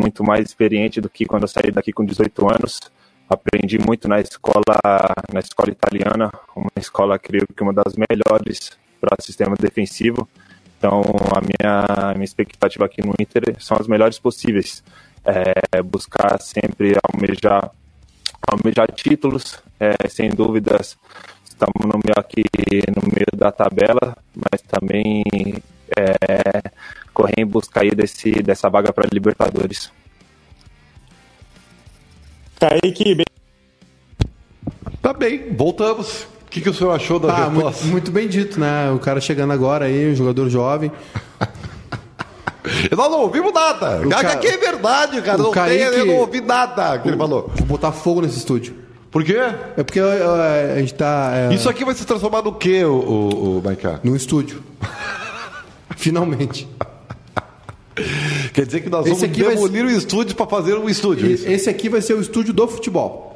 muito 0.01 0.25
mais 0.25 0.47
experiente 0.47 1.01
do 1.01 1.09
que 1.09 1.27
quando 1.27 1.43
eu 1.43 1.49
saí 1.49 1.71
daqui 1.71 1.93
com 1.93 2.05
18 2.05 2.51
anos. 2.51 2.81
Aprendi 3.29 3.79
muito 3.79 4.09
na 4.09 4.21
escola, 4.21 4.77
na 5.33 5.41
escola 5.41 5.71
italiana, 5.71 6.31
uma 6.55 6.71
escola 6.77 7.19
creio 7.19 7.47
que 7.47 7.63
uma 7.63 7.73
das 7.73 7.95
melhores 7.97 8.71
para 9.01 9.17
sistema 9.21 9.57
defensivo. 9.57 10.29
Então, 10.79 11.03
a 11.35 11.41
minha, 11.41 12.15
minha 12.15 12.25
expectativa 12.25 12.85
aqui 12.85 13.01
no 13.01 13.15
Inter 13.19 13.57
são 13.59 13.77
as 13.79 13.87
melhores 13.87 14.19
possíveis. 14.19 14.83
É, 15.25 15.81
buscar 15.83 16.41
sempre 16.41 16.97
almejar, 17.03 17.71
almejar 18.47 18.91
títulos, 18.93 19.63
é, 19.79 20.09
sem 20.09 20.31
dúvidas. 20.31 20.99
Estamos 21.45 21.87
no 21.87 22.01
meio 22.05 22.15
aqui 22.19 22.43
no 22.97 23.07
meio 23.07 23.29
da 23.37 23.53
tabela, 23.53 24.17
mas 24.35 24.61
também 24.63 25.23
é, 25.97 26.63
correr 27.13 27.35
em 27.39 27.47
busca 27.47 27.81
aí 27.83 27.91
desse, 27.91 28.31
dessa 28.43 28.69
vaga 28.69 28.93
para 28.93 29.09
Libertadores. 29.13 29.91
Kaique, 32.59 33.15
bem- 33.15 33.27
Tá 35.01 35.13
bem, 35.13 35.53
voltamos. 35.57 36.23
O 36.47 36.51
que, 36.53 36.61
que 36.61 36.71
o 36.71 36.75
senhor 36.75 36.93
achou 36.93 37.19
da 37.19 37.47
Ah, 37.47 37.51
muito, 37.51 37.85
muito 37.87 38.11
bem 38.13 38.29
dito, 38.29 38.61
né? 38.61 38.91
O 38.93 38.99
cara 38.99 39.21
chegando 39.21 39.53
agora 39.53 39.87
aí, 39.87 40.13
um 40.13 40.15
jogador 40.15 40.49
jovem. 40.49 40.93
Nós 42.97 43.11
não 43.11 43.21
ouvimos 43.23 43.53
nada. 43.53 44.01
O 44.07 44.09
ca- 44.11 44.37
que 44.37 44.47
é 44.47 44.57
verdade, 44.57 45.21
cara. 45.23 45.39
o 45.41 45.45
Não 45.45 45.51
tem, 45.51 45.63
Kaique- 45.63 45.83
eu 45.99 46.07
não 46.07 46.17
ouvi 46.19 46.41
nada 46.41 46.99
que 46.99 47.09
ele 47.09 47.17
falou. 47.17 47.51
Vou 47.57 47.67
botar 47.67 47.91
fogo 47.91 48.21
nesse 48.21 48.39
estúdio. 48.39 48.77
Por 49.11 49.25
quê? 49.25 49.37
É 49.77 49.83
porque 49.83 49.99
é, 49.99 50.75
a 50.77 50.79
gente 50.79 50.95
tá 50.95 51.33
é, 51.35 51.55
Isso 51.55 51.69
aqui 51.69 51.85
vai 51.85 51.95
se 51.95 52.05
transformar 52.07 52.43
no 52.43 52.53
quê, 52.55 52.85
o, 52.85 52.93
o, 52.95 53.59
o 53.59 53.63
Maiká? 53.63 53.99
num 54.05 54.15
estúdio. 54.15 54.63
Finalmente. 55.97 56.69
Quer 58.53 58.67
dizer 58.67 58.81
que 58.81 58.89
nós 58.91 59.07
Esse 59.07 59.11
vamos 59.15 59.25
aqui 59.25 59.43
demolir 59.43 59.85
o 59.85 59.91
estúdio 59.91 60.35
para 60.37 60.47
fazer 60.47 60.75
um 60.75 60.89
estúdio. 60.89 61.31
Isso? 61.31 61.49
Esse 61.49 61.69
aqui 61.69 61.89
vai 61.89 62.01
ser 62.01 62.15
o 62.15 62.21
estúdio 62.21 62.53
do 62.53 62.67
futebol. 62.69 63.31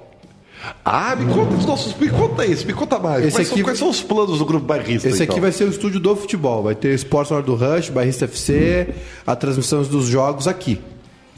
Ah, 0.85 1.15
me 1.15 1.33
conta 1.33 1.55
os 1.55 1.65
nossos. 1.65 1.95
Me 1.97 2.09
conta 2.09 2.45
isso, 2.45 2.67
me 2.67 2.73
conta 2.73 2.99
mais. 2.99 3.25
Esse 3.25 3.37
quais, 3.37 3.49
aqui- 3.49 3.57
são, 3.59 3.65
quais 3.65 3.79
são 3.79 3.89
os 3.91 4.03
planos 4.03 4.39
do 4.39 4.45
grupo 4.45 4.67
bairrista? 4.67 5.09
Esse 5.09 5.23
aqui 5.23 5.33
então? 5.33 5.43
vai 5.43 5.53
ser 5.53 5.65
o 5.65 5.69
estúdio 5.69 6.01
do 6.01 6.17
futebol. 6.17 6.63
Vai 6.63 6.75
ter 6.75 6.93
Esporte 6.95 7.33
hora 7.33 7.43
do 7.43 7.55
Rush, 7.55 7.91
Barrista 7.91 8.25
FC, 8.25 8.89
a 9.27 9.37
transmissão 9.37 9.83
dos 9.83 10.07
jogos 10.07 10.49
aqui. 10.49 10.81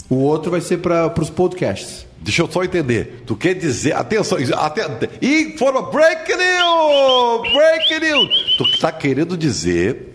O 0.09 0.17
outro 0.17 0.51
vai 0.51 0.61
ser 0.61 0.79
para 0.79 1.13
os 1.21 1.29
podcasts. 1.29 2.07
Deixa 2.21 2.43
eu 2.43 2.51
só 2.51 2.65
entender. 2.65 3.23
Tu 3.27 3.37
quer 3.37 3.55
dizer. 3.55 3.95
Atenção, 3.95 4.39
aten- 4.57 5.09
informa. 5.21 5.83
Break 5.91 6.29
news! 6.35 7.53
Break 7.53 8.01
news! 8.01 8.57
Tu 8.57 8.81
tá 8.81 8.91
querendo 8.91 9.37
dizer 9.37 10.08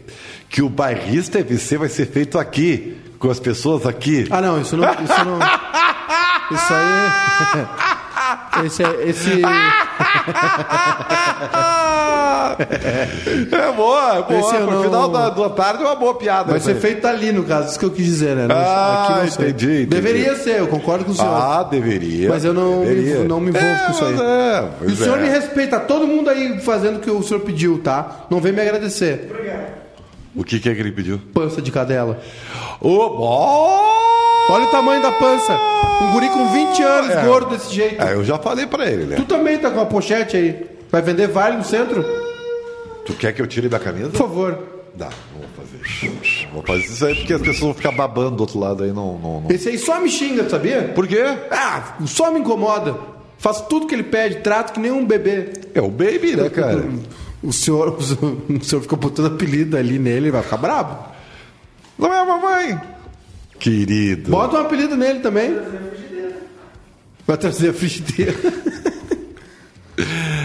que 0.54 0.62
o 0.62 0.70
bairrista 0.70 1.40
FC 1.40 1.78
vai 1.80 1.90
ser 1.90 2.06
feito 2.06 2.38
aqui, 2.38 2.96
com 3.18 3.28
as 3.32 3.40
pessoas 3.40 3.88
aqui. 3.88 4.28
Ah, 4.30 4.40
não, 4.40 4.62
isso 4.62 4.78
não. 4.78 4.84
Isso, 4.88 5.26
não, 5.26 5.40
isso 6.56 6.74
aí. 6.74 8.66
Esse 8.68 8.84
é. 8.84 9.10
Esse, 9.10 9.42
é 13.52 13.72
boa, 13.76 14.18
é 14.18 14.22
boa. 14.22 14.54
Pro 14.54 14.72
não- 14.72 14.84
final 14.84 15.10
da, 15.10 15.30
da 15.30 15.50
tarde 15.50 15.84
é 15.84 15.86
uma 15.88 15.96
boa 15.96 16.16
piada. 16.16 16.52
vai 16.52 16.60
ser 16.60 16.76
feito 16.76 17.06
ali, 17.08 17.32
no 17.32 17.44
caso, 17.44 17.70
isso 17.70 17.80
que 17.80 17.86
eu 17.86 17.92
quis 17.92 18.06
dizer, 18.06 18.36
né? 18.36 18.48
Ah, 18.52 19.24
aqui 19.24 19.34
entendi, 19.34 19.66
entendi. 19.66 19.86
Deveria 19.86 20.36
ser, 20.36 20.60
eu 20.60 20.68
concordo 20.68 21.06
com 21.06 21.12
o 21.12 21.16
senhor. 21.16 21.34
Ah, 21.34 21.64
deveria. 21.64 22.30
Mas 22.30 22.46
eu 22.46 22.54
não 22.54 22.82
me- 22.86 23.24
não 23.28 23.40
me 23.40 23.50
envolvo 23.50 23.66
É, 23.68 23.86
com 23.86 23.92
isso 23.92 24.06
aí. 24.06 24.16
É, 24.22 24.70
E 24.84 24.92
o 24.92 24.96
senhor 24.96 25.18
é. 25.18 25.22
me 25.24 25.30
respeita, 25.30 25.80
todo 25.80 26.06
mundo 26.08 26.30
aí 26.30 26.60
fazendo 26.62 26.98
o 26.98 27.00
que 27.00 27.10
o 27.10 27.24
senhor 27.24 27.40
pediu, 27.42 27.80
tá? 27.84 28.26
Não 28.30 28.40
vem 28.40 28.54
me 28.54 28.62
agradecer. 28.62 29.32
O 30.36 30.44
que, 30.44 30.60
que 30.60 30.70
é 30.70 30.74
que 30.74 30.80
ele 30.82 30.92
pediu? 30.92 31.20
Pança 31.34 31.62
de 31.62 31.72
cadela. 31.72 32.20
Ô, 32.82 33.10
bom! 33.10 33.80
Olha 34.50 34.66
o 34.66 34.72
tamanho 34.72 35.02
da 35.02 35.12
pança. 35.12 35.58
Um 36.02 36.12
guri 36.12 36.28
com 36.30 36.48
20 36.52 36.82
anos, 36.84 37.10
É. 37.12 37.24
gordo 37.26 37.52
desse 37.52 37.74
jeito. 37.74 37.96
Ah, 38.00 38.12
eu 38.12 38.24
já 38.24 38.38
falei 38.38 38.66
pra 38.68 38.86
ele, 38.90 39.06
né? 39.06 39.16
Tu 39.16 39.26
também 39.26 39.58
tá 39.58 39.70
com 39.72 39.80
a 39.80 39.86
pochete 39.86 40.36
aí. 40.36 40.66
Vai 40.92 41.02
vender 41.02 41.28
vale 41.28 41.58
no 41.58 41.64
centro? 41.64 42.04
Tu 43.06 43.14
quer 43.14 43.32
que 43.34 43.42
eu 43.42 43.48
tire 43.48 43.70
da 43.70 43.80
camisa? 43.80 44.10
Por 44.10 44.18
favor. 44.18 44.60
Dá, 44.96 45.10
vou 45.36 45.46
fazer. 45.56 46.48
Vou 46.54 46.62
fazer 46.64 46.84
isso 46.84 47.06
aí 47.06 47.16
porque 47.16 47.34
as 47.34 47.42
pessoas 47.42 47.60
vão 47.60 47.74
ficar 47.74 47.92
babando 47.92 48.36
do 48.38 48.42
outro 48.42 48.60
lado 48.60 48.84
aí, 48.84 48.92
não. 48.92 49.18
não, 49.18 49.42
não. 49.42 49.46
Esse 49.50 49.70
aí 49.70 49.78
só 49.78 50.00
me 50.00 50.10
xinga, 50.10 50.48
sabia? 50.50 50.92
Por 50.96 51.08
quê? 51.08 51.24
Ah, 51.52 51.96
só 52.06 52.32
me 52.32 52.40
incomoda. 52.40 52.96
Faço 53.38 53.66
tudo 53.68 53.88
que 53.88 53.96
ele 53.96 54.04
pede, 54.04 54.38
trato 54.38 54.74
que 54.74 54.80
nem 54.80 54.92
um 54.92 55.06
bebê. 55.06 55.52
É 55.74 55.82
o 55.82 55.90
baby, 55.90 56.36
né, 56.36 56.50
cara? 56.52 56.84
O 57.44 57.52
senhor, 57.52 57.90
o 58.00 58.64
senhor 58.64 58.82
fica 58.82 58.96
botando 58.96 59.28
apelido 59.34 59.76
ali 59.78 60.00
nele, 60.00 60.18
ele 60.28 60.32
vai 60.32 60.42
ficar 60.42 60.58
brabo. 60.58 60.98
Não 62.00 62.12
é 62.14 62.20
a 62.20 62.26
mamãe? 62.26 62.80
Querido. 63.60 64.32
Bota 64.32 64.58
um 64.58 64.62
apelido 64.62 64.96
nele 64.96 65.20
também. 65.20 65.56
Vai 67.28 67.38
trazer 67.38 67.70
a 67.70 67.74
frigideira. 67.74 68.34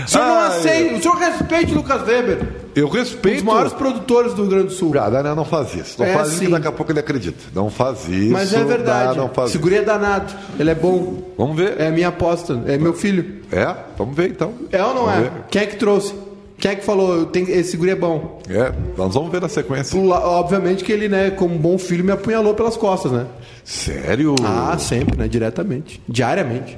O 0.04 0.10
senhor 0.10 0.24
não 0.26 0.38
aceita, 0.40 0.94
o 0.94 1.02
senhor 1.02 1.16
respeite 1.16 1.72
o 1.72 1.76
Lucas 1.76 2.02
Weber, 2.06 2.38
Eu 2.74 2.86
um 2.86 2.90
dos 2.90 2.98
respeito. 2.98 3.44
maiores 3.44 3.72
produtores 3.72 4.34
do 4.34 4.42
Rio 4.42 4.50
Grande 4.50 4.66
do 4.66 4.72
Sul. 4.72 4.92
Ah, 4.98 5.10
não, 5.22 5.36
não 5.36 5.44
faz 5.44 5.74
isso. 5.74 5.98
Não 5.98 6.06
É 6.06 6.12
faz 6.14 6.28
isso 6.28 6.38
que 6.40 6.44
sim. 6.46 6.50
daqui 6.52 6.68
a 6.68 6.72
pouco 6.72 6.92
ele 6.92 7.00
acredita. 7.00 7.38
Não 7.54 7.70
faz 7.70 8.08
isso. 8.08 8.32
Mas 8.32 8.52
é 8.52 8.62
verdade. 8.64 9.16
Não, 9.16 9.26
não 9.26 9.34
faz 9.34 9.50
Seguri 9.50 9.76
é 9.76 9.82
danado. 9.82 10.32
Ele 10.58 10.70
é 10.70 10.74
bom. 10.74 11.14
isso. 11.14 11.24
Vamos 11.38 11.56
ver. 11.56 11.80
É 11.80 11.88
a 11.88 11.90
minha 11.90 12.08
aposta. 12.08 12.62
É 12.66 12.76
meu 12.78 12.92
filho. 12.92 13.40
É? 13.50 13.74
Vamos 13.96 14.14
ver 14.14 14.30
então. 14.30 14.52
É 14.70 14.82
ou 14.84 14.94
não 14.94 15.04
Vamos 15.06 15.18
é? 15.18 15.20
ver. 15.22 15.32
Quem 15.50 15.62
é 15.62 15.66
que 15.66 15.76
trouxe? 15.76 16.14
Quem 16.58 16.72
é 16.72 16.76
que 16.76 16.84
falou? 16.84 17.24
Tem, 17.26 17.44
esse 17.50 17.76
guri 17.76 17.90
é 17.92 17.94
bom. 17.94 18.42
É, 18.48 18.72
nós 18.96 19.14
vamos 19.14 19.30
ver 19.30 19.40
na 19.40 19.48
sequência. 19.48 20.00
La- 20.02 20.20
Obviamente 20.28 20.82
que 20.82 20.90
ele, 20.90 21.08
né, 21.08 21.30
como 21.30 21.56
bom 21.56 21.78
filho, 21.78 22.04
me 22.04 22.10
apunhalou 22.12 22.52
pelas 22.54 22.76
costas, 22.76 23.12
né? 23.12 23.26
Sério? 23.64 24.34
Ah, 24.42 24.76
sempre, 24.78 25.16
né? 25.16 25.28
Diretamente. 25.28 26.02
Diariamente. 26.08 26.76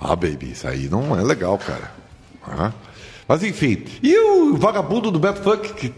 Ah, 0.00 0.14
baby, 0.14 0.52
isso 0.52 0.66
aí 0.68 0.88
não 0.88 1.18
é 1.18 1.22
legal, 1.22 1.58
cara. 1.58 1.90
Ah. 2.46 2.72
Mas 3.26 3.42
enfim. 3.42 3.84
E 4.02 4.16
o 4.18 4.56
vagabundo 4.56 5.10
do 5.10 5.18
Beto 5.18 5.40
Funk? 5.42 5.72
Que... 5.74 5.92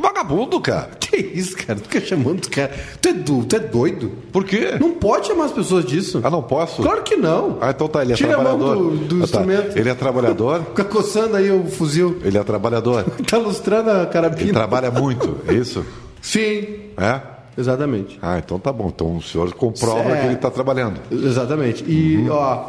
vagabundo, 0.00 0.60
cara. 0.60 0.90
Que 1.12 1.16
isso, 1.18 1.54
cara? 1.58 1.78
Tu 1.78 1.88
fica 1.90 2.00
chamando 2.06 2.40
os 2.40 2.48
caras. 2.48 2.74
Tu 3.02 3.08
é, 3.10 3.12
do, 3.12 3.44
tu 3.44 3.56
é 3.56 3.58
doido? 3.58 4.10
Por 4.32 4.44
quê? 4.44 4.76
Não 4.80 4.92
pode 4.92 5.26
chamar 5.26 5.44
as 5.44 5.52
pessoas 5.52 5.84
disso. 5.84 6.20
Ah, 6.24 6.30
não 6.30 6.42
posso? 6.42 6.80
Claro 6.80 7.02
que 7.02 7.16
não. 7.16 7.58
Ah, 7.60 7.68
então 7.70 7.86
tá, 7.86 8.00
ele 8.02 8.14
é 8.14 8.16
Tira 8.16 8.36
a 8.36 8.42
mão 8.42 8.56
trabalhador. 8.58 8.90
do, 8.92 8.96
do 8.96 9.14
Ah, 9.16 9.18
tá. 9.18 9.24
instrumento. 9.24 9.76
Ele 9.78 9.88
é 9.90 9.94
trabalhador? 9.94 10.62
Fica 10.72 10.84
coçando 10.84 11.36
aí 11.36 11.50
o 11.50 11.66
fuzil. 11.66 12.18
Ele 12.24 12.38
é 12.38 12.42
trabalhador. 12.42 13.04
Tá 13.28 13.36
lustrando 13.36 13.90
a 13.90 13.98
Ele 14.04 14.06
carabina. 14.06 14.52
trabalha 14.54 14.90
muito, 14.90 15.36
é 15.46 15.52
isso? 15.52 15.84
Sim. 16.22 16.66
É? 16.96 17.20
Exatamente. 17.58 18.18
Ah, 18.22 18.38
então 18.38 18.58
tá 18.58 18.72
bom. 18.72 18.88
Então 18.94 19.16
o 19.16 19.22
senhor 19.22 19.52
comprova 19.52 20.12
É. 20.12 20.20
que 20.20 20.26
ele 20.28 20.36
tá 20.36 20.50
trabalhando. 20.50 20.98
Exatamente. 21.10 21.84
E, 21.86 22.16
Uhum. 22.16 22.28
ó, 22.30 22.64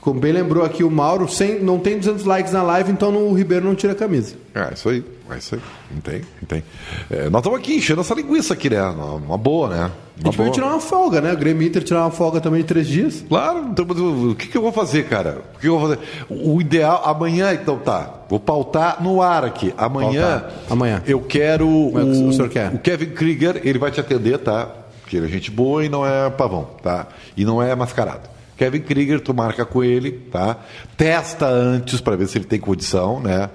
como 0.00 0.20
bem 0.20 0.32
lembrou 0.32 0.64
aqui 0.64 0.84
o 0.84 0.90
Mauro, 0.90 1.28
sem, 1.28 1.60
não 1.60 1.78
tem 1.78 1.98
200 1.98 2.24
likes 2.24 2.52
na 2.52 2.62
live, 2.62 2.90
então 2.92 3.14
o 3.28 3.34
Ribeiro 3.34 3.64
não 3.64 3.74
tira 3.74 3.92
a 3.92 3.96
camisa. 3.96 4.36
É, 4.54 4.72
isso 4.72 4.88
aí. 4.88 5.04
É 5.30 5.36
isso 5.36 5.54
aí. 5.56 5.60
Não 5.90 6.00
tem, 6.00 6.20
não 6.40 6.48
tem. 6.48 6.64
É, 7.10 7.28
nós 7.28 7.40
estamos 7.40 7.58
aqui 7.58 7.76
enchendo 7.76 8.00
essa 8.00 8.14
linguiça 8.14 8.54
aqui, 8.54 8.70
né? 8.70 8.80
Uma, 8.82 9.36
boa, 9.36 9.68
né? 9.68 9.76
A 9.76 9.80
Uma 9.80 9.90
gente 10.24 10.36
vai 10.36 10.46
boa. 10.46 10.50
tirar 10.50 10.66
uma 10.68 10.80
folga, 10.80 11.20
né? 11.20 11.32
O 11.32 11.36
Grêmio 11.36 11.66
Inter 11.66 11.82
tirar 11.84 12.00
uma 12.00 12.10
folga 12.10 12.40
também 12.40 12.62
de 12.62 12.66
três 12.66 12.86
dias. 12.86 13.22
Claro, 13.28 13.66
então, 13.70 13.84
o 14.30 14.34
que, 14.34 14.46
que 14.48 14.56
eu 14.56 14.62
vou 14.62 14.72
fazer, 14.72 15.04
cara? 15.04 15.42
O 15.56 15.58
que 15.58 15.68
eu 15.68 15.78
vou 15.78 15.88
fazer? 15.88 16.00
O 16.30 16.60
ideal, 16.60 17.02
amanhã, 17.04 17.52
então 17.52 17.76
tá. 17.76 18.22
Vou 18.30 18.40
pautar 18.40 19.02
no 19.02 19.20
ar 19.20 19.44
aqui. 19.44 19.74
Amanhã. 19.76 20.40
Pautar. 20.40 20.52
Amanhã. 20.70 21.02
Eu 21.06 21.20
quero. 21.20 21.66
Como 21.66 21.98
é 21.98 22.02
que 22.04 22.22
o, 22.22 22.28
o 22.28 22.32
senhor 22.32 22.48
quer? 22.48 22.72
o 22.74 22.78
Kevin 22.78 23.10
Krieger, 23.10 23.60
ele 23.64 23.78
vai 23.78 23.90
te 23.90 24.00
atender, 24.00 24.38
tá? 24.38 24.66
Porque 25.02 25.16
ele 25.16 25.26
é 25.26 25.28
gente 25.28 25.50
boa 25.50 25.84
e 25.84 25.88
não 25.90 26.06
é 26.06 26.30
pavão, 26.30 26.68
tá? 26.82 27.06
E 27.36 27.44
não 27.44 27.62
é 27.62 27.74
mascarado. 27.74 28.37
Kevin 28.58 28.80
Krieger, 28.80 29.20
tu 29.20 29.32
marca 29.32 29.64
com 29.64 29.84
ele, 29.84 30.10
tá? 30.10 30.56
Testa 30.96 31.46
antes 31.46 32.00
para 32.00 32.16
ver 32.16 32.26
se 32.26 32.38
ele 32.38 32.44
tem 32.44 32.58
condição, 32.58 33.20
né? 33.20 33.48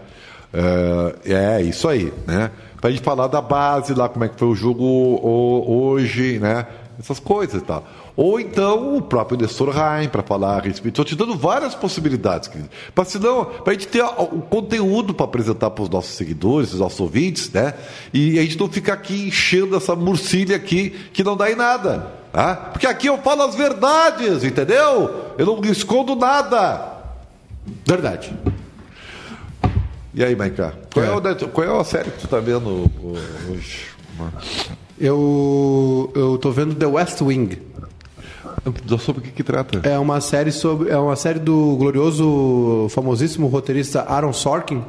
É, 0.53 1.33
é 1.33 1.61
isso 1.61 1.89
aí, 1.89 2.13
né? 2.25 2.49
Pra 2.79 2.89
gente 2.89 3.03
falar 3.03 3.27
da 3.27 3.41
base 3.41 3.93
lá, 3.93 4.07
como 4.07 4.23
é 4.23 4.29
que 4.29 4.39
foi 4.39 4.47
o 4.47 4.55
jogo 4.55 4.83
hoje, 5.67 6.39
né? 6.39 6.65
Essas 6.97 7.19
coisas 7.19 7.61
e 7.61 7.65
tal. 7.65 7.85
Ou 8.15 8.39
então 8.39 8.95
o 8.95 9.01
próprio 9.01 9.37
Nestor 9.37 9.69
Rain 9.71 10.07
para 10.07 10.23
falar 10.23 10.57
a 10.57 10.61
respeito. 10.61 11.01
Estou 11.01 11.05
te 11.05 11.15
dando 11.15 11.35
várias 11.35 11.73
possibilidades, 11.75 12.47
querido. 12.47 12.69
Para 12.93 13.03
para 13.03 13.71
a 13.71 13.73
gente 13.73 13.87
ter 13.87 14.03
o 14.03 14.41
conteúdo 14.41 15.13
para 15.13 15.25
apresentar 15.25 15.71
para 15.71 15.83
os 15.83 15.89
nossos 15.89 16.11
seguidores, 16.15 16.73
os 16.73 16.79
nossos 16.79 16.99
ouvintes, 16.99 17.51
né? 17.51 17.73
E 18.13 18.39
a 18.39 18.41
gente 18.43 18.57
não 18.59 18.69
ficar 18.69 18.93
aqui 18.93 19.27
enchendo 19.27 19.75
essa 19.75 19.95
murcilha 19.95 20.55
aqui 20.55 20.91
que 21.11 21.23
não 21.23 21.35
dá 21.35 21.51
em 21.51 21.55
nada. 21.55 22.22
Ah, 22.33 22.55
porque 22.55 22.87
aqui 22.87 23.07
eu 23.07 23.17
falo 23.19 23.43
as 23.43 23.53
verdades, 23.55 24.43
entendeu? 24.43 25.33
Eu 25.37 25.45
não 25.45 25.63
escondo 25.65 26.15
nada. 26.15 26.93
Verdade. 27.85 28.33
E 30.15 30.23
aí, 30.23 30.35
Maiká? 30.35 30.73
Qual 30.93 31.05
é, 31.05 31.09
É. 31.09 31.11
o 31.45 31.49
qual 31.49 31.67
é 31.67 31.79
a 31.79 31.83
série 31.83 32.09
que 32.11 32.21
tu 32.21 32.27
tá 32.27 32.39
vendo 32.39 32.89
hoje? 33.49 33.85
Eu, 34.99 36.11
eu 36.15 36.37
tô 36.37 36.51
vendo 36.51 36.75
The 36.75 36.85
West 36.85 37.21
Wing. 37.21 37.61
Sobre 38.99 39.21
o 39.21 39.23
que, 39.23 39.31
que 39.31 39.43
trata? 39.43 39.87
É 39.87 39.97
uma 39.99 40.21
série 40.21 40.51
sobre. 40.51 40.89
É 40.89 40.97
uma 40.97 41.15
série 41.15 41.39
do 41.39 41.75
glorioso, 41.77 42.87
famosíssimo 42.89 43.47
roteirista 43.47 44.01
Aaron 44.07 44.31
Sorkin. 44.33 44.83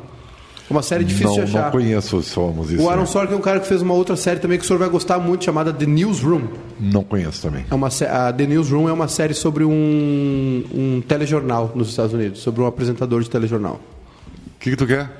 Uma 0.71 0.83
série 0.83 1.05
difícil 1.05 1.29
não, 1.29 1.35
de 1.37 1.41
achar. 1.43 1.65
não 1.65 1.71
conheço 1.71 2.23
somos 2.23 2.71
isso. 2.71 2.83
O 2.83 2.89
Aaron? 2.89 3.05
Sorkin 3.05 3.35
é 3.35 3.37
um 3.37 3.41
cara 3.41 3.61
que 3.61 3.67
fez 3.67 3.83
uma 3.83 3.93
outra 3.93 4.17
série 4.17 4.41
também 4.41 4.59
que 4.59 4.65
o 4.65 4.67
senhor 4.67 4.79
vai 4.79 4.89
gostar 4.89 5.19
muito, 5.19 5.45
chamada 5.45 5.73
The 5.73 5.85
Newsroom. 5.85 6.43
Não 6.81 7.05
conheço 7.05 7.43
também. 7.43 7.67
É 7.71 7.75
uma, 7.75 7.89
a 7.89 8.33
The 8.33 8.47
Newsroom 8.47 8.89
é 8.89 8.93
uma 8.93 9.07
série 9.07 9.35
sobre 9.35 9.63
um, 9.65 10.65
um 10.75 11.03
telejornal 11.07 11.71
nos 11.75 11.91
Estados 11.91 12.15
Unidos, 12.15 12.41
sobre 12.41 12.63
um 12.63 12.67
apresentador 12.67 13.23
de 13.23 13.29
telejornal. 13.29 13.75
O 14.57 14.59
que, 14.59 14.71
que 14.71 14.77
tu 14.77 14.87
quer? 14.87 15.11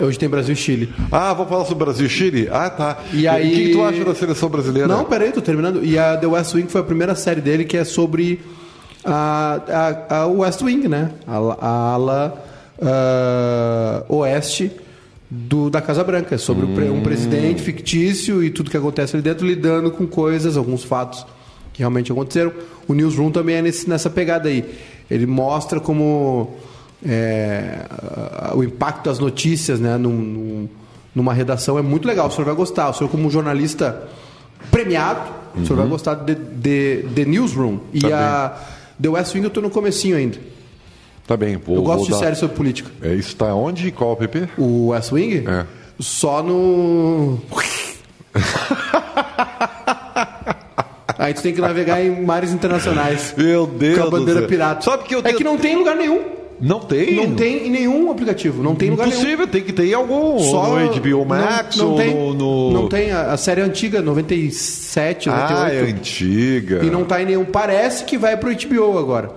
Hoje 0.00 0.18
tem 0.18 0.28
Brasil 0.28 0.54
e 0.54 0.56
Chile. 0.56 0.92
Ah, 1.12 1.32
vou 1.32 1.46
falar 1.46 1.64
sobre 1.66 1.84
Brasil 1.84 2.06
e 2.06 2.10
Chile? 2.10 2.48
Ah, 2.50 2.68
tá. 2.68 2.98
E 3.12 3.28
aí- 3.28 3.46
O 3.46 3.54
que, 3.56 3.64
que 3.66 3.72
tu 3.74 3.82
acha 3.84 4.04
da 4.04 4.14
seleção 4.14 4.48
brasileira? 4.48 4.88
Não, 4.88 5.04
peraí, 5.04 5.30
tô 5.30 5.40
terminando. 5.40 5.84
E 5.84 5.96
a 5.96 6.16
The 6.16 6.26
West 6.26 6.52
Wing 6.52 6.66
foi 6.66 6.80
a 6.80 6.84
primeira 6.84 7.14
série 7.14 7.40
dele 7.40 7.64
que 7.64 7.76
é 7.76 7.84
sobre 7.84 8.40
a, 9.04 9.60
a, 10.10 10.16
a 10.22 10.26
West 10.26 10.62
Wing, 10.62 10.88
né? 10.88 11.12
A, 11.28 11.36
a 11.36 11.92
ala 11.94 12.44
ah, 12.80 14.02
oeste 14.08 14.70
do, 15.30 15.70
da 15.70 15.80
Casa 15.80 16.02
Branca. 16.04 16.38
Sobre 16.38 16.66
pre- 16.74 16.90
um 16.90 17.02
presidente 17.02 17.62
fictício 17.62 18.42
e 18.42 18.50
tudo 18.50 18.70
que 18.70 18.76
acontece 18.76 19.16
ali 19.16 19.22
dentro, 19.22 19.46
lidando 19.46 19.90
com 19.90 20.06
coisas, 20.06 20.56
alguns 20.56 20.84
fatos 20.84 21.26
que 21.72 21.80
realmente 21.80 22.12
aconteceram. 22.12 22.52
O 22.86 22.94
Newsroom 22.94 23.30
também 23.30 23.56
é 23.56 23.62
nesse, 23.62 23.88
nessa 23.88 24.08
pegada 24.10 24.48
aí. 24.48 24.64
Ele 25.10 25.26
mostra 25.26 25.80
como 25.80 26.54
é, 27.06 27.80
o 28.54 28.62
impacto 28.62 29.04
das 29.06 29.18
notícias 29.18 29.80
né, 29.80 29.96
num- 29.96 30.10
num- 30.12 30.68
numa 31.14 31.32
redação 31.34 31.78
é 31.78 31.82
muito 31.82 32.06
legal. 32.08 32.28
O 32.28 32.30
senhor 32.30 32.44
vai 32.44 32.54
gostar. 32.54 32.88
O 32.90 32.92
senhor, 32.94 33.10
como 33.10 33.30
jornalista 33.30 34.08
premiado, 34.70 35.30
o 35.54 35.64
senhor 35.64 35.76
vai 35.78 35.86
gostar 35.86 36.14
de, 36.14 36.34
de, 36.34 37.02
de 37.02 37.24
Newsroom. 37.24 37.78
E 37.92 38.00
Tá 38.00 38.08
a 38.58 39.02
The 39.02 39.08
West 39.08 39.34
Wing 39.34 39.42
eu 39.42 39.48
estou 39.48 39.62
no 39.62 39.70
comecinho 39.70 40.16
ainda. 40.16 40.38
Tá 41.26 41.36
bem, 41.36 41.56
vou 41.56 41.76
Eu 41.76 41.82
gosto 41.82 41.96
vou 41.98 42.04
de 42.06 42.10
dar- 42.12 42.18
séries 42.18 42.38
sobre 42.38 42.54
política. 42.56 42.90
É, 43.02 43.14
isso 43.14 43.34
tá 43.36 43.54
onde? 43.54 43.90
Qual 43.90 44.18
app? 44.20 44.48
O 44.58 44.88
West 44.88 45.10
Wing? 45.12 45.44
É. 45.48 45.64
Só 45.98 46.42
no. 46.42 47.38
Aí 51.18 51.32
tu 51.32 51.42
tem 51.42 51.54
que 51.54 51.60
navegar 51.60 52.04
em 52.04 52.22
mares 52.24 52.52
internacionais. 52.52 53.34
Meu 53.36 53.66
Deus 53.66 53.98
Com 53.98 54.06
a 54.06 54.10
bandeira 54.10 54.42
pirata. 54.42 54.82
Sabe 54.82 55.04
que 55.04 55.14
eu 55.14 55.20
É 55.24 55.32
que 55.32 55.44
não 55.44 55.56
tem 55.56 55.74
em 55.74 55.76
lugar 55.78 55.96
nenhum. 55.96 56.20
Não 56.60 56.80
tem? 56.80 57.14
Não 57.16 57.34
tem 57.34 57.66
em 57.66 57.70
nenhum 57.70 58.10
aplicativo. 58.10 58.62
Não 58.62 58.74
tem 58.74 58.88
em 58.88 58.90
lugar 58.92 59.06
nenhum. 59.06 59.18
Impossível, 59.20 59.46
tem 59.46 59.62
que 59.62 59.72
ter 59.72 59.86
em 59.86 59.94
algum. 59.94 60.38
Só 60.40 60.68
no 60.78 61.00
HBO 61.00 61.24
Max 61.24 61.76
não, 61.76 61.90
não 61.90 61.96
tem, 61.96 62.14
no, 62.14 62.34
no- 62.34 62.72
Não 62.72 62.88
tem. 62.88 63.10
A, 63.12 63.32
a 63.32 63.36
série 63.36 63.60
é 63.60 63.64
antiga, 63.64 64.00
97, 64.02 65.28
98. 65.28 65.62
Ah, 65.62 65.74
é 65.74 65.80
antiga. 65.90 66.84
E 66.84 66.90
não 66.90 67.04
tá 67.04 67.22
em 67.22 67.26
nenhum. 67.26 67.44
Parece 67.44 68.04
que 68.04 68.16
vai 68.18 68.36
pro 68.36 68.50
HBO 68.54 68.98
agora. 68.98 69.30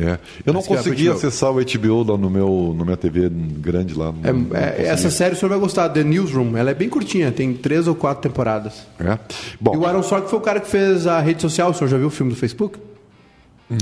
É. 0.00 0.18
Eu 0.46 0.52
não 0.52 0.62
consegui 0.62 1.08
acessar 1.08 1.50
o 1.50 1.54
HBO 1.60 2.02
lá 2.12 2.16
no 2.18 2.30
meu, 2.30 2.74
no 2.76 2.84
minha 2.84 2.96
TV 2.96 3.28
grande 3.30 3.94
lá. 3.94 4.12
É- 4.22 4.32
não- 4.32 4.40
não 4.40 4.56
é- 4.56 4.84
essa 4.86 5.10
série 5.10 5.34
o 5.34 5.36
senhor 5.38 5.50
vai 5.50 5.58
gostar, 5.58 5.88
The 5.88 6.02
Newsroom. 6.04 6.56
Ela 6.56 6.70
é 6.70 6.74
bem 6.74 6.88
curtinha, 6.88 7.30
tem 7.32 7.52
três 7.54 7.86
ou 7.88 7.94
quatro 7.94 8.22
temporadas. 8.28 8.86
É? 9.00 9.18
Bom, 9.60 9.74
E 9.74 9.76
o 9.78 9.86
Aaron 9.86 10.02
Sorkin 10.02 10.28
foi 10.28 10.38
o 10.38 10.42
cara 10.42 10.60
que 10.60 10.68
fez 10.68 11.06
a 11.06 11.20
rede 11.20 11.42
social. 11.42 11.70
O 11.70 11.74
senhor 11.74 11.88
já 11.88 11.96
viu 11.98 12.06
o 12.06 12.10
filme 12.10 12.32
do 12.32 12.38
Facebook? 12.38 12.78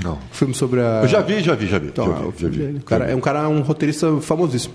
não. 0.03 0.15
O 0.15 0.19
filme 0.35 0.53
sobre 0.55 0.81
a. 0.81 1.01
Eu 1.03 1.09
já 1.09 1.21
vi, 1.21 1.41
já 1.41 1.55
vi, 1.55 1.67
já 1.67 1.79
vi. 1.79 1.89
Então, 1.89 2.07
já 2.07 2.13
é 2.13 2.49
vi, 2.49 2.59
já 2.59 2.67
vi. 2.73 2.81
cara, 2.81 3.05
é 3.05 3.15
um 3.15 3.21
cara, 3.21 3.49
um 3.49 3.61
roteirista 3.61 4.17
famosíssimo. 4.21 4.75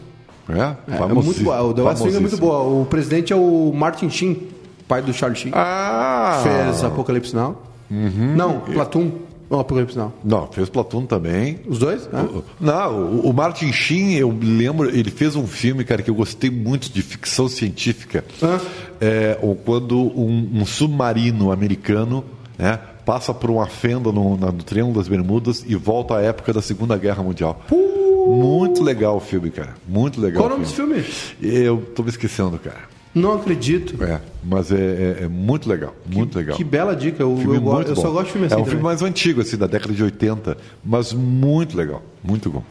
É? 0.50 0.54
É, 0.94 0.98
é 0.98 1.08
muito 1.14 1.44
boa. 1.44 1.62
O 1.62 1.74
The 1.74 1.82
West 1.82 2.02
Wing 2.04 2.16
é 2.16 2.20
muito 2.20 2.38
boa. 2.38 2.60
O 2.82 2.86
presidente 2.86 3.32
é 3.32 3.36
o 3.36 3.72
Martin 3.76 4.10
Sheen, 4.10 4.48
pai 4.88 5.02
do 5.02 5.14
Charlie 5.14 5.39
Sheen. 5.39 5.52
Ah! 5.56 6.42
Fez 6.44 6.84
Apocalipse 6.84 7.36
Now. 7.36 7.62
Não, 7.89 8.60
Platum. 8.62 9.12
Não, 9.52 9.60
Apocalipse 9.60 9.97
Now. 9.97 10.14
Não, 10.24 10.47
fez 10.47 10.70
Platoon 10.70 11.06
também. 11.06 11.60
Os 11.68 11.78
dois? 11.78 12.08
Ah. 12.14 12.26
Não, 12.60 13.04
o, 13.18 13.30
o 13.30 13.34
Martin 13.34 13.72
Sheen, 13.74 14.14
eu 14.16 14.32
me 14.32 14.45
lembro, 14.45 14.89
ele 14.89 15.12
fez 15.12 15.36
um 15.36 15.45
filme, 15.45 15.84
cara, 15.84 16.02
que 16.02 16.10
eu 16.10 16.16
gostei 16.16 16.49
muito 16.49 16.89
de 16.89 17.02
ficção 17.02 17.49
científica. 17.49 18.24
Ah. 18.41 18.60
É, 19.02 19.38
o- 19.41 19.54
quando 19.56 19.99
um, 19.99 20.49
um 20.54 20.66
submarino 20.66 21.52
americano 21.52 22.24
né, 22.58 22.80
passa 23.06 23.34
por 23.34 23.49
uma 23.49 23.68
fenda 23.68 24.12
no, 24.12 24.38
na- 24.38 24.52
no 24.52 24.64
Triângulo 24.64 24.97
das 24.99 25.08
Bermudas 25.10 25.66
e 25.68 25.76
volta 25.76 26.16
à 26.16 26.22
época 26.22 26.54
da 26.54 26.62
Segunda 26.62 26.95
Guerra 26.97 27.22
Mundial. 27.22 27.62
Muito 27.70 28.84
legal 28.84 29.18
o 29.18 29.20
filme, 29.20 29.49
cara. 29.49 29.74
Muito 29.88 30.22
legal. 30.22 30.43
Qual 30.43 30.47
o 30.47 30.52
nome 30.54 30.64
desse 30.64 30.76
filme? 30.76 31.04
Eu 31.41 31.82
tô 31.95 32.04
me 32.04 32.10
esquecendo, 32.10 32.58
cara. 32.60 32.91
Não 33.14 33.34
acredito. 33.34 34.01
É, 34.03 34.22
mas 34.43 34.72
é, 34.72 34.76
é- 34.76 35.24
é 35.24 35.28
muito 35.28 35.68
legal, 35.70 35.93
muito 36.05 36.38
legal. 36.38 36.55
Que 36.55 36.64
bela 36.64 36.95
dica. 36.95 37.22
Eu, 37.22 37.38
eu, 37.41 37.59
go- 37.62 37.74
muito 37.74 37.89
eu 37.91 37.95
só 37.95 38.09
gosto 38.09 38.28
de 38.28 38.32
filme 38.32 38.47
assim 38.47 38.55
É 38.55 38.57
um 38.57 38.62
também. 38.62 38.70
filme 38.72 38.84
mais 38.84 39.01
antigo, 39.01 39.41
assim, 39.41 39.57
da 39.57 39.68
década 39.68 39.93
de 39.93 40.01
80, 40.03 40.57
mas 40.84 41.12
muito 41.14 41.76
legal, 41.76 42.01
muito 42.24 42.49
bom. 42.49 42.64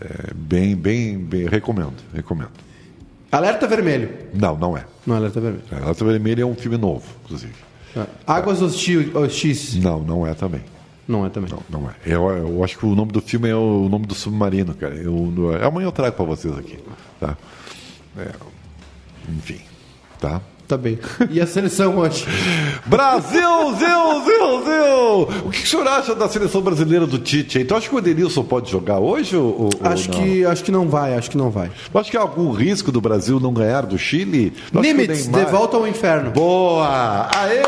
É, 0.00 0.32
bem, 0.34 0.76
bem, 0.76 1.18
bem, 1.18 1.46
recomendo, 1.48 1.94
recomendo. 2.14 2.50
Alerta 3.32 3.66
Vermelho. 3.66 4.10
Não, 4.32 4.56
não 4.56 4.76
é. 4.76 4.84
Não, 5.06 5.16
Alerta 5.16 5.40
Vermelho. 5.40 5.64
É, 5.72 5.76
Alerta 5.76 6.04
Vermelha 6.04 6.42
é 6.42 6.46
um 6.46 6.54
filme 6.54 6.76
novo, 6.78 7.04
inclusive. 7.24 7.52
Ah. 7.96 8.06
Águas 8.26 8.62
Hostis. 8.62 9.12
Hostis. 9.14 9.74
Não, 9.82 10.00
não 10.00 10.26
é 10.26 10.32
também. 10.34 10.60
Não 11.08 11.24
é 11.26 11.28
também. 11.30 11.50
Não, 11.50 11.80
não 11.80 11.88
é. 11.90 11.94
Eu, 12.04 12.28
eu 12.30 12.62
acho 12.64 12.78
que 12.78 12.84
o 12.86 12.94
nome 12.94 13.10
do 13.10 13.20
filme 13.20 13.48
é 13.48 13.54
o 13.56 13.88
nome 13.88 14.06
do 14.06 14.14
submarino, 14.14 14.74
cara. 14.74 14.94
Eu, 14.94 15.32
amanhã 15.66 15.86
eu 15.86 15.92
trago 15.92 16.14
pra 16.14 16.24
vocês 16.24 16.56
aqui, 16.58 16.78
tá? 17.18 17.36
É, 18.18 18.30
enfim, 19.28 19.60
tá? 20.20 20.40
Tá 20.68 20.76
bem. 20.76 20.98
E 21.30 21.40
a 21.40 21.46
seleção 21.46 21.96
hoje? 21.96 22.26
Brasil, 22.86 23.40
Zil, 23.78 24.24
Zil, 24.24 24.64
Zil! 24.64 25.42
O 25.46 25.50
que, 25.52 25.60
que 25.60 25.64
o 25.64 25.68
senhor 25.68 25.86
acha 25.86 26.12
da 26.12 26.28
seleção 26.28 26.60
brasileira 26.60 27.06
do 27.06 27.20
Tite? 27.20 27.60
Então, 27.60 27.76
acho 27.78 27.88
que 27.88 27.94
o 27.94 27.98
Edenilson 28.00 28.42
pode 28.42 28.68
jogar 28.68 28.98
hoje 28.98 29.36
ou, 29.36 29.62
ou 29.62 29.70
Acho 29.80 30.10
não? 30.10 30.18
que, 30.20 30.44
acho 30.44 30.64
que 30.64 30.72
não 30.72 30.88
vai, 30.88 31.14
acho 31.16 31.30
que 31.30 31.38
não 31.38 31.50
vai. 31.50 31.70
Acho 31.94 32.10
que 32.10 32.16
há 32.16 32.20
algum 32.20 32.50
risco 32.50 32.90
do 32.90 33.00
Brasil 33.00 33.38
não 33.38 33.52
ganhar 33.52 33.86
do 33.86 33.96
Chile? 33.96 34.52
Nimitz, 34.72 35.28
Neymar- 35.28 35.44
De 35.46 35.52
Volta 35.52 35.76
ao 35.76 35.86
Inferno. 35.86 36.32
Boa! 36.32 37.28
Aê! 37.32 37.62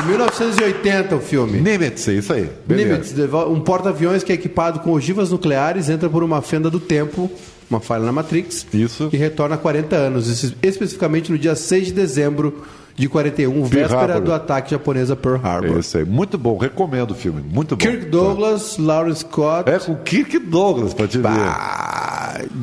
De 0.00 0.06
1980 0.08 1.16
o 1.16 1.20
filme. 1.20 1.60
Nimitz, 1.60 2.08
é 2.08 2.12
isso 2.14 2.32
aí. 2.32 2.48
Beleza. 2.66 2.88
Nimitz, 2.88 3.34
um 3.50 3.60
porta-aviões 3.60 4.22
que 4.24 4.32
é 4.32 4.34
equipado 4.34 4.80
com 4.80 4.90
ogivas 4.92 5.30
nucleares 5.30 5.90
entra 5.90 6.08
por 6.08 6.24
uma 6.24 6.40
fenda 6.40 6.70
do 6.70 6.80
tempo, 6.80 7.30
uma 7.72 7.80
falha 7.80 8.04
na 8.04 8.12
Matrix, 8.12 8.66
Isso. 8.72 9.08
e 9.12 9.16
retorna 9.16 9.54
há 9.54 9.58
40 9.58 9.96
anos, 9.96 10.28
es- 10.28 10.54
especificamente 10.62 11.30
no 11.32 11.38
dia 11.38 11.54
6 11.54 11.86
de 11.86 11.92
dezembro 11.92 12.62
de 12.94 13.08
41, 13.08 13.64
véspera 13.64 14.02
Harbor. 14.14 14.20
do 14.20 14.32
ataque 14.34 14.72
japonês 14.72 15.10
a 15.10 15.16
Pearl 15.16 15.36
É 15.42 15.48
Harbor. 15.48 15.78
isso 15.78 15.96
aí. 15.96 16.04
Muito 16.04 16.36
bom, 16.36 16.58
recomendo 16.58 17.12
o 17.12 17.14
filme. 17.14 17.40
Muito 17.42 17.74
bom. 17.74 17.80
Kirk 17.80 18.04
Douglas, 18.06 18.76
Lawrence 18.76 19.20
Scott, 19.20 19.70
É 19.70 19.78
com 19.78 19.94
Kirk 19.96 20.38
Douglas, 20.38 20.92
pra 20.92 21.08
te 21.08 21.16
ver. 21.18 21.28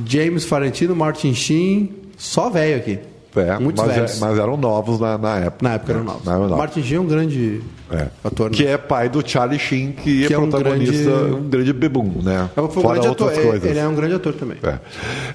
James 0.06 0.46
Farentino, 0.46 0.96
Martin 0.96 1.34
Sheen, 1.34 1.90
só 2.18 2.50
velho 2.50 2.76
aqui. 2.78 3.00
É, 3.36 3.60
Muitos 3.60 3.86
mas, 3.86 3.96
velhos. 3.96 4.18
é- 4.18 4.26
mas 4.26 4.40
eram 4.40 4.58
novos 4.58 5.00
na, 5.00 5.18
na 5.18 5.38
época. 5.38 5.58
Na 5.68 5.74
época 5.76 5.92
eram 5.94 6.04
novos. 6.04 6.26
Na- 6.26 6.38
novos. 6.40 6.58
Martin 6.58 6.82
Sheen 6.84 6.98
é 6.98 7.00
um 7.02 7.06
grande 7.08 7.62
É. 7.92 8.08
ator. 8.24 8.50
né? 8.50 8.58
Que 8.58 8.66
é 8.66 8.78
pai 8.78 9.08
do 9.08 9.22
Charlie 9.28 9.60
Sheen, 9.60 9.92
que, 9.92 10.26
Que 10.28 10.34
é 10.34 10.36
é 10.36 10.40
um 10.40 10.50
protagonista, 10.50 10.94
grande- 11.12 11.34
um 11.36 11.50
grande 11.50 11.74
bebum, 11.74 12.22
né? 12.24 12.50
Foi 12.56 12.64
um 12.64 12.70
Fora 12.70 13.08
outras 13.08 13.30
ator. 13.38 13.44
coisas. 13.50 13.70
Ele 13.70 13.78
é 13.80 13.88
um 13.88 13.94
grande 13.94 14.16
ator 14.16 14.34
também. 14.34 14.58
É. 14.64 14.80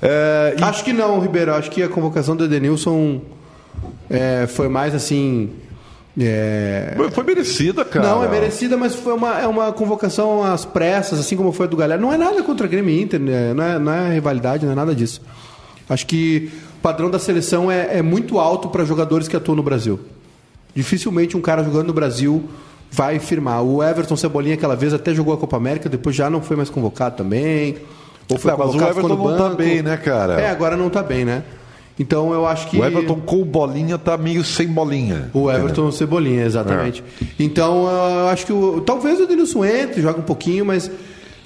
É, 0.03 0.57
e- 0.59 0.63
Acho 0.65 0.83
que 0.85 0.93
não, 0.93 1.21
Ribeiro. 1.21 1.55
Acho 1.55 1.71
que 1.71 1.83
a 1.83 1.89
convocação 1.89 2.35
do 2.35 2.45
Edenilson 2.45 3.21
é, 4.11 4.47
foi 4.49 4.69
mais 4.69 4.93
assim. 4.95 5.51
é, 6.19 6.95
Foi 7.13 7.25
merecida, 7.25 7.85
cara. 7.85 8.07
Não, 8.09 8.25
é 8.25 8.29
merecida, 8.29 8.77
mas 8.77 8.95
foi 8.95 9.13
uma, 9.13 9.39
é 9.41 9.47
uma 9.47 9.73
convocação 9.73 10.43
às 10.45 10.65
pressas, 10.65 11.19
assim 11.19 11.37
como 11.37 11.53
foi 11.53 11.67
a 11.67 11.69
do 11.69 11.77
Galera. 11.77 12.01
Não 12.01 12.13
é 12.13 12.17
nada 12.17 12.43
contra 12.43 12.67
Grêmio 12.69 12.91
e 12.95 13.03
Inter, 13.03 13.19
né? 13.21 13.53
não, 13.55 13.65
é, 13.65 13.79
não 13.79 13.93
é 13.93 14.15
rivalidade, 14.15 14.65
não 14.65 14.73
é 14.73 14.77
nada 14.77 14.95
disso. 14.95 15.21
Acho 15.89 16.07
que 16.07 16.51
o 16.79 16.81
padrão 16.81 17.11
da 17.11 17.19
seleção 17.19 17.71
é, 17.71 17.99
é 17.99 18.03
muito 18.03 18.39
alto 18.39 18.69
para 18.69 18.85
jogadores 18.85 19.29
que 19.29 19.37
atuam 19.37 19.57
no 19.57 19.63
Brasil. 19.63 20.01
Dificilmente 20.75 21.37
um 21.37 21.41
cara 21.41 21.63
jogando 21.63 21.89
no 21.89 21.93
Brasil 21.93 22.49
vai 22.91 23.19
firmar. 23.19 23.63
O 23.63 23.83
Everton 23.83 24.17
Cebolinha, 24.17 24.55
aquela 24.55 24.77
vez, 24.77 24.95
até 24.95 25.13
jogou 25.15 25.35
a 25.35 25.37
Copa 25.37 25.57
América, 25.57 25.89
depois 25.89 26.15
já 26.15 26.31
não 26.31 26.41
foi 26.41 26.57
mais 26.57 26.71
convocado 26.71 27.17
também. 27.17 27.77
Ou 28.31 28.39
foi 28.39 28.53
mas 28.53 28.61
o 28.61 28.73
convocado, 28.73 28.95
ficou 28.95 29.11
Everton 29.11 29.29
não 29.29 29.37
tá 29.37 29.45
banco. 29.45 29.57
bem, 29.57 29.83
né, 29.83 29.97
cara? 29.97 30.41
É, 30.41 30.49
agora 30.49 30.77
não 30.77 30.89
tá 30.89 31.03
bem, 31.03 31.25
né? 31.25 31.45
Então 31.99 32.33
eu 32.33 32.47
acho 32.47 32.69
que. 32.69 32.79
O 32.79 32.85
Everton 32.85 33.21
com 33.21 33.45
bolinha 33.45 33.99
tá 33.99 34.17
meio 34.17 34.43
sem 34.43 34.67
bolinha. 34.67 35.31
O 35.33 35.51
Everton 35.51 35.93
Cebolinha, 35.93 36.45
exatamente. 36.45 37.05
Então, 37.39 37.87
eu 37.87 38.29
acho 38.29 38.47
que 38.47 38.53
o, 38.53 38.81
talvez 38.81 39.21
o 39.21 39.27
Denilson 39.27 39.65
entre, 39.65 40.03
joga 40.03 40.19
um 40.19 40.25
pouquinho, 40.25 40.65
mas 40.65 40.91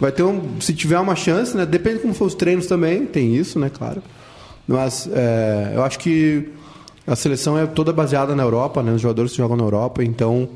vai 0.00 0.12
ter 0.12 0.22
um, 0.22 0.60
se 0.60 0.72
tiver 0.72 0.98
uma 0.98 1.14
chance, 1.14 1.56
né? 1.56 1.66
Depende 1.66 1.96
de 1.96 2.02
como 2.02 2.14
for 2.14 2.26
os 2.26 2.34
treinos 2.34 2.66
também, 2.66 3.04
tem 3.04 3.34
isso, 3.34 3.58
né? 3.58 3.70
Claro. 3.72 4.02
Mas 4.68 5.08
é, 5.12 5.72
eu 5.74 5.82
acho 5.82 5.98
que 5.98 6.50
a 7.06 7.16
seleção 7.16 7.58
é 7.58 7.66
toda 7.66 7.92
baseada 7.92 8.36
na 8.36 8.42
Europa, 8.42 8.82
né? 8.82 8.92
Os 8.92 9.00
jogadores 9.00 9.32
que 9.32 9.38
jogam 9.38 9.56
na 9.56 9.64
Europa, 9.64 10.04
então 10.04 10.48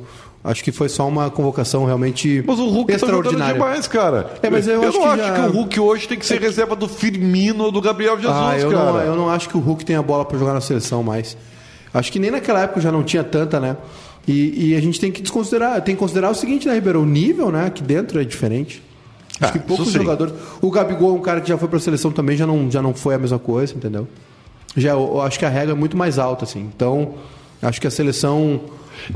Acho 0.44 0.64
que 0.64 0.72
foi 0.72 0.88
só 0.88 1.06
uma 1.06 1.30
convocação 1.30 1.84
realmente 1.84 2.42
Mas 2.44 2.58
o 2.58 2.66
Hulk 2.68 2.90
tá 2.90 2.96
extraordinária. 2.96 3.52
demais, 3.54 3.86
cara. 3.86 4.28
É, 4.42 4.50
mas 4.50 4.66
eu 4.66 4.82
acho 4.82 4.98
não 4.98 5.04
que 5.04 5.08
acho 5.20 5.28
já- 5.28 5.34
que 5.34 5.40
o 5.40 5.52
Hulk 5.52 5.78
hoje 5.80 6.08
tem 6.08 6.18
que 6.18 6.26
ser 6.26 6.40
reserva 6.40 6.74
do 6.74 6.88
Firmino 6.88 7.62
ou 7.62 7.70
do 7.70 7.80
Gabriel 7.80 8.16
Jesus, 8.16 8.36
Ah, 8.36 8.58
eu 8.58 8.68
cara. 8.72 8.84
não, 8.92 9.00
eu 9.02 9.14
não 9.14 9.30
acho 9.30 9.48
que 9.48 9.56
o 9.56 9.60
Hulk 9.60 9.84
tenha 9.84 10.02
bola 10.02 10.24
para 10.24 10.36
jogar 10.36 10.52
na 10.52 10.60
seleção 10.60 11.00
mais. 11.00 11.36
Acho 11.94 12.10
que 12.10 12.18
nem 12.18 12.32
naquela 12.32 12.60
época 12.60 12.80
já 12.80 12.90
não 12.90 13.04
tinha 13.04 13.22
tanta, 13.22 13.60
né? 13.60 13.76
E, 14.26 14.70
e 14.70 14.74
a 14.76 14.80
gente 14.80 14.98
tem 14.98 15.12
que 15.12 15.22
desconsiderar, 15.22 15.80
tem 15.80 15.94
que 15.94 16.00
considerar 16.00 16.30
o 16.30 16.34
seguinte, 16.34 16.66
né, 16.66 16.74
Ribeiro? 16.74 17.00
O 17.02 17.06
nível, 17.06 17.52
né, 17.52 17.66
aqui 17.66 17.80
dentro 17.80 18.20
é 18.20 18.24
diferente. 18.24 18.82
Acho 19.42 19.50
Ah, 19.56 19.58
que 19.58 19.58
poucos 19.60 19.90
jogadores. 19.92 20.32
O 20.60 20.70
Gabigol 20.70 21.10
é 21.16 21.18
um 21.18 21.22
cara 21.22 21.40
que 21.40 21.48
já 21.48 21.58
foi 21.58 21.68
para 21.68 21.78
a 21.78 21.80
seleção 21.80 22.10
também, 22.12 22.36
já 22.36 22.46
não, 22.46 22.70
já 22.70 22.80
não 22.80 22.94
foi 22.94 23.14
a 23.14 23.18
mesma 23.18 23.38
coisa, 23.38 23.74
entendeu? 23.74 24.06
Já, 24.76 24.90
eu, 24.90 25.00
eu 25.14 25.20
acho 25.22 25.38
que 25.38 25.44
a 25.44 25.48
regra 25.48 25.72
é 25.72 25.74
muito 25.76 25.96
mais 25.96 26.18
alta, 26.18 26.44
assim. 26.44 26.60
Então, 26.74 27.14
acho 27.60 27.80
que 27.80 27.86
a 27.86 27.90
seleção. 27.90 28.60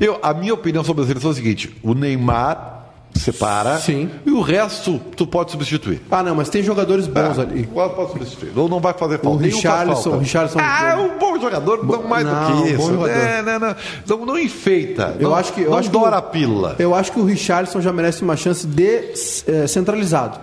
Eu, 0.01 0.18
a 0.22 0.35
minha 0.35 0.53
opinião 0.53 0.83
sobre 0.83 1.05
a 1.05 1.07
seleção 1.07 1.31
é 1.31 1.33
a 1.33 1.37
seguinte: 1.37 1.74
o 1.83 1.95
Neymar 1.95 2.76
separa 3.19 3.79
Sim. 3.79 4.09
e 4.25 4.31
o 4.31 4.41
resto 4.41 5.01
tu 5.17 5.27
pode 5.27 5.51
substituir. 5.53 6.01
Ah, 6.11 6.23
não, 6.23 6.35
mas 6.35 6.49
tem 6.49 6.62
jogadores 6.62 7.07
bons 7.07 7.39
ali. 7.39 7.67
Pode, 7.67 7.95
pode 7.95 8.12
substituir. 8.12 8.53
Não, 8.55 8.69
não 8.69 8.81
vai 8.81 8.93
fazer 8.95 9.19
falta. 9.21 9.39
O 9.39 9.41
Richarlison- 9.43 10.11
o 10.11 10.19
Richarlison- 10.19 10.59
Ah, 10.61 10.91
é 10.91 10.97
um 10.97 11.19
bom 11.19 11.39
jogador, 11.41 11.85
não 11.87 12.03
mais 12.05 12.25
Não, 12.25 12.57
do 12.57 12.62
que 12.62 12.69
isso. 12.73 12.83
jogador. 12.91 13.09
É, 13.11 13.43
não, 13.43 13.59
não, 13.59 13.77
não, 14.19 14.27
não 14.27 14.39
enfeita. 14.39 15.17
Eu 15.19 15.31
não, 15.31 15.37
acho 15.37 15.53
que. 15.53 15.62
Eu 15.62 15.71
não 15.71 15.79
acho 15.79 15.91
que 15.91 15.97
o- 15.97 16.05
a 16.07 16.23
pílula. 16.23 16.77
Eu 16.79 16.95
acho 16.95 17.12
que 17.12 17.21
o 17.21 17.25
Richardson 17.25 17.81
já 17.81 17.93
merece 17.93 18.23
uma 18.23 18.37
chance 18.37 18.67
de 18.67 19.12
eh, 19.47 19.67
centralizado. 19.67 20.39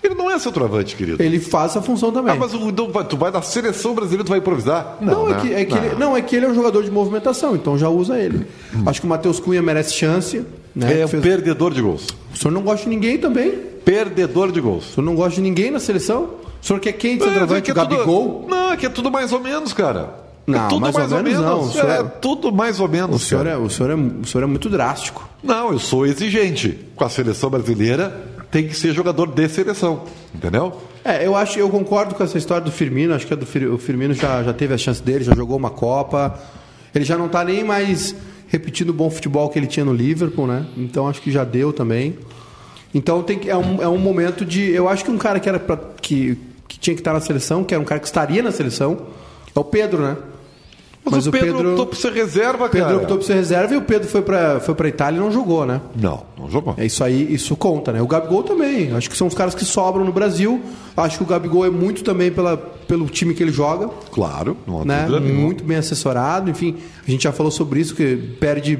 Ele 0.00 0.14
não 0.14 0.30
é 0.30 0.38
centroavante, 0.38 0.94
querido. 0.94 1.20
Ele 1.20 1.40
faz 1.40 1.72
essa 1.72 1.82
função 1.82 2.12
também. 2.12 2.32
Ah, 2.32 2.36
mas 2.38 2.54
o- 2.54 2.70
não 2.70 3.04
tu 3.04 3.16
vai 3.16 3.30
na 3.32 3.42
seleção 3.42 3.94
brasileira, 3.94 4.24
tu 4.24 4.28
vai 4.28 4.38
improvisar? 4.38 4.96
Não, 5.00 5.26
é, 5.28 5.30
né? 5.32 5.40
que, 5.40 5.54
é 5.54 5.64
que 5.64 5.74
Ele, 5.76 5.94
não, 5.96 6.16
é 6.16 6.22
que 6.22 6.36
ele 6.36 6.46
é 6.46 6.48
um 6.48 6.54
jogador 6.54 6.84
de 6.84 6.90
movimentação, 6.90 7.56
então 7.56 7.76
já 7.76 7.88
usa 7.88 8.16
ele. 8.16 8.46
Acho 8.86 9.00
que 9.00 9.06
o 9.06 9.10
Matheus 9.10 9.40
Cunha 9.40 9.60
merece 9.60 9.92
chance. 9.94 10.44
Né? 10.78 11.00
É 11.00 11.04
um 11.04 11.08
Fez- 11.08 11.22
perdedor 11.22 11.74
de 11.74 11.82
gols. 11.82 12.06
O 12.32 12.36
senhor 12.38 12.52
não 12.52 12.62
gosta 12.62 12.84
de 12.84 12.90
ninguém 12.90 13.18
também? 13.18 13.50
Perdedor 13.84 14.52
de 14.52 14.60
gols. 14.60 14.90
O 14.90 14.94
senhor 14.94 15.04
não 15.06 15.14
gosta 15.16 15.34
de 15.34 15.40
ninguém 15.40 15.70
na 15.72 15.80
seleção? 15.80 16.30
O 16.62 16.64
senhor 16.66 16.78
quer 16.78 16.92
quem 16.92 17.16
de 17.18 17.24
centroavante? 17.24 17.54
É, 17.54 17.58
O 17.58 17.62
que 17.62 17.70
é 17.70 17.74
tudo- 17.74 17.96
Gabigol? 17.96 18.46
Não, 18.48 18.72
é 18.72 18.76
que 18.76 18.86
é 18.86 18.88
tudo 18.88 19.10
mais 19.10 19.32
ou 19.32 19.40
menos, 19.40 19.72
cara. 19.72 20.10
Não, 20.46 20.66
é 20.66 20.68
tudo 20.68 20.80
mais 20.80 20.96
ou 20.96 21.22
menos 21.22 21.40
não, 21.40 21.60
o 21.62 21.72
senhor 21.72 21.90
É 21.90 21.98
é- 21.98 22.02
tudo 22.04 22.52
mais 22.52 22.80
ou 22.80 22.88
menos. 22.88 23.16
O 23.16 23.18
senhor, 23.18 23.46
é, 23.46 23.56
o, 23.56 23.68
senhor 23.68 23.90
é, 23.90 23.94
o 23.94 24.24
senhor 24.24 24.44
é 24.44 24.46
muito 24.46 24.70
drástico. 24.70 25.28
Não, 25.42 25.72
eu 25.72 25.78
sou 25.78 26.06
exigente. 26.06 26.78
Com 26.96 27.04
a 27.04 27.08
seleção 27.10 27.50
brasileira, 27.50 28.16
tem 28.50 28.66
que 28.66 28.74
ser 28.74 28.92
jogador 28.94 29.26
de 29.26 29.48
seleção. 29.48 30.04
Entendeu? 30.34 30.74
É, 31.04 31.26
eu 31.26 31.34
acho, 31.36 31.58
eu 31.58 31.68
concordo 31.68 32.14
com 32.14 32.22
essa 32.24 32.38
história 32.38 32.64
do 32.64 32.70
Firmino. 32.72 33.14
Acho 33.14 33.26
que 33.26 33.34
do 33.34 33.74
o 33.74 33.78
Firmino 33.78 34.14
já, 34.14 34.42
já 34.42 34.52
teve 34.52 34.72
a 34.74 34.78
chance 34.78 35.02
dele, 35.02 35.22
já 35.24 35.34
jogou 35.34 35.56
uma 35.56 35.70
Copa. 35.70 36.38
Ele 36.94 37.04
já 37.04 37.18
não 37.18 37.26
está 37.26 37.44
nem 37.44 37.62
mais 37.64 38.14
repetindo 38.48 38.90
o 38.90 38.92
bom 38.92 39.10
futebol 39.10 39.48
que 39.48 39.58
ele 39.58 39.66
tinha 39.66 39.84
no 39.84 39.92
Liverpool, 39.92 40.46
né? 40.46 40.66
Então 40.76 41.06
acho 41.06 41.20
que 41.20 41.30
já 41.30 41.44
deu 41.44 41.72
também. 41.72 42.18
Então 42.94 43.22
tem 43.22 43.38
que, 43.38 43.48
é, 43.48 43.56
um, 43.56 43.82
é 43.82 43.88
um 43.88 43.98
momento 43.98 44.44
de. 44.44 44.70
Eu 44.70 44.88
acho 44.88 45.04
que 45.04 45.10
um 45.10 45.18
cara 45.18 45.38
que 45.38 45.48
era 45.48 45.58
pra, 45.58 45.78
que, 46.00 46.38
que 46.66 46.78
tinha 46.78 46.94
que 46.94 47.00
estar 47.00 47.12
na 47.12 47.20
seleção, 47.20 47.62
que 47.62 47.74
era 47.74 47.80
um 47.80 47.86
cara 47.86 48.00
que 48.00 48.06
estaria 48.06 48.42
na 48.42 48.50
seleção, 48.50 49.06
é 49.54 49.58
o 49.58 49.64
Pedro, 49.64 50.02
né? 50.02 50.16
Mas, 51.10 51.26
o 51.26 51.30
Pedro, 51.30 51.70
optou 51.70 51.86
por 51.86 51.96
ser 51.96 52.12
reserva, 52.12 52.66
o 52.66 52.68
Pedro 52.68 52.86
cara. 52.88 52.98
optou 53.00 53.16
por 53.18 53.24
ser 53.24 53.34
reserva 53.34 53.74
e 53.74 53.76
o 53.76 53.82
Pedro 53.82 54.08
foi 54.08 54.22
para 54.22 54.60
foi 54.60 54.74
pra 54.74 54.88
Itália 54.88 55.18
e 55.18 55.20
não 55.20 55.30
jogou, 55.30 55.64
né? 55.66 55.80
Não, 55.96 56.22
não 56.38 56.50
jogou. 56.50 56.74
É 56.76 56.84
isso 56.86 57.02
aí, 57.04 57.32
isso 57.32 57.56
conta, 57.56 57.92
né? 57.92 58.00
O 58.02 58.06
Gabigol 58.06 58.42
também. 58.42 58.92
Acho 58.94 59.08
que 59.10 59.16
são 59.16 59.26
os 59.26 59.34
caras 59.34 59.54
que 59.54 59.64
sobram 59.64 60.04
no 60.04 60.12
Brasil. 60.12 60.60
Acho 60.96 61.18
que 61.18 61.22
o 61.24 61.26
Gabigol 61.26 61.64
é 61.66 61.70
muito 61.70 62.02
também 62.04 62.30
pela, 62.30 62.56
pelo 62.56 63.06
time 63.06 63.34
que 63.34 63.42
ele 63.42 63.52
joga, 63.52 63.88
Claro, 64.10 64.56
não 64.66 64.80
há 64.82 64.84
né? 64.84 65.00
dúvida 65.06 65.20
nenhuma. 65.20 65.42
Muito 65.42 65.64
bem 65.64 65.76
assessorado. 65.76 66.50
Enfim, 66.50 66.76
a 67.06 67.10
gente 67.10 67.22
já 67.22 67.32
falou 67.32 67.50
sobre 67.52 67.80
isso, 67.80 67.94
que 67.94 68.16
perde 68.40 68.78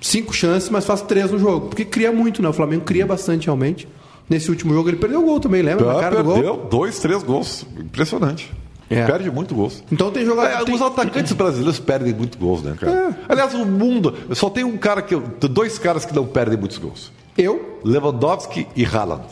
cinco 0.00 0.32
chances, 0.34 0.68
mas 0.70 0.84
faz 0.84 1.02
três 1.02 1.30
no 1.30 1.38
jogo. 1.38 1.68
Porque 1.68 1.84
cria 1.84 2.12
muito, 2.12 2.42
né? 2.42 2.48
O 2.48 2.52
Flamengo 2.52 2.84
cria 2.84 3.06
bastante 3.06 3.46
realmente. 3.46 3.86
Nesse 4.28 4.50
último 4.50 4.74
jogo 4.74 4.88
ele 4.88 4.96
perdeu 4.96 5.20
o 5.20 5.24
gol 5.24 5.38
também, 5.38 5.62
lembra? 5.62 5.86
Na 5.86 5.92
Ah, 5.92 6.10
do 6.10 6.16
perdeu 6.16 6.56
gol. 6.56 6.66
dois, 6.68 6.98
três 6.98 7.22
gols. 7.22 7.64
Impressionante. 7.78 8.52
É. 8.88 9.04
Perde 9.04 9.30
muito 9.30 9.54
gols. 9.54 9.82
Então 9.90 10.10
tem 10.12 10.24
jogador. 10.24 10.48
É, 10.62 10.64
tem- 10.64 10.74
Os 10.74 10.80
atacantes 10.82 11.32
brasileiros 11.32 11.78
perdem 11.80 12.14
muito 12.14 12.38
gols, 12.38 12.62
né, 12.62 12.76
cara? 12.78 13.16
Aliás, 13.28 13.52
o 13.54 13.64
mundo 13.66 14.14
só 14.32 14.48
tem 14.48 14.62
um 14.64 14.76
cara 14.76 15.02
que. 15.02 15.16
Dois 15.16 15.78
caras 15.78 16.04
que 16.04 16.14
não 16.14 16.24
perdem 16.24 16.56
muitos 16.58 16.78
gols: 16.78 17.10
Eu? 17.36 17.80
Lewandowski 17.84 18.66
e 18.76 18.84
Haaland. 18.84 19.24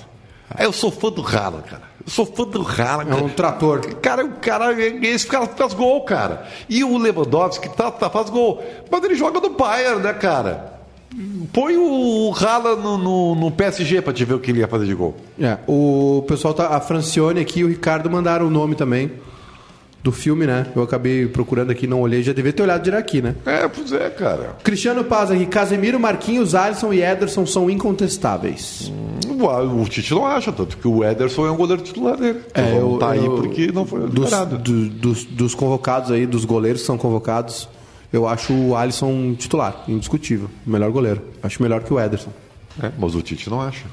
Eu 0.59 0.72
sou 0.72 0.90
fã 0.90 1.11
do 1.11 1.22
Haaland, 1.22 1.62
cara. 1.68 1.82
Eu 2.05 2.11
sou 2.11 2.26
fã 2.26 2.44
do 2.44 2.61
Haaland. 2.66 3.11
É 3.11 3.14
um 3.14 3.28
trator. 3.28 3.80
Cara, 4.02 4.24
o 4.24 4.32
cara, 4.32 4.72
esse 5.07 5.26
cara 5.26 5.46
faz 5.46 5.72
gol, 5.72 6.02
cara. 6.02 6.46
E 6.68 6.82
o 6.84 6.98
Lewandowski 6.98 7.68
tá, 7.70 7.90
tá, 7.90 8.11
faz 8.11 8.30
gol. 8.30 8.62
Mas 8.90 9.02
ele 9.05 9.14
joga 9.14 9.40
no 9.40 9.50
Bayern, 9.50 10.02
né, 10.02 10.12
cara? 10.12 10.74
Põe 11.52 11.76
o 11.76 12.32
Haaland 12.36 12.82
no, 12.82 12.98
no, 12.98 13.34
no 13.36 13.50
PSG 13.52 14.02
pra 14.02 14.12
te 14.12 14.24
ver 14.24 14.34
o 14.34 14.40
que 14.40 14.50
ele 14.50 14.59
ia 14.61 14.68
fazer 14.68 14.84
de 14.86 14.94
gol. 14.94 15.14
É, 15.40 15.59
o 15.66 16.24
pessoal 16.26 16.52
tá. 16.52 16.68
A 16.76 16.80
Francione 16.80 17.40
aqui 17.40 17.61
e 17.61 17.64
o 17.64 17.68
Ricardo 17.68 18.11
mandaram 18.11 18.46
o 18.48 18.50
nome 18.50 18.74
também 18.74 19.12
do 20.05 20.12
filme, 20.12 20.46
né? 20.46 20.66
Eu 20.76 20.82
acabei 20.82 21.26
procurando 21.26 21.70
aqui, 21.70 21.86
não 21.86 22.02
olhei, 22.02 22.22
já 22.22 22.34
devia 22.34 22.52
ter 22.52 22.62
olhado 22.62 22.82
direto 22.84 23.00
aqui, 23.00 23.22
né? 23.22 23.34
É, 23.46 23.66
pois 23.66 23.90
é, 23.90 24.11
cara. 24.11 24.55
Cristiano 24.62 25.02
Paz 25.02 25.30
aqui, 25.30 25.46
Casemiro, 25.46 25.98
Marquinhos, 25.98 26.55
Alisson 26.55 26.92
e 26.92 27.02
Ederson 27.02 27.46
são 27.46 27.70
incontestáveis. 27.70 28.92
O, 29.26 29.80
o 29.82 29.88
Tite 29.88 30.12
não 30.12 30.26
acha, 30.26 30.52
tanto 30.52 30.76
que 30.76 30.86
o 30.86 31.02
Ederson 31.02 31.46
é 31.46 31.50
um 31.50 31.57
goleiro 31.57 31.80
titular 31.82 32.16
dele. 32.18 32.40
É, 32.52 32.72
não 32.78 32.92
eu- 32.92 32.98
tá 32.98 33.11
aí 33.12 33.24
eu- 33.24 33.34
porque 33.36 33.72
não 33.72 33.86
foi 33.86 34.00
Dos, 34.07 34.30
do- 34.30 34.88
dos, 34.90 35.24
dos 35.24 35.55
convocados 35.55 36.11
aí, 36.11 36.26
dos 36.26 36.44
goleiros 36.44 36.82
que 36.82 36.86
são 36.86 36.98
convocados, 36.98 37.66
eu 38.12 38.28
acho 38.28 38.52
o 38.52 38.76
Alisson 38.76 39.34
titular, 39.34 39.84
indiscutível. 39.88 40.50
Melhor 40.66 40.90
goleiro. 40.90 41.22
Acho 41.42 41.62
melhor 41.62 41.82
que 41.82 41.92
o 41.92 41.98
Ederson. 41.98 42.30
É, 42.82 42.90
mas 42.98 43.14
o 43.14 43.22
Tite 43.22 43.48
não 43.48 43.61
acha. 43.62 43.84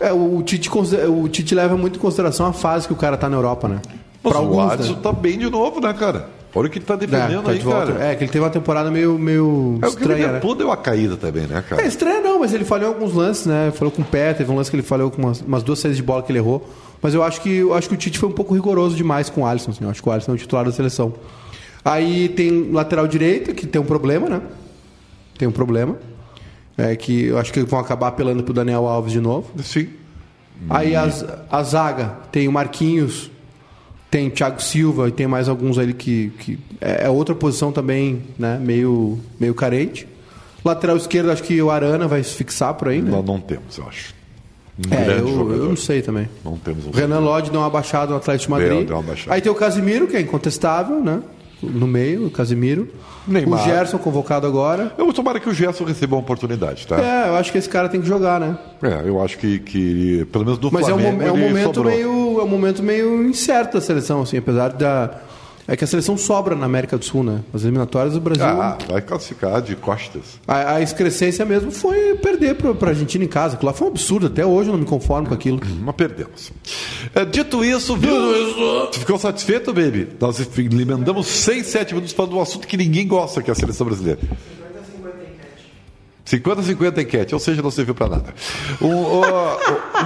É, 0.00 0.12
o, 0.12 0.42
Tite, 0.42 0.68
o 1.08 1.28
Tite 1.28 1.54
leva 1.54 1.76
muito 1.76 1.98
em 1.98 2.02
consideração 2.02 2.46
a 2.46 2.52
fase 2.52 2.88
que 2.88 2.92
o 2.92 2.96
cara 2.96 3.16
tá 3.16 3.28
na 3.30 3.36
Europa, 3.36 3.68
né? 3.68 3.80
Mas 4.22 4.34
o 4.34 4.36
alguns, 4.36 4.72
Alisson 4.72 4.92
né? 4.94 4.98
tá 5.02 5.12
bem 5.12 5.38
de 5.38 5.50
novo, 5.50 5.80
né, 5.80 5.92
cara? 5.92 6.28
Olha 6.54 6.66
o 6.68 6.70
que 6.70 6.78
ele 6.78 6.84
tá 6.84 6.94
É, 6.94 6.96
defendendo 6.98 7.44
tá 7.44 7.50
aí, 7.50 7.58
volta. 7.60 7.92
cara. 7.92 8.04
É, 8.04 8.14
que 8.14 8.24
ele 8.24 8.30
teve 8.30 8.44
uma 8.44 8.50
temporada 8.50 8.90
meio, 8.90 9.18
meio 9.18 9.78
É 9.80 9.86
o 9.86 9.90
que 9.90 9.96
o 9.96 10.00
estranha, 10.00 10.32
né? 10.32 10.40
Deu 10.40 10.66
uma 10.66 10.76
caída 10.76 11.16
também, 11.16 11.46
né, 11.46 11.64
cara? 11.66 11.82
É 11.82 11.86
estranho 11.86 12.22
não, 12.22 12.40
mas 12.40 12.52
ele 12.52 12.64
falhou 12.64 12.88
alguns 12.88 13.14
lances, 13.14 13.46
né? 13.46 13.72
Falou 13.74 13.90
com 13.90 14.02
o 14.02 14.04
pé, 14.04 14.34
teve 14.34 14.50
um 14.52 14.56
lance 14.56 14.70
que 14.70 14.76
ele 14.76 14.82
falhou 14.82 15.10
com 15.10 15.22
umas, 15.22 15.40
umas 15.40 15.62
duas 15.62 15.78
saídas 15.78 15.96
de 15.96 16.02
bola 16.02 16.22
que 16.22 16.30
ele 16.30 16.38
errou. 16.38 16.68
Mas 17.00 17.14
eu 17.14 17.22
acho 17.22 17.40
que 17.40 17.56
eu 17.56 17.74
acho 17.74 17.88
que 17.88 17.94
o 17.94 17.98
Tite 17.98 18.18
foi 18.18 18.28
um 18.28 18.32
pouco 18.32 18.54
rigoroso 18.54 18.94
demais 18.94 19.28
com 19.30 19.40
o 19.42 19.46
Alisson. 19.46 19.70
Assim. 19.70 19.82
Eu 19.84 19.90
acho 19.90 20.02
que 20.02 20.08
o 20.08 20.12
Alisson 20.12 20.32
é 20.32 20.34
o 20.34 20.38
titular 20.38 20.64
da 20.64 20.72
seleção. 20.72 21.14
Aí 21.84 22.28
tem 22.28 22.70
lateral 22.70 23.08
direito, 23.08 23.54
que 23.54 23.66
tem 23.66 23.80
um 23.80 23.84
problema, 23.84 24.28
né? 24.28 24.40
Tem 25.36 25.48
um 25.48 25.52
problema. 25.52 25.96
É 26.78 26.94
que 26.94 27.24
eu 27.24 27.38
acho 27.38 27.52
que 27.52 27.60
vão 27.62 27.80
acabar 27.80 28.08
apelando 28.08 28.42
pro 28.44 28.54
Daniel 28.54 28.86
Alves 28.86 29.12
de 29.12 29.20
novo. 29.20 29.50
Sim. 29.64 29.88
Aí 30.70 30.94
as, 30.94 31.24
a 31.50 31.62
zaga 31.64 32.18
tem 32.30 32.46
o 32.46 32.52
Marquinhos, 32.52 33.31
tem 34.12 34.28
Thiago 34.28 34.62
Silva 34.62 35.08
e 35.08 35.10
tem 35.10 35.26
mais 35.26 35.48
alguns 35.48 35.78
ali 35.78 35.94
que, 35.94 36.30
que 36.38 36.58
é 36.78 37.06
é 37.06 37.08
outra 37.08 37.34
posição 37.34 37.72
também, 37.72 38.22
né? 38.38 38.58
Meio, 38.60 39.18
meio 39.40 39.54
carente. 39.54 40.06
Lateral 40.62 40.98
esquerdo, 40.98 41.30
acho 41.30 41.42
que 41.42 41.60
o 41.62 41.70
Arana 41.70 42.06
vai 42.06 42.22
se 42.22 42.34
fixar 42.34 42.74
por 42.74 42.88
aí, 42.88 43.00
né? 43.00 43.10
Nós 43.10 43.24
não 43.24 43.40
temos, 43.40 43.78
eu 43.78 43.88
acho. 43.88 44.14
Um 44.78 44.94
É, 44.94 45.18
eu, 45.18 45.52
eu 45.52 45.68
não 45.70 45.76
sei 45.76 46.02
também. 46.02 46.28
Não 46.44 46.58
temos 46.58 46.86
um 46.86 46.90
Renan 46.90 47.20
Lodge 47.20 47.50
deu 47.50 47.60
uma 47.60 47.70
baixada 47.70 48.10
no 48.10 48.18
Atlético 48.18 48.54
de 48.54 48.62
Madrid. 48.62 48.88
Aí 49.28 49.40
tem 49.40 49.50
o 49.50 49.54
Casimiro, 49.54 50.06
que 50.06 50.16
é 50.16 50.20
incontestável, 50.20 51.02
né? 51.02 51.22
No 51.62 51.86
meio, 51.86 52.26
o 52.26 52.30
Casimiro. 52.30 52.88
Neymar. 53.26 53.60
O 53.60 53.64
Gerson 53.64 53.96
convocado 53.96 54.46
agora. 54.46 54.92
Eu 54.98 55.10
tomara 55.12 55.40
que 55.40 55.48
o 55.48 55.54
Gerson 55.54 55.84
receba 55.84 56.16
uma 56.16 56.22
oportunidade, 56.22 56.86
tá? 56.86 57.00
É, 57.00 57.28
eu 57.28 57.36
acho 57.36 57.50
que 57.50 57.56
esse 57.56 57.68
cara 57.68 57.88
tem 57.88 58.00
que 58.00 58.06
jogar, 58.06 58.38
né? 58.38 58.58
É, 58.82 59.08
eu 59.08 59.22
acho 59.22 59.38
que, 59.38 59.58
que 59.60 60.24
pelo 60.32 60.44
menos 60.44 60.58
do 60.58 60.70
Mas 60.72 60.88
é 60.88 60.94
um, 60.94 60.98
Flamengo, 60.98 61.16
mo- 61.22 61.28
é 61.28 61.32
um 61.32 61.36
ele 61.36 61.48
momento 61.48 61.74
sobrou. 61.74 61.92
meio 61.92 62.40
é 62.40 62.44
um 62.44 62.48
momento 62.48 62.82
meio 62.82 63.22
incerto 63.28 63.74
da 63.74 63.80
seleção, 63.80 64.22
assim, 64.22 64.36
apesar 64.36 64.68
da 64.70 65.20
é 65.68 65.76
que 65.76 65.84
a 65.84 65.86
seleção 65.86 66.18
sobra 66.18 66.56
na 66.56 66.66
América 66.66 66.98
do 66.98 67.04
Sul, 67.04 67.22
né? 67.22 67.38
As 67.54 67.62
eliminatórias 67.62 68.14
do 68.14 68.20
Brasil. 68.20 68.44
Ah, 68.44 68.76
vai 68.90 69.00
classificar 69.00 69.62
de 69.62 69.76
costas. 69.76 70.40
A, 70.46 70.74
a 70.74 70.80
excrescência 70.82 71.44
mesmo 71.44 71.70
foi 71.70 72.16
perder 72.16 72.56
pra, 72.56 72.74
pra 72.74 72.88
Argentina 72.90 73.24
em 73.24 73.28
casa. 73.28 73.54
Aquilo 73.54 73.68
lá 73.70 73.72
foi 73.72 73.86
um 73.86 73.90
absurdo. 73.92 74.26
Até 74.26 74.44
hoje 74.44 74.70
eu 74.70 74.72
não 74.72 74.80
me 74.80 74.84
conformo 74.86 75.28
com 75.28 75.34
aquilo. 75.34 75.60
Mas 75.80 75.94
perdemos. 75.94 76.50
É, 77.14 77.24
dito 77.24 77.64
isso, 77.64 77.96
viu? 77.96 78.12
Tu 78.90 78.98
ficou 78.98 79.16
satisfeito, 79.20 79.72
baby? 79.72 80.08
Nós 80.20 80.40
emendamos 80.58 81.28
6, 81.28 81.64
7 81.64 81.94
minutos 81.94 82.12
falando 82.12 82.32
de 82.32 82.38
um 82.38 82.42
assunto 82.42 82.66
que 82.66 82.76
ninguém 82.76 83.06
gosta, 83.06 83.40
que 83.40 83.48
é 83.48 83.52
a 83.52 83.54
seleção 83.54 83.86
brasileira. 83.86 84.18
50-50 86.24 86.98
enquete, 87.02 87.34
ou 87.34 87.40
seja, 87.40 87.60
não 87.60 87.70
serviu 87.70 87.94
pra 87.94 88.08
nada. 88.08 88.32
Um, 88.80 88.94
ó, 88.94 89.56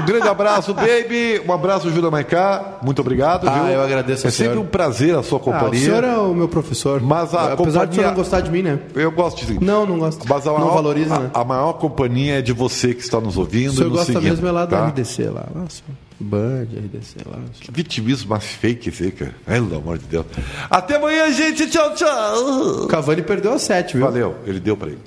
um 0.01 0.05
grande 0.07 0.27
abraço, 0.29 0.73
baby. 0.73 1.43
Um 1.47 1.53
abraço, 1.53 1.91
Júlia 1.91 2.11
Maicá. 2.11 2.79
Muito 2.83 3.01
obrigado. 3.01 3.47
Ah, 3.49 3.53
viu? 3.65 3.73
eu 3.75 3.83
agradeço 3.83 4.27
É 4.27 4.31
sempre 4.31 4.53
senhor. 4.55 4.65
um 4.65 4.67
prazer 4.67 5.15
a 5.15 5.23
sua 5.23 5.39
Ah, 5.39 5.43
o 5.43 5.45
companhia. 5.45 5.81
senhor 5.85 6.05
é 6.05 6.17
o 6.17 6.33
meu 6.35 6.49
professor. 6.49 7.01
Mas 7.03 7.35
a 7.35 7.53
Apesar 7.53 7.57
companhia- 7.57 7.87
de 7.87 7.91
o 7.91 7.95
senhor 7.95 8.09
não 8.09 8.15
gostar 8.15 8.41
de 8.41 8.51
mim, 8.51 8.63
né? 8.63 8.79
Eu 8.95 9.11
gosto 9.13 9.45
de 9.45 9.63
Não, 9.63 9.85
não 9.85 9.99
gosto. 9.99 10.27
Mas 10.27 10.47
a 10.47 10.51
não 10.53 10.59
maior, 10.59 10.75
valoriza, 10.75 11.15
a, 11.17 11.19
né? 11.21 11.31
a 11.35 11.45
maior 11.45 11.75
companhia 11.75 12.39
é 12.39 12.43
de 12.43 12.53
você 12.53 12.95
que 12.95 13.03
está 13.03 13.21
nos 13.21 13.37
ouvindo. 13.37 13.73
O 13.73 13.75
senhor 13.77 13.91
gosta 13.91 14.07
seguindo, 14.13 14.31
mesmo 14.31 14.49
é 14.49 14.51
lá 14.53 14.65
da 14.65 14.79
tá? 14.79 14.87
RDC 14.89 15.25
lá. 15.25 15.45
Nossa, 15.55 15.83
Band, 16.19 16.63
RDC 16.73 17.19
lá. 17.27 17.39
Que 17.61 17.71
vitimismo 17.71 18.31
mais 18.31 18.43
fake 18.45 18.89
esse, 18.89 19.11
cara. 19.11 19.35
Pelo 19.45 19.77
amor 19.77 19.99
de 19.99 20.07
Deus. 20.07 20.25
Até 20.71 20.97
amanhã, 20.97 21.31
gente. 21.31 21.67
Tchau, 21.69 21.93
tchau. 21.95 22.85
O 22.85 22.87
Cavani 22.87 23.21
perdeu 23.21 23.53
a 23.53 23.59
7, 23.59 23.99
viu? 23.99 24.07
Valeu, 24.07 24.35
ele 24.47 24.59
deu 24.59 24.77
pra 24.79 24.89
ele. 24.89 24.99